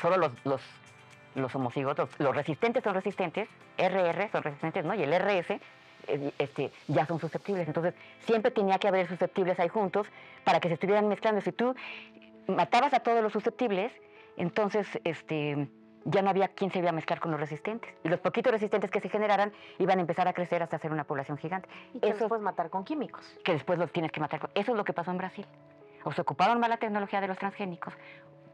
Solo 0.00 0.16
los, 0.16 0.32
los, 0.44 0.60
los 1.34 1.54
homocigotos, 1.54 2.08
los 2.18 2.34
resistentes 2.34 2.84
son 2.84 2.94
resistentes, 2.94 3.48
RR 3.78 4.30
son 4.30 4.42
resistentes, 4.42 4.84
¿no? 4.84 4.94
Y 4.94 5.02
el 5.02 5.12
RS 5.12 5.50
eh, 6.08 6.32
este, 6.38 6.70
ya 6.88 7.06
son 7.06 7.20
susceptibles. 7.20 7.66
Entonces, 7.66 7.94
siempre 8.26 8.50
tenía 8.50 8.78
que 8.78 8.88
haber 8.88 9.08
susceptibles 9.08 9.58
ahí 9.60 9.68
juntos 9.68 10.06
para 10.44 10.60
que 10.60 10.68
se 10.68 10.74
estuvieran 10.74 11.08
mezclando. 11.08 11.40
Si 11.40 11.52
tú 11.52 11.74
matabas 12.46 12.92
a 12.92 13.00
todos 13.00 13.22
los 13.22 13.32
susceptibles, 13.32 13.92
entonces, 14.36 14.86
este 15.04 15.68
ya 16.04 16.22
no 16.22 16.30
había 16.30 16.48
quien 16.48 16.70
se 16.70 16.78
iba 16.78 16.90
a 16.90 16.92
mezclar 16.92 17.20
con 17.20 17.30
los 17.30 17.40
resistentes. 17.40 17.90
Y 18.02 18.08
los 18.08 18.20
poquitos 18.20 18.52
resistentes 18.52 18.90
que 18.90 19.00
se 19.00 19.08
generaran 19.08 19.52
iban 19.78 19.98
a 19.98 20.00
empezar 20.00 20.28
a 20.28 20.32
crecer 20.32 20.62
hasta 20.62 20.78
ser 20.78 20.92
una 20.92 21.04
población 21.04 21.38
gigante. 21.38 21.68
Y 21.92 22.00
que 22.00 22.12
después 22.12 22.40
matar 22.40 22.70
con 22.70 22.84
químicos. 22.84 23.24
Que 23.44 23.52
después 23.52 23.78
los 23.78 23.90
tienes 23.92 24.12
que 24.12 24.20
matar 24.20 24.40
con... 24.40 24.50
Eso 24.54 24.72
es 24.72 24.76
lo 24.76 24.84
que 24.84 24.92
pasó 24.92 25.10
en 25.10 25.18
Brasil. 25.18 25.46
O 26.04 26.12
se 26.12 26.20
ocuparon 26.20 26.60
mal 26.60 26.70
la 26.70 26.76
tecnología 26.76 27.20
de 27.20 27.28
los 27.28 27.38
transgénicos, 27.38 27.94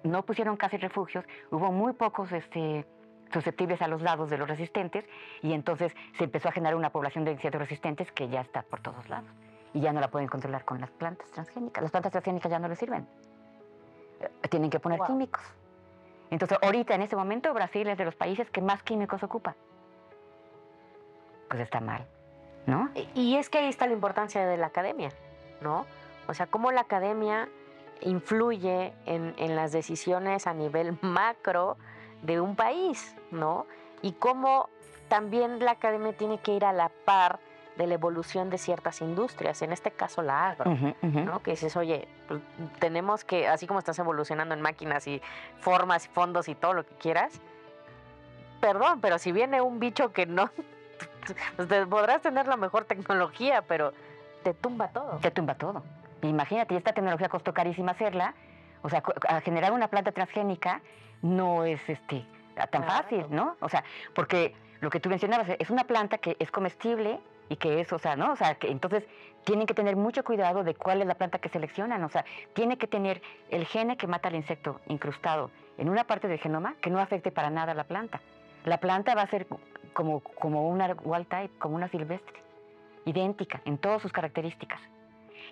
no 0.03 0.24
pusieron 0.24 0.57
casi 0.57 0.76
refugios, 0.76 1.24
hubo 1.51 1.72
muy 1.72 1.92
pocos 1.92 2.32
este, 2.32 2.86
susceptibles 3.32 3.82
a 3.82 3.88
los 3.88 4.03
lados 4.03 4.30
de 4.30 4.38
los 4.38 4.48
resistentes 4.48 5.05
y 5.42 5.53
entonces 5.53 5.94
se 6.16 6.24
empezó 6.24 6.48
a 6.48 6.53
generar 6.53 6.76
una 6.76 6.90
población 6.90 7.24
de 7.24 7.32
insectos 7.32 7.61
resistentes 7.61 8.11
que 8.12 8.28
ya 8.28 8.40
está 8.40 8.62
por 8.62 8.80
todos 8.80 9.09
lados 9.09 9.30
y 9.72 9.80
ya 9.80 9.92
no 9.92 10.01
la 10.01 10.09
pueden 10.09 10.28
controlar 10.28 10.64
con 10.64 10.80
las 10.80 10.90
plantas 10.90 11.30
transgénicas. 11.30 11.82
Las 11.82 11.90
plantas 11.90 12.12
transgénicas 12.12 12.51
ya 12.51 12.59
no 12.59 12.68
les 12.68 12.78
sirven. 12.78 13.07
Eh, 14.20 14.48
tienen 14.48 14.70
que 14.70 14.80
poner 14.80 15.01
químicos. 15.01 15.42
Entonces, 16.31 16.59
ahorita, 16.62 16.95
en 16.95 17.03
este 17.03 17.16
momento, 17.16 17.53
Brasil 17.53 17.89
es 17.89 17.99
de 17.99 18.05
los 18.05 18.14
países 18.14 18.51
que 18.51 18.61
más 18.61 18.83
químicos 18.83 19.22
ocupa. 19.22 19.57
Pues 21.49 21.61
está 21.61 21.81
mal, 21.81 22.07
¿no? 22.66 22.91
Y 23.14 23.37
es 23.37 23.51
que 23.51 23.59
ahí 23.59 23.68
está 23.68 23.87
la 23.87 23.93
importancia 23.93 24.47
de 24.47 24.57
la 24.57 24.68
academia, 24.68 25.11
¿no? 25.61 25.87
O 26.28 26.35
sea, 26.35 26.47
cómo 26.47 26.70
la 26.70 26.83
academia 26.83 27.49
influye 28.03 28.93
en, 29.07 29.35
en 29.37 29.57
las 29.57 29.72
decisiones 29.72 30.47
a 30.47 30.55
nivel 30.55 30.97
macro 31.03 31.76
de 32.22 32.41
un 32.41 32.55
país, 32.55 33.16
¿no? 33.31 33.66
Y 34.03 34.12
cómo 34.12 34.68
también 35.09 35.59
la 35.59 35.72
academia 35.72 36.12
tiene 36.12 36.39
que 36.39 36.53
ir 36.53 36.64
a 36.64 36.72
la 36.72 36.89
par 37.05 37.41
de 37.76 37.86
la 37.86 37.94
evolución 37.94 38.50
de 38.50 38.58
ciertas 38.58 39.00
industrias, 39.00 39.62
en 39.62 39.72
este 39.72 39.90
caso 39.90 40.22
la 40.22 40.50
agro, 40.50 40.76
¿no? 41.02 41.42
Que 41.42 41.52
dices, 41.52 41.76
oye, 41.76 42.08
pues, 42.28 42.40
tenemos 42.78 43.24
que, 43.24 43.48
así 43.48 43.66
como 43.66 43.78
estás 43.78 43.98
evolucionando 43.98 44.54
en 44.54 44.60
máquinas 44.60 45.06
y 45.06 45.22
formas, 45.60 46.08
fondos 46.08 46.48
y 46.48 46.54
todo 46.54 46.74
lo 46.74 46.84
que 46.84 46.94
quieras, 46.96 47.40
perdón, 48.60 49.00
pero 49.00 49.18
si 49.18 49.32
viene 49.32 49.60
un 49.60 49.80
bicho 49.80 50.12
que 50.12 50.26
no, 50.26 50.50
pues, 51.56 51.86
podrás 51.86 52.22
tener 52.22 52.46
la 52.46 52.56
mejor 52.56 52.84
tecnología, 52.84 53.62
pero 53.62 53.92
te 54.42 54.54
tumba 54.54 54.88
todo. 54.88 55.18
Te 55.18 55.30
tumba 55.30 55.54
todo. 55.54 55.82
Imagínate, 56.22 56.76
esta 56.76 56.92
tecnología 56.92 57.28
costó 57.28 57.54
carísima 57.54 57.92
hacerla, 57.92 58.34
o 58.82 58.88
sea, 58.88 59.02
a 59.28 59.40
generar 59.40 59.72
una 59.72 59.88
planta 59.88 60.12
transgénica 60.12 60.82
no 61.22 61.64
es 61.64 61.80
este 61.88 62.24
tan 62.70 62.84
fácil, 62.84 63.26
¿no? 63.30 63.56
O 63.60 63.68
sea, 63.68 63.84
porque 64.14 64.54
lo 64.80 64.90
que 64.90 65.00
tú 65.00 65.08
mencionabas 65.08 65.48
es 65.58 65.70
una 65.70 65.84
planta 65.84 66.18
que 66.18 66.36
es 66.38 66.50
comestible, 66.50 67.20
y 67.51 67.57
que 67.57 67.80
es, 67.80 67.92
o 67.92 67.98
sea, 67.98 68.16
¿no? 68.16 68.32
O 68.32 68.36
sea, 68.36 68.55
que 68.55 68.70
entonces 68.70 69.05
tienen 69.44 69.66
que 69.66 69.74
tener 69.74 69.96
mucho 69.96 70.24
cuidado 70.24 70.62
de 70.62 70.74
cuál 70.74 71.03
es 71.03 71.07
la 71.09 71.16
planta 71.16 71.40
que 71.40 71.48
seleccionan, 71.48 72.03
o 72.05 72.09
sea, 72.09 72.24
tiene 72.55 72.78
que 72.78 72.86
tener 72.86 73.20
el 73.51 73.66
gene 73.66 73.96
que 73.96 74.07
mata 74.07 74.28
al 74.28 74.36
insecto 74.36 74.80
incrustado 74.86 75.51
en 75.76 75.88
una 75.88 76.05
parte 76.05 76.28
del 76.28 76.38
genoma 76.38 76.76
que 76.80 76.90
no 76.90 77.01
afecte 77.01 77.32
para 77.32 77.51
nada 77.51 77.72
a 77.72 77.74
la 77.74 77.84
planta. 77.84 78.20
La 78.64 78.78
planta 78.78 79.16
va 79.16 79.22
a 79.22 79.26
ser 79.26 79.48
como, 79.92 80.20
como 80.20 80.68
una 80.68 80.94
wild 81.03 81.26
type, 81.26 81.59
como 81.59 81.74
una 81.74 81.88
silvestre, 81.88 82.40
idéntica 83.05 83.61
en 83.64 83.78
todas 83.78 84.01
sus 84.01 84.12
características. 84.12 84.80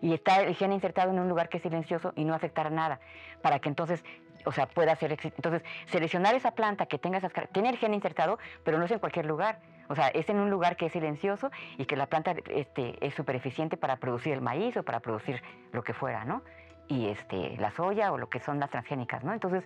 Y 0.01 0.15
está 0.15 0.43
el 0.43 0.55
gene 0.55 0.75
insertado 0.75 1.11
en 1.11 1.19
un 1.19 1.29
lugar 1.29 1.49
que 1.49 1.57
es 1.57 1.65
silencioso 1.65 2.13
y 2.15 2.25
no 2.25 2.33
afectará 2.33 2.71
nada, 2.71 3.01
para 3.43 3.59
que 3.59 3.69
entonces 3.69 4.05
o 4.45 4.53
sea, 4.53 4.67
pueda 4.67 4.95
ser 4.97 5.13
Entonces, 5.13 5.63
seleccionar 5.87 6.35
esa 6.35 6.53
planta 6.53 6.87
que 6.87 6.99
tenga 6.99 7.19
esas 7.19 7.33
tiene 7.53 7.71
el 7.71 7.77
gen 7.79 7.95
insertado, 7.95 8.39
pero 8.65 8.79
no 8.79 8.85
es 8.85 8.91
en 8.91 8.99
cualquier 8.99 9.27
lugar. 9.27 9.61
O 9.89 9.95
sea, 9.95 10.09
es 10.09 10.29
en 10.29 10.39
un 10.39 10.51
lugar 10.51 10.77
que 10.77 10.87
es 10.87 10.93
silencioso 10.93 11.51
y 11.79 11.87
que 11.87 11.97
la 11.97 12.07
planta 12.07 12.35
este, 12.51 12.95
es 13.05 13.15
súper 13.15 13.37
eficiente 13.37 13.77
para 13.77 13.97
producir 13.97 14.35
el 14.35 14.41
maíz 14.41 14.77
o 14.77 14.83
para 14.83 15.01
producir 15.01 15.43
lo 15.73 15.83
que 15.83 15.95
fuera, 15.95 16.25
¿no? 16.25 16.43
Y 16.89 17.09
este, 17.09 17.57
la 17.59 17.71
soya 17.71 18.13
o 18.13 18.19
lo 18.19 18.29
que 18.29 18.41
son 18.41 18.61
las 18.61 18.71
transgénicas, 18.71 19.25
¿no? 19.25 19.33
Entonces, 19.33 19.65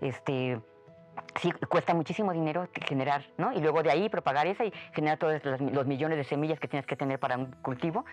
este, 0.00 0.60
sí, 1.36 1.52
cuesta 1.68 1.94
muchísimo 1.94 2.32
dinero 2.32 2.68
generar, 2.86 3.24
¿no? 3.38 3.52
Y 3.52 3.60
luego 3.60 3.82
de 3.82 3.90
ahí 3.90 4.08
propagar 4.08 4.46
esa 4.46 4.64
y 4.64 4.72
generar 4.92 5.18
todos 5.18 5.40
los 5.44 5.86
millones 5.86 6.18
de 6.18 6.24
semillas 6.24 6.58
que 6.58 6.68
tienes 6.68 6.86
que 6.86 6.96
tener 6.96 7.18
para 7.18 7.36
un 7.36 7.52
cultivo. 7.62 8.04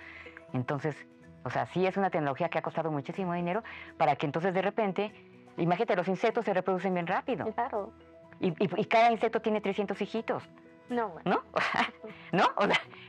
Entonces, 0.53 0.95
o 1.43 1.49
sea, 1.49 1.65
sí 1.67 1.85
es 1.85 1.97
una 1.97 2.09
tecnología 2.09 2.49
que 2.49 2.57
ha 2.57 2.61
costado 2.61 2.91
muchísimo 2.91 3.33
dinero 3.33 3.63
para 3.97 4.15
que 4.15 4.25
entonces 4.25 4.53
de 4.53 4.61
repente 4.61 5.13
Imagínate, 5.57 5.95
los 5.95 6.07
insectos 6.07 6.45
se 6.45 6.53
reproducen 6.53 6.93
bien 6.93 7.07
rápido. 7.07 7.51
Claro. 7.53 7.91
Y, 8.39 8.85
cada 8.85 9.11
insecto 9.11 9.41
tiene 9.41 9.61
300 9.61 9.99
hijitos. 10.01 10.43
No, 10.89 11.15
¿No? 11.25 11.43
¿No? 12.31 12.45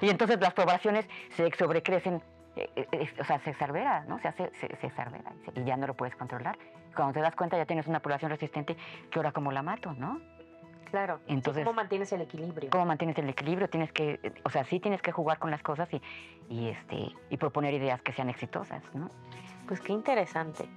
y 0.00 0.08
entonces 0.08 0.40
las 0.40 0.52
poblaciones 0.52 1.08
se 1.30 1.48
sobrecrecen, 1.52 2.22
eh, 2.56 2.68
eh, 2.74 3.08
o 3.20 3.24
sea, 3.24 3.38
se 3.40 3.50
exarvera, 3.50 4.04
¿no? 4.08 4.18
Se, 4.18 4.26
hace, 4.26 4.50
se, 4.58 4.86
exarvera 4.86 5.32
y 5.54 5.62
ya 5.62 5.76
no 5.76 5.86
lo 5.86 5.94
puedes 5.94 6.16
controlar. 6.16 6.58
Cuando 6.96 7.14
te 7.14 7.20
das 7.20 7.36
cuenta 7.36 7.56
ya 7.56 7.66
tienes 7.66 7.86
una 7.86 8.00
población 8.00 8.32
resistente 8.32 8.76
que 9.10 9.18
ahora 9.18 9.30
como 9.30 9.52
la 9.52 9.62
mato, 9.62 9.92
¿no? 9.92 10.20
Claro. 10.90 11.20
Entonces, 11.28 11.64
¿Cómo 11.64 11.76
mantienes 11.76 12.10
el 12.12 12.22
equilibrio? 12.22 12.70
¿Cómo 12.70 12.86
mantienes 12.86 13.16
el 13.18 13.28
equilibrio? 13.28 13.68
Tienes 13.68 13.92
que, 13.92 14.32
o 14.42 14.50
sea, 14.50 14.64
sí 14.64 14.80
tienes 14.80 15.02
que 15.02 15.12
jugar 15.12 15.38
con 15.38 15.50
las 15.50 15.62
cosas 15.62 15.88
y, 15.92 16.02
y, 16.48 16.68
este, 16.70 17.12
y 17.28 17.36
proponer 17.36 17.74
ideas 17.74 18.00
que 18.02 18.12
sean 18.12 18.30
exitosas, 18.30 18.82
¿no? 18.94 19.10
Pues 19.68 19.80
qué 19.80 19.92
interesante. 19.92 20.68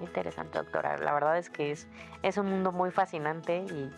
Interesante, 0.00 0.58
doctora. 0.58 0.98
La 0.98 1.12
verdad 1.12 1.38
es 1.38 1.50
que 1.50 1.72
es, 1.72 1.88
es 2.22 2.36
un 2.36 2.50
mundo 2.50 2.72
muy 2.72 2.90
fascinante 2.90 3.58
y, 3.58 3.90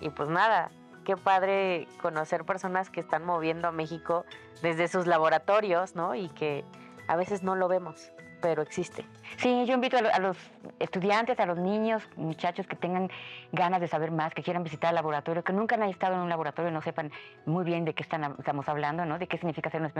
y 0.00 0.10
pues 0.10 0.28
nada, 0.28 0.70
qué 1.04 1.16
padre 1.16 1.88
conocer 2.00 2.44
personas 2.44 2.90
que 2.90 3.00
están 3.00 3.24
moviendo 3.24 3.68
a 3.68 3.72
México 3.72 4.24
desde 4.62 4.88
sus 4.88 5.06
laboratorios, 5.06 5.94
¿no? 5.94 6.14
Y 6.14 6.28
que 6.30 6.64
a 7.08 7.16
veces 7.16 7.42
no 7.42 7.56
lo 7.56 7.68
vemos, 7.68 8.12
pero 8.40 8.62
existe. 8.62 9.04
Sí, 9.38 9.64
yo 9.66 9.74
invito 9.74 9.96
a, 9.96 10.18
los 10.18 10.36
estudiantes, 10.78 11.38
a 11.40 11.46
los 11.46 11.58
niños, 11.58 12.02
muchachos 12.16 12.66
que 12.66 12.76
tengan 12.76 13.10
ganas 13.52 13.80
de 13.80 13.88
saber 13.88 14.10
más, 14.10 14.34
que 14.34 14.42
quieran 14.42 14.62
visitar 14.62 14.90
el 14.90 14.96
laboratorio, 14.96 15.42
que 15.42 15.52
nunca 15.52 15.74
han 15.74 15.82
estado 15.84 16.14
en 16.14 16.20
un 16.20 16.28
laboratorio, 16.28 16.70
no 16.70 16.82
sepan 16.82 17.10
muy 17.46 17.64
bien 17.64 17.84
de 17.84 17.94
qué 17.94 18.02
están, 18.02 18.36
estamos 18.38 18.68
hablando, 18.68 19.04
¿no? 19.04 19.18
De 19.18 19.26
qué 19.26 19.38
significa 19.38 19.70
ser 19.70 19.82
un 19.82 19.92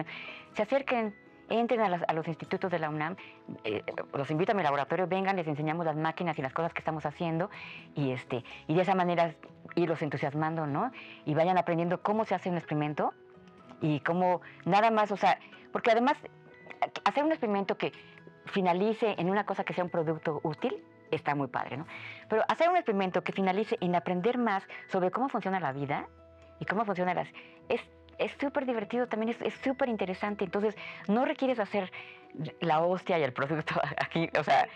Se 0.54 0.62
acerquen, 0.62 1.14
entren 1.52 1.80
a, 1.80 2.12
los 2.12 2.28
institutos 2.28 2.70
de 2.70 2.78
la 2.78 2.88
UNAM, 2.88 3.16
eh, 3.64 3.82
los 4.14 4.30
invito 4.30 4.52
a 4.52 4.54
mi 4.54 4.62
laboratorio, 4.62 5.06
vengan, 5.06 5.36
les 5.36 5.46
enseñamos 5.46 5.86
las 5.86 5.96
máquinas 5.96 6.38
y 6.38 6.42
las 6.42 6.52
cosas 6.52 6.72
que 6.72 6.78
estamos 6.78 7.04
haciendo 7.06 7.50
y, 7.94 8.10
este, 8.10 8.44
y 8.66 8.74
de 8.74 8.82
esa 8.82 8.94
manera 8.94 9.34
irlos 9.74 10.02
entusiasmando, 10.02 10.66
¿no? 10.66 10.90
Y 11.24 11.34
vayan 11.34 11.58
aprendiendo 11.58 12.02
cómo 12.02 12.24
se 12.24 12.34
hace 12.34 12.50
un 12.50 12.56
experimento 12.56 13.14
y 13.80 14.00
cómo 14.00 14.40
nada 14.64 14.90
más, 14.90 15.12
o 15.12 15.16
sea, 15.16 15.38
porque 15.72 15.90
además 15.90 16.16
hacer 17.04 17.24
un 17.24 17.30
experimento 17.30 17.76
que 17.76 17.92
finalice 18.46 19.14
en 19.18 19.30
una 19.30 19.44
cosa 19.44 19.64
que 19.64 19.72
sea 19.72 19.84
un 19.84 19.90
producto 19.90 20.40
útil, 20.42 20.82
está 21.10 21.34
muy 21.34 21.48
padre, 21.48 21.76
¿no? 21.76 21.86
Pero 22.28 22.42
hacer 22.48 22.70
un 22.70 22.76
experimento 22.76 23.22
que 23.22 23.32
finalice 23.32 23.76
en 23.80 23.94
aprender 23.94 24.38
más 24.38 24.66
sobre 24.88 25.10
cómo 25.10 25.28
funciona 25.28 25.60
la 25.60 25.72
vida 25.72 26.08
y 26.58 26.64
cómo 26.64 26.84
funciona 26.84 27.14
las... 27.14 27.28
Es, 27.68 27.80
es 28.22 28.32
súper 28.40 28.66
divertido, 28.66 29.06
también 29.06 29.36
es 29.40 29.54
súper 29.62 29.88
interesante. 29.88 30.44
Entonces, 30.44 30.76
no 31.08 31.24
requieres 31.24 31.58
hacer 31.58 31.90
la 32.60 32.80
hostia 32.80 33.18
y 33.18 33.22
el 33.22 33.32
producto 33.32 33.74
aquí, 33.98 34.28
o 34.38 34.44
sea, 34.44 34.68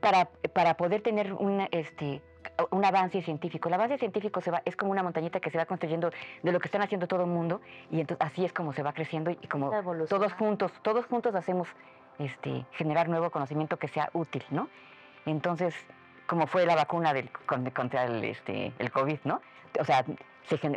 para, 0.00 0.26
para 0.52 0.74
poder 0.76 1.02
tener 1.02 1.32
una, 1.32 1.68
este, 1.70 2.22
un 2.70 2.84
avance 2.84 3.22
científico. 3.22 3.68
El 3.68 3.74
avance 3.74 3.98
científico 3.98 4.40
se 4.40 4.50
va, 4.50 4.62
es 4.64 4.76
como 4.76 4.90
una 4.92 5.02
montañita 5.02 5.40
que 5.40 5.50
se 5.50 5.58
va 5.58 5.66
construyendo 5.66 6.10
de 6.42 6.52
lo 6.52 6.60
que 6.60 6.68
están 6.68 6.82
haciendo 6.82 7.06
todo 7.06 7.22
el 7.22 7.30
mundo 7.30 7.60
y 7.90 8.00
entonces 8.00 8.26
así 8.26 8.44
es 8.44 8.52
como 8.52 8.72
se 8.72 8.82
va 8.82 8.92
creciendo 8.92 9.30
y 9.30 9.36
como 9.48 9.70
todos 10.08 10.32
juntos, 10.34 10.72
todos 10.82 11.06
juntos 11.06 11.34
hacemos 11.34 11.68
este, 12.18 12.64
generar 12.72 13.08
nuevo 13.08 13.30
conocimiento 13.30 13.76
que 13.78 13.88
sea 13.88 14.10
útil, 14.12 14.44
¿no? 14.50 14.68
Entonces, 15.26 15.74
como 16.26 16.46
fue 16.46 16.66
la 16.66 16.74
vacuna 16.74 17.12
del, 17.12 17.30
contra 17.72 18.04
el, 18.04 18.24
este, 18.24 18.72
el 18.78 18.90
COVID, 18.90 19.18
¿no? 19.24 19.40
O 19.80 19.84
sea, 19.84 20.04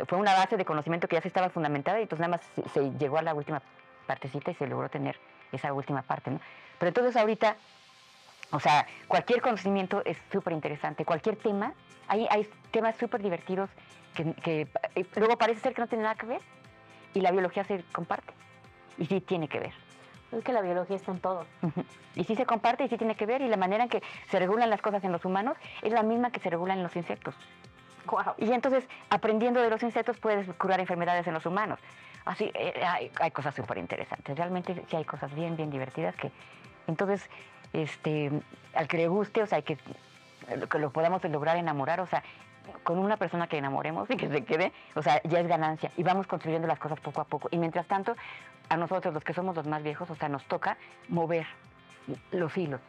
fue 0.06 0.18
una 0.18 0.34
base 0.34 0.56
de 0.56 0.64
conocimiento 0.64 1.08
que 1.08 1.16
ya 1.16 1.22
se 1.22 1.28
estaba 1.28 1.50
fundamentada 1.50 1.98
y 1.98 2.02
entonces 2.02 2.26
nada 2.26 2.38
más 2.38 2.72
se, 2.72 2.90
llegó 2.98 3.18
a 3.18 3.22
la 3.22 3.34
última 3.34 3.62
partecita 4.06 4.50
y 4.50 4.54
se 4.54 4.66
logró 4.66 4.88
tener 4.88 5.18
esa 5.52 5.72
última 5.72 6.02
parte, 6.02 6.30
¿no? 6.30 6.40
Pero 6.78 6.88
entonces 6.88 7.16
ahorita, 7.16 7.56
o 8.50 8.60
sea, 8.60 8.86
cualquier 9.06 9.42
conocimiento 9.42 10.02
es 10.04 10.16
súper 10.32 10.52
interesante, 10.52 11.04
cualquier 11.04 11.36
tema, 11.36 11.74
hay, 12.06 12.26
hay 12.30 12.48
temas 12.70 12.96
súper 12.96 13.22
divertidos 13.22 13.68
que, 14.14 14.32
que 14.34 14.68
eh, 14.94 15.06
luego 15.16 15.36
parece 15.36 15.60
ser 15.60 15.74
que 15.74 15.82
no 15.82 15.88
tienen 15.88 16.04
nada 16.04 16.14
que 16.14 16.26
ver 16.26 16.40
y 17.14 17.20
la 17.20 17.30
biología 17.30 17.64
se 17.64 17.82
comparte 17.92 18.32
y 18.96 19.06
sí 19.06 19.20
tiene 19.20 19.48
que 19.48 19.60
ver. 19.60 19.72
Es 20.32 20.44
que 20.44 20.52
la 20.52 20.60
biología 20.60 20.96
está 20.96 21.12
en 21.12 21.20
todo. 21.20 21.46
Y 22.14 22.24
sí 22.24 22.34
se 22.34 22.44
comparte 22.44 22.84
y 22.84 22.88
sí 22.88 22.98
tiene 22.98 23.14
que 23.14 23.26
ver. 23.26 23.40
Y 23.42 23.48
la 23.48 23.56
manera 23.56 23.84
en 23.84 23.88
que 23.88 24.02
se 24.30 24.38
regulan 24.38 24.68
las 24.68 24.82
cosas 24.82 25.02
en 25.04 25.12
los 25.12 25.24
humanos 25.24 25.56
es 25.82 25.92
la 25.92 26.02
misma 26.02 26.30
que 26.30 26.40
se 26.40 26.50
regula 26.50 26.74
en 26.74 26.82
los 26.82 26.94
insectos. 26.96 27.34
Y 28.38 28.52
entonces, 28.52 28.88
aprendiendo 29.10 29.60
de 29.60 29.70
los 29.70 29.82
insectos, 29.82 30.18
puedes 30.18 30.48
curar 30.56 30.80
enfermedades 30.80 31.26
en 31.26 31.34
los 31.34 31.46
humanos. 31.46 31.78
Así, 32.24 32.50
eh, 32.54 32.74
hay, 33.20 33.30
cosas 33.30 33.54
súper 33.54 33.78
interesantes. 33.78 34.36
Realmente 34.36 34.84
sí 34.88 34.96
hay 34.96 35.04
cosas 35.04 35.34
bien, 35.34 35.56
bien 35.56 35.70
divertidas 35.70 36.14
que... 36.16 36.30
Entonces, 36.86 37.28
este, 37.72 38.30
al 38.74 38.88
que 38.88 38.96
le 38.96 39.08
guste, 39.08 39.42
o 39.42 39.46
sea, 39.46 39.62
que, 39.62 39.76
que 40.70 40.78
lo 40.78 40.90
podamos 40.90 41.22
lograr 41.24 41.56
enamorar, 41.56 42.00
o 42.00 42.06
sea, 42.06 42.22
con 42.82 42.98
una 42.98 43.16
persona 43.16 43.46
que 43.46 43.58
enamoremos 43.58 44.10
y 44.10 44.16
que 44.16 44.28
se 44.28 44.44
quede, 44.44 44.72
o 44.94 45.02
sea, 45.02 45.20
ya 45.24 45.40
es 45.40 45.46
ganancia. 45.46 45.90
Y 45.96 46.02
vamos 46.02 46.26
construyendo 46.26 46.66
las 46.66 46.78
cosas 46.78 47.00
poco 47.00 47.20
a 47.20 47.24
poco. 47.24 47.48
Y 47.50 47.58
mientras 47.58 47.86
tanto, 47.86 48.14
a 48.68 48.76
nosotros, 48.76 49.14
los 49.14 49.24
que 49.24 49.34
somos 49.34 49.56
los 49.56 49.66
más 49.66 49.82
viejos, 49.82 50.10
o 50.10 50.14
sea, 50.14 50.28
nos 50.28 50.44
toca 50.44 50.76
mover 51.08 51.46
los 52.30 52.56
hilos 52.56 52.80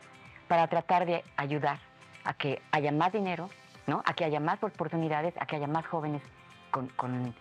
para 0.47 0.67
tratar 0.67 1.05
de 1.05 1.23
ayudar 1.37 1.79
a 2.23 2.33
que 2.33 2.61
haya 2.71 2.91
más 2.91 3.13
dinero, 3.13 3.49
A 4.05 4.13
que 4.13 4.25
haya 4.25 4.39
más 4.39 4.63
oportunidades, 4.63 5.33
a 5.39 5.45
que 5.45 5.55
haya 5.55 5.67
más 5.67 5.85
jóvenes 5.87 6.21
con, 6.71 7.33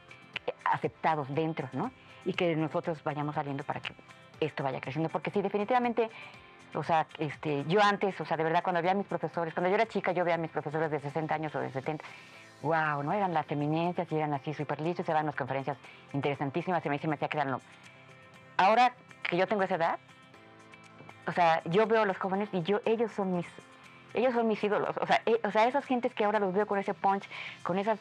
aceptados 0.64 1.32
dentro, 1.34 1.68
¿no? 1.72 1.90
Y 2.24 2.32
que 2.32 2.56
nosotros 2.56 3.02
vayamos 3.04 3.34
saliendo 3.34 3.64
para 3.64 3.80
que 3.80 3.94
esto 4.40 4.62
vaya 4.62 4.80
creciendo. 4.80 5.08
Porque 5.08 5.30
sí, 5.30 5.42
definitivamente, 5.42 6.10
o 6.74 6.82
sea, 6.82 7.06
este, 7.18 7.64
yo 7.66 7.80
antes, 7.82 8.20
o 8.20 8.24
sea, 8.24 8.36
de 8.36 8.44
verdad, 8.44 8.62
cuando 8.62 8.82
veía 8.82 8.94
mis 8.94 9.06
profesores, 9.06 9.54
cuando 9.54 9.68
yo 9.68 9.74
era 9.74 9.86
chica, 9.86 10.12
yo 10.12 10.24
veía 10.24 10.36
a 10.36 10.38
mis 10.38 10.50
profesores 10.50 10.90
de 10.90 11.00
60 11.00 11.34
años 11.34 11.54
o 11.54 11.60
de 11.60 11.70
70, 11.70 12.04
wow, 12.62 13.02
¿no? 13.02 13.12
Eran 13.12 13.32
las 13.32 13.50
eminencias 13.50 14.10
y 14.10 14.16
eran 14.16 14.34
así 14.34 14.54
súper 14.54 14.80
listos, 14.80 15.08
eran 15.08 15.24
unas 15.24 15.36
conferencias 15.36 15.78
interesantísimas, 16.12 16.84
y 16.84 16.88
me, 16.88 16.98
se 16.98 17.08
me 17.08 17.14
hacía 17.14 17.28
que 17.28 17.38
eran 17.38 17.60
ahora 18.58 18.92
que 19.22 19.36
yo 19.36 19.46
tengo 19.46 19.62
esa 19.62 19.76
edad, 19.76 19.98
o 21.26 21.32
sea, 21.32 21.62
yo 21.64 21.86
veo 21.86 22.02
a 22.02 22.06
los 22.06 22.18
jóvenes 22.18 22.48
y 22.52 22.62
yo, 22.62 22.80
ellos 22.84 23.10
son 23.12 23.36
mis, 23.36 23.46
ellos 24.14 24.34
son 24.34 24.48
mis 24.48 24.62
ídolos. 24.62 24.96
O 25.00 25.06
sea, 25.06 25.22
e, 25.26 25.40
o 25.44 25.50
sea, 25.50 25.66
esas 25.66 25.84
gentes 25.84 26.14
que 26.14 26.24
ahora 26.24 26.38
los 26.38 26.52
veo 26.52 26.66
con 26.66 26.78
ese 26.78 26.94
punch, 26.94 27.28
con 27.62 27.78
esas 27.78 27.98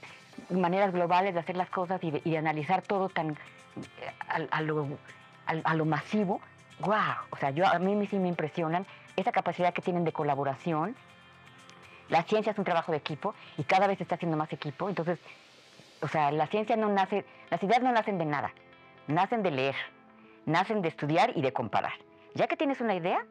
maneras 0.50 0.94
globales 0.94 1.34
de 1.34 1.40
hacer 1.40 1.58
las 1.58 1.70
cosas 1.70 2.04
y 2.04 2.12
de, 2.12 2.38
analizar 2.38 2.82
todo 2.82 3.10
tan 3.10 3.32
eh, 3.32 3.36
a, 4.52 4.62
lo, 4.62 4.88
a, 5.46 5.76
lo, 5.76 5.86
masivo, 5.86 6.42
wow. 6.80 6.96
O 7.32 7.38
sea, 7.38 7.52
yo, 7.52 7.68
a 7.68 7.80
mí 7.80 8.08
sí 8.08 8.18
me 8.18 8.28
impresionan 8.28 8.86
esa 9.16 9.32
capacidad 9.32 9.74
que 9.74 9.82
tienen 9.82 10.04
de 10.04 10.12
colaboración. 10.12 10.96
La 12.10 12.24
ciencia 12.24 12.52
es 12.52 12.58
un 12.58 12.64
trabajo 12.64 12.92
de 12.92 13.00
equipo 13.00 13.34
y 13.58 13.64
cada 13.64 13.88
vez 13.88 13.98
se 13.98 14.04
está 14.04 14.16
haciendo 14.16 14.38
más 14.38 14.52
equipo. 14.54 14.88
Entonces, 14.88 15.20
o 16.02 16.08
sea, 16.08 16.32
la 16.32 16.48
ciencia 16.48 16.78
no 16.78 16.90
nace, 16.90 17.26
las 17.50 17.62
ideas 17.64 17.82
no 17.82 17.92
nacen 17.92 18.18
de 18.18 18.26
nada, 18.26 18.52
nacen 19.08 19.44
de 19.44 19.52
leer 19.52 19.76
nacen 20.48 20.82
de 20.82 20.88
estudiar 20.88 21.34
y 21.36 21.42
de 21.42 21.54
comparar. 21.54 21.94
Ya 22.34 22.48
que 22.48 22.58
tienes 22.58 22.82
una 22.82 22.96
idea, 22.96 23.24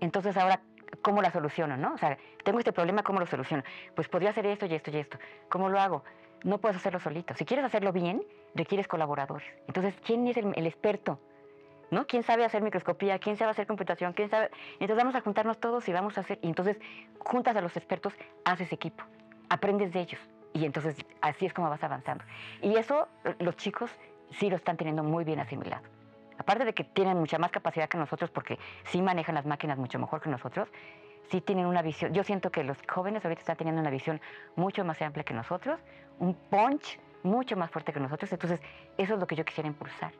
entonces 0.00 0.36
ahora, 0.36 0.60
¿cómo 1.02 1.22
la 1.22 1.30
soluciono? 1.30 1.76
¿no? 1.76 1.94
O 1.94 1.98
sea, 1.98 2.18
tengo 2.44 2.58
este 2.58 2.72
problema, 2.72 3.02
¿cómo 3.02 3.20
lo 3.20 3.26
soluciono? 3.26 3.62
Pues 3.94 4.08
podría 4.08 4.30
hacer 4.30 4.46
esto 4.46 4.66
y 4.66 4.74
esto 4.74 4.90
y 4.90 4.98
esto. 4.98 5.18
¿Cómo 5.48 5.68
lo 5.68 5.80
hago? 5.80 6.04
No 6.42 6.58
puedes 6.58 6.76
hacerlo 6.76 7.00
solito. 7.00 7.34
Si 7.34 7.44
quieres 7.44 7.64
hacerlo 7.64 7.92
bien, 7.92 8.22
requieres 8.54 8.88
colaboradores. 8.88 9.46
Entonces, 9.66 9.94
¿quién 10.04 10.26
es 10.28 10.36
el, 10.36 10.66
experto? 10.66 11.18
¿No? 11.90 12.06
¿Quién 12.06 12.22
sabe 12.22 12.44
hacer 12.44 12.62
microscopía? 12.62 13.18
¿Quién 13.18 13.36
sabe 13.36 13.52
hacer 13.52 13.66
computación? 13.66 14.12
¿Quién 14.12 14.28
sabe? 14.28 14.50
Entonces 14.74 14.96
vamos 14.96 15.14
a 15.14 15.20
juntarnos 15.20 15.58
todos 15.58 15.88
y 15.88 15.92
vamos 15.92 16.18
a 16.18 16.22
hacer, 16.22 16.38
y 16.42 16.48
entonces 16.48 16.78
juntas 17.18 17.56
a 17.56 17.60
los 17.60 17.76
expertos, 17.76 18.14
haces 18.44 18.72
equipo, 18.72 19.04
aprendes 19.48 19.92
de 19.92 20.00
ellos. 20.00 20.20
Y 20.52 20.64
entonces 20.64 20.96
así 21.20 21.46
es 21.46 21.52
como 21.52 21.70
vas 21.70 21.82
avanzando. 21.84 22.24
Y 22.62 22.76
eso 22.76 23.08
los 23.38 23.56
chicos 23.56 23.90
sí 24.32 24.50
lo 24.50 24.56
están 24.56 24.76
teniendo 24.76 25.04
muy 25.04 25.24
bien 25.24 25.38
asimilado 25.38 25.95
aparte 26.38 26.64
de 26.64 26.72
que 26.72 26.84
tienen 26.84 27.18
mucha 27.18 27.38
más 27.38 27.50
capacidad 27.50 27.88
que 27.88 27.98
nosotros 27.98 28.30
porque 28.30 28.58
sí 28.84 29.02
manejan 29.02 29.34
las 29.34 29.46
máquinas 29.46 29.78
mucho 29.78 29.98
mejor 29.98 30.20
que 30.20 30.30
nosotros, 30.30 30.68
sí 31.30 31.40
tienen 31.40 31.66
una 31.66 31.82
visión. 31.82 32.12
Yo 32.12 32.24
siento 32.24 32.50
que 32.50 32.64
los 32.64 32.78
jóvenes 32.88 33.24
ahorita 33.24 33.40
están 33.40 33.56
teniendo 33.56 33.80
una 33.80 33.90
visión 33.90 34.20
mucho 34.54 34.84
más 34.84 35.00
amplia 35.02 35.24
que 35.24 35.34
nosotros, 35.34 35.80
un 36.18 36.34
punch 36.34 36.98
mucho 37.22 37.56
más 37.56 37.70
fuerte 37.70 37.92
que 37.92 38.00
nosotros. 38.00 38.30
Entonces, 38.32 38.60
eso 38.96 39.14
es 39.14 39.20
lo 39.20 39.26
que 39.26 39.36
yo 39.36 39.44
quisiera 39.44 39.68
impulsar, 39.68 40.12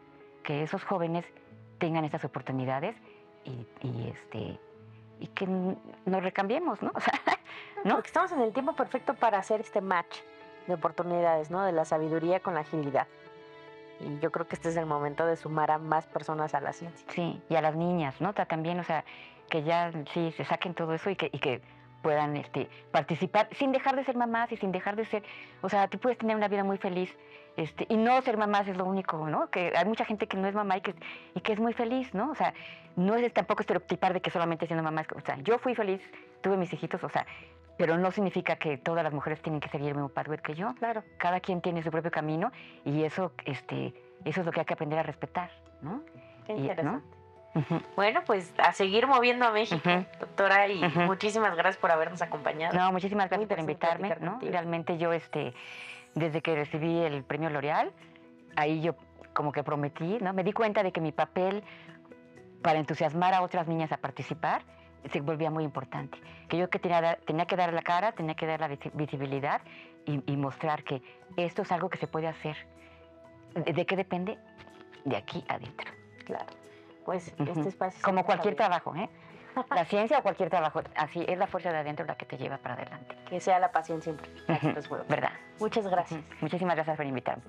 que 0.42 0.62
esos 0.62 0.84
jóvenes 0.84 1.24
tengan 1.78 2.04
esas 2.04 2.24
oportunidades 2.24 2.96
y, 3.44 4.08
este 4.08 4.58
y 5.20 5.28
que 5.28 5.46
nos 5.46 6.22
recambiemos, 6.22 6.82
¿no? 6.82 6.92
¿no? 7.84 7.94
Porque 7.94 8.08
estamos 8.08 8.32
en 8.32 8.40
el 8.40 8.52
tiempo 8.52 8.74
perfecto 8.74 9.14
para 9.14 9.38
hacer 9.38 9.60
este 9.60 9.80
match 9.80 10.18
de 10.66 10.74
oportunidades, 10.74 11.50
¿no? 11.50 11.64
De 11.64 11.72
la 11.72 11.84
sabiduría 11.84 12.40
con 12.40 12.54
la 12.54 12.60
agilidad. 12.60 13.06
Y 14.00 14.18
yo 14.20 14.30
creo 14.30 14.46
que 14.46 14.56
este 14.56 14.68
es 14.68 14.76
el 14.76 14.86
momento 14.86 15.26
de 15.26 15.36
sumar 15.36 15.70
a 15.70 15.78
más 15.78 16.06
personas 16.06 16.54
a 16.54 16.60
la 16.60 16.72
ciencia. 16.72 17.06
Sí, 17.10 17.40
y 17.48 17.54
a 17.54 17.62
las 17.62 17.76
niñas, 17.76 18.20
¿no? 18.20 18.34
También, 18.34 18.78
o 18.80 18.84
sea, 18.84 19.04
que 19.48 19.62
ya 19.62 19.92
sí 20.12 20.32
se 20.32 20.44
saquen 20.44 20.74
todo 20.74 20.94
eso 20.94 21.10
y 21.10 21.16
que, 21.16 21.30
y 21.32 21.38
que 21.38 21.62
puedan 22.02 22.36
este, 22.36 22.68
participar 22.92 23.48
sin 23.52 23.72
dejar 23.72 23.96
de 23.96 24.04
ser 24.04 24.16
mamás 24.16 24.52
y 24.52 24.56
sin 24.56 24.70
dejar 24.70 24.96
de 24.96 25.04
ser, 25.06 25.24
o 25.62 25.68
sea, 25.68 25.88
tú 25.88 25.98
puedes 25.98 26.18
tener 26.18 26.36
una 26.36 26.48
vida 26.48 26.62
muy 26.62 26.78
feliz 26.78 27.16
este, 27.56 27.86
y 27.88 27.96
no 27.96 28.20
ser 28.22 28.36
mamás 28.36 28.68
es 28.68 28.76
lo 28.76 28.84
único, 28.84 29.28
¿no? 29.28 29.48
Que 29.50 29.72
hay 29.74 29.84
mucha 29.86 30.04
gente 30.04 30.26
que 30.26 30.36
no 30.36 30.46
es 30.46 30.54
mamá 30.54 30.76
y 30.76 30.82
que, 30.82 30.94
y 31.34 31.40
que 31.40 31.52
es 31.52 31.58
muy 31.58 31.72
feliz, 31.72 32.12
¿no? 32.14 32.30
O 32.30 32.34
sea, 32.34 32.52
no 32.96 33.16
es 33.16 33.32
tampoco 33.32 33.62
estereotipar 33.62 34.12
de 34.12 34.20
que 34.20 34.30
solamente 34.30 34.66
siendo 34.66 34.82
mamá 34.82 35.00
es, 35.00 35.08
o 35.12 35.20
sea, 35.20 35.36
yo 35.38 35.58
fui 35.58 35.74
feliz, 35.74 36.02
tuve 36.42 36.56
mis 36.56 36.72
hijitos, 36.72 37.02
o 37.02 37.08
sea, 37.08 37.26
pero 37.76 37.98
no 37.98 38.10
significa 38.10 38.56
que 38.56 38.78
todas 38.78 39.04
las 39.04 39.12
mujeres 39.12 39.40
tienen 39.42 39.60
que 39.60 39.68
seguir 39.68 39.88
el 39.88 39.94
mismo 39.94 40.08
pathway 40.08 40.38
que 40.38 40.54
yo. 40.54 40.74
Claro, 40.74 41.02
cada 41.18 41.40
quien 41.40 41.60
tiene 41.60 41.82
su 41.82 41.90
propio 41.90 42.10
camino 42.10 42.52
y 42.84 43.04
eso, 43.04 43.32
este, 43.44 43.94
eso 44.24 44.40
es 44.40 44.46
lo 44.46 44.52
que 44.52 44.60
hay 44.60 44.66
que 44.66 44.74
aprender 44.74 44.98
a 44.98 45.02
respetar, 45.02 45.50
¿no? 45.82 46.02
Qué 46.46 46.52
interesante. 46.52 47.06
Bueno, 47.94 48.20
pues 48.26 48.52
a 48.58 48.72
seguir 48.72 49.06
moviendo 49.06 49.46
a 49.46 49.50
México, 49.50 49.88
doctora, 50.20 50.68
y 50.68 50.82
muchísimas 51.06 51.56
gracias 51.56 51.78
por 51.78 51.90
habernos 51.90 52.20
acompañado. 52.20 52.76
No, 52.78 52.92
muchísimas 52.92 53.30
gracias 53.30 53.48
por 53.48 53.58
invitarme, 53.58 54.14
¿no? 54.20 54.38
Realmente 54.42 54.98
yo, 54.98 55.12
este, 55.12 55.54
desde 56.14 56.42
que 56.42 56.54
recibí 56.54 56.98
el 56.98 57.24
premio 57.24 57.48
L'Oreal, 57.48 57.92
ahí 58.56 58.82
yo 58.82 58.94
como 59.32 59.52
que 59.52 59.62
prometí, 59.62 60.18
¿no? 60.20 60.34
Me 60.34 60.44
di 60.44 60.52
cuenta 60.52 60.82
de 60.82 60.92
que 60.92 61.00
mi 61.00 61.12
papel 61.12 61.64
para 62.62 62.78
entusiasmar 62.78 63.32
a 63.32 63.42
otras 63.42 63.66
niñas 63.68 63.90
a 63.92 63.96
participar 63.96 64.62
se 65.12 65.20
volvía 65.20 65.50
muy 65.50 65.64
importante. 65.64 66.18
Que 66.48 66.58
yo 66.58 66.70
que 66.70 66.78
tenía, 66.78 67.16
tenía 67.26 67.46
que 67.46 67.56
dar 67.56 67.72
la 67.72 67.82
cara, 67.82 68.12
tenía 68.12 68.34
que 68.34 68.46
dar 68.46 68.60
la 68.60 68.68
visibilidad 68.68 69.60
y, 70.04 70.36
mostrar 70.36 70.84
que 70.84 71.02
esto 71.36 71.62
es 71.62 71.72
algo 71.72 71.90
que 71.90 71.98
se 71.98 72.06
puede 72.06 72.28
hacer. 72.28 72.56
¿De, 73.54 73.86
qué 73.86 73.96
depende? 73.96 74.38
De 75.04 75.16
aquí 75.16 75.44
adentro. 75.48 75.90
Claro. 76.24 76.46
Pues 77.04 77.34
este 77.38 77.68
espacio... 77.68 78.00
Como 78.02 78.24
cualquier 78.24 78.54
trabajo, 78.54 78.94
¿eh? 78.94 79.08
La 79.70 79.84
ciencia 79.86 80.18
o 80.18 80.22
cualquier 80.22 80.50
trabajo, 80.50 80.82
así 80.96 81.24
es 81.26 81.38
la 81.38 81.46
fuerza 81.46 81.72
de 81.72 81.78
adentro 81.78 82.04
la 82.04 82.16
que 82.16 82.26
te 82.26 82.36
lleva 82.36 82.58
para 82.58 82.74
adelante. 82.74 83.16
Que 83.28 83.40
sea 83.40 83.58
la 83.58 83.72
pasión 83.72 84.02
siempre. 84.02 84.30
¿Verdad? 85.08 85.32
Muchas 85.58 85.88
gracias. 85.88 86.22
Muchísimas 86.40 86.76
gracias 86.76 86.96
por 86.96 87.06
invitarme. 87.06 87.42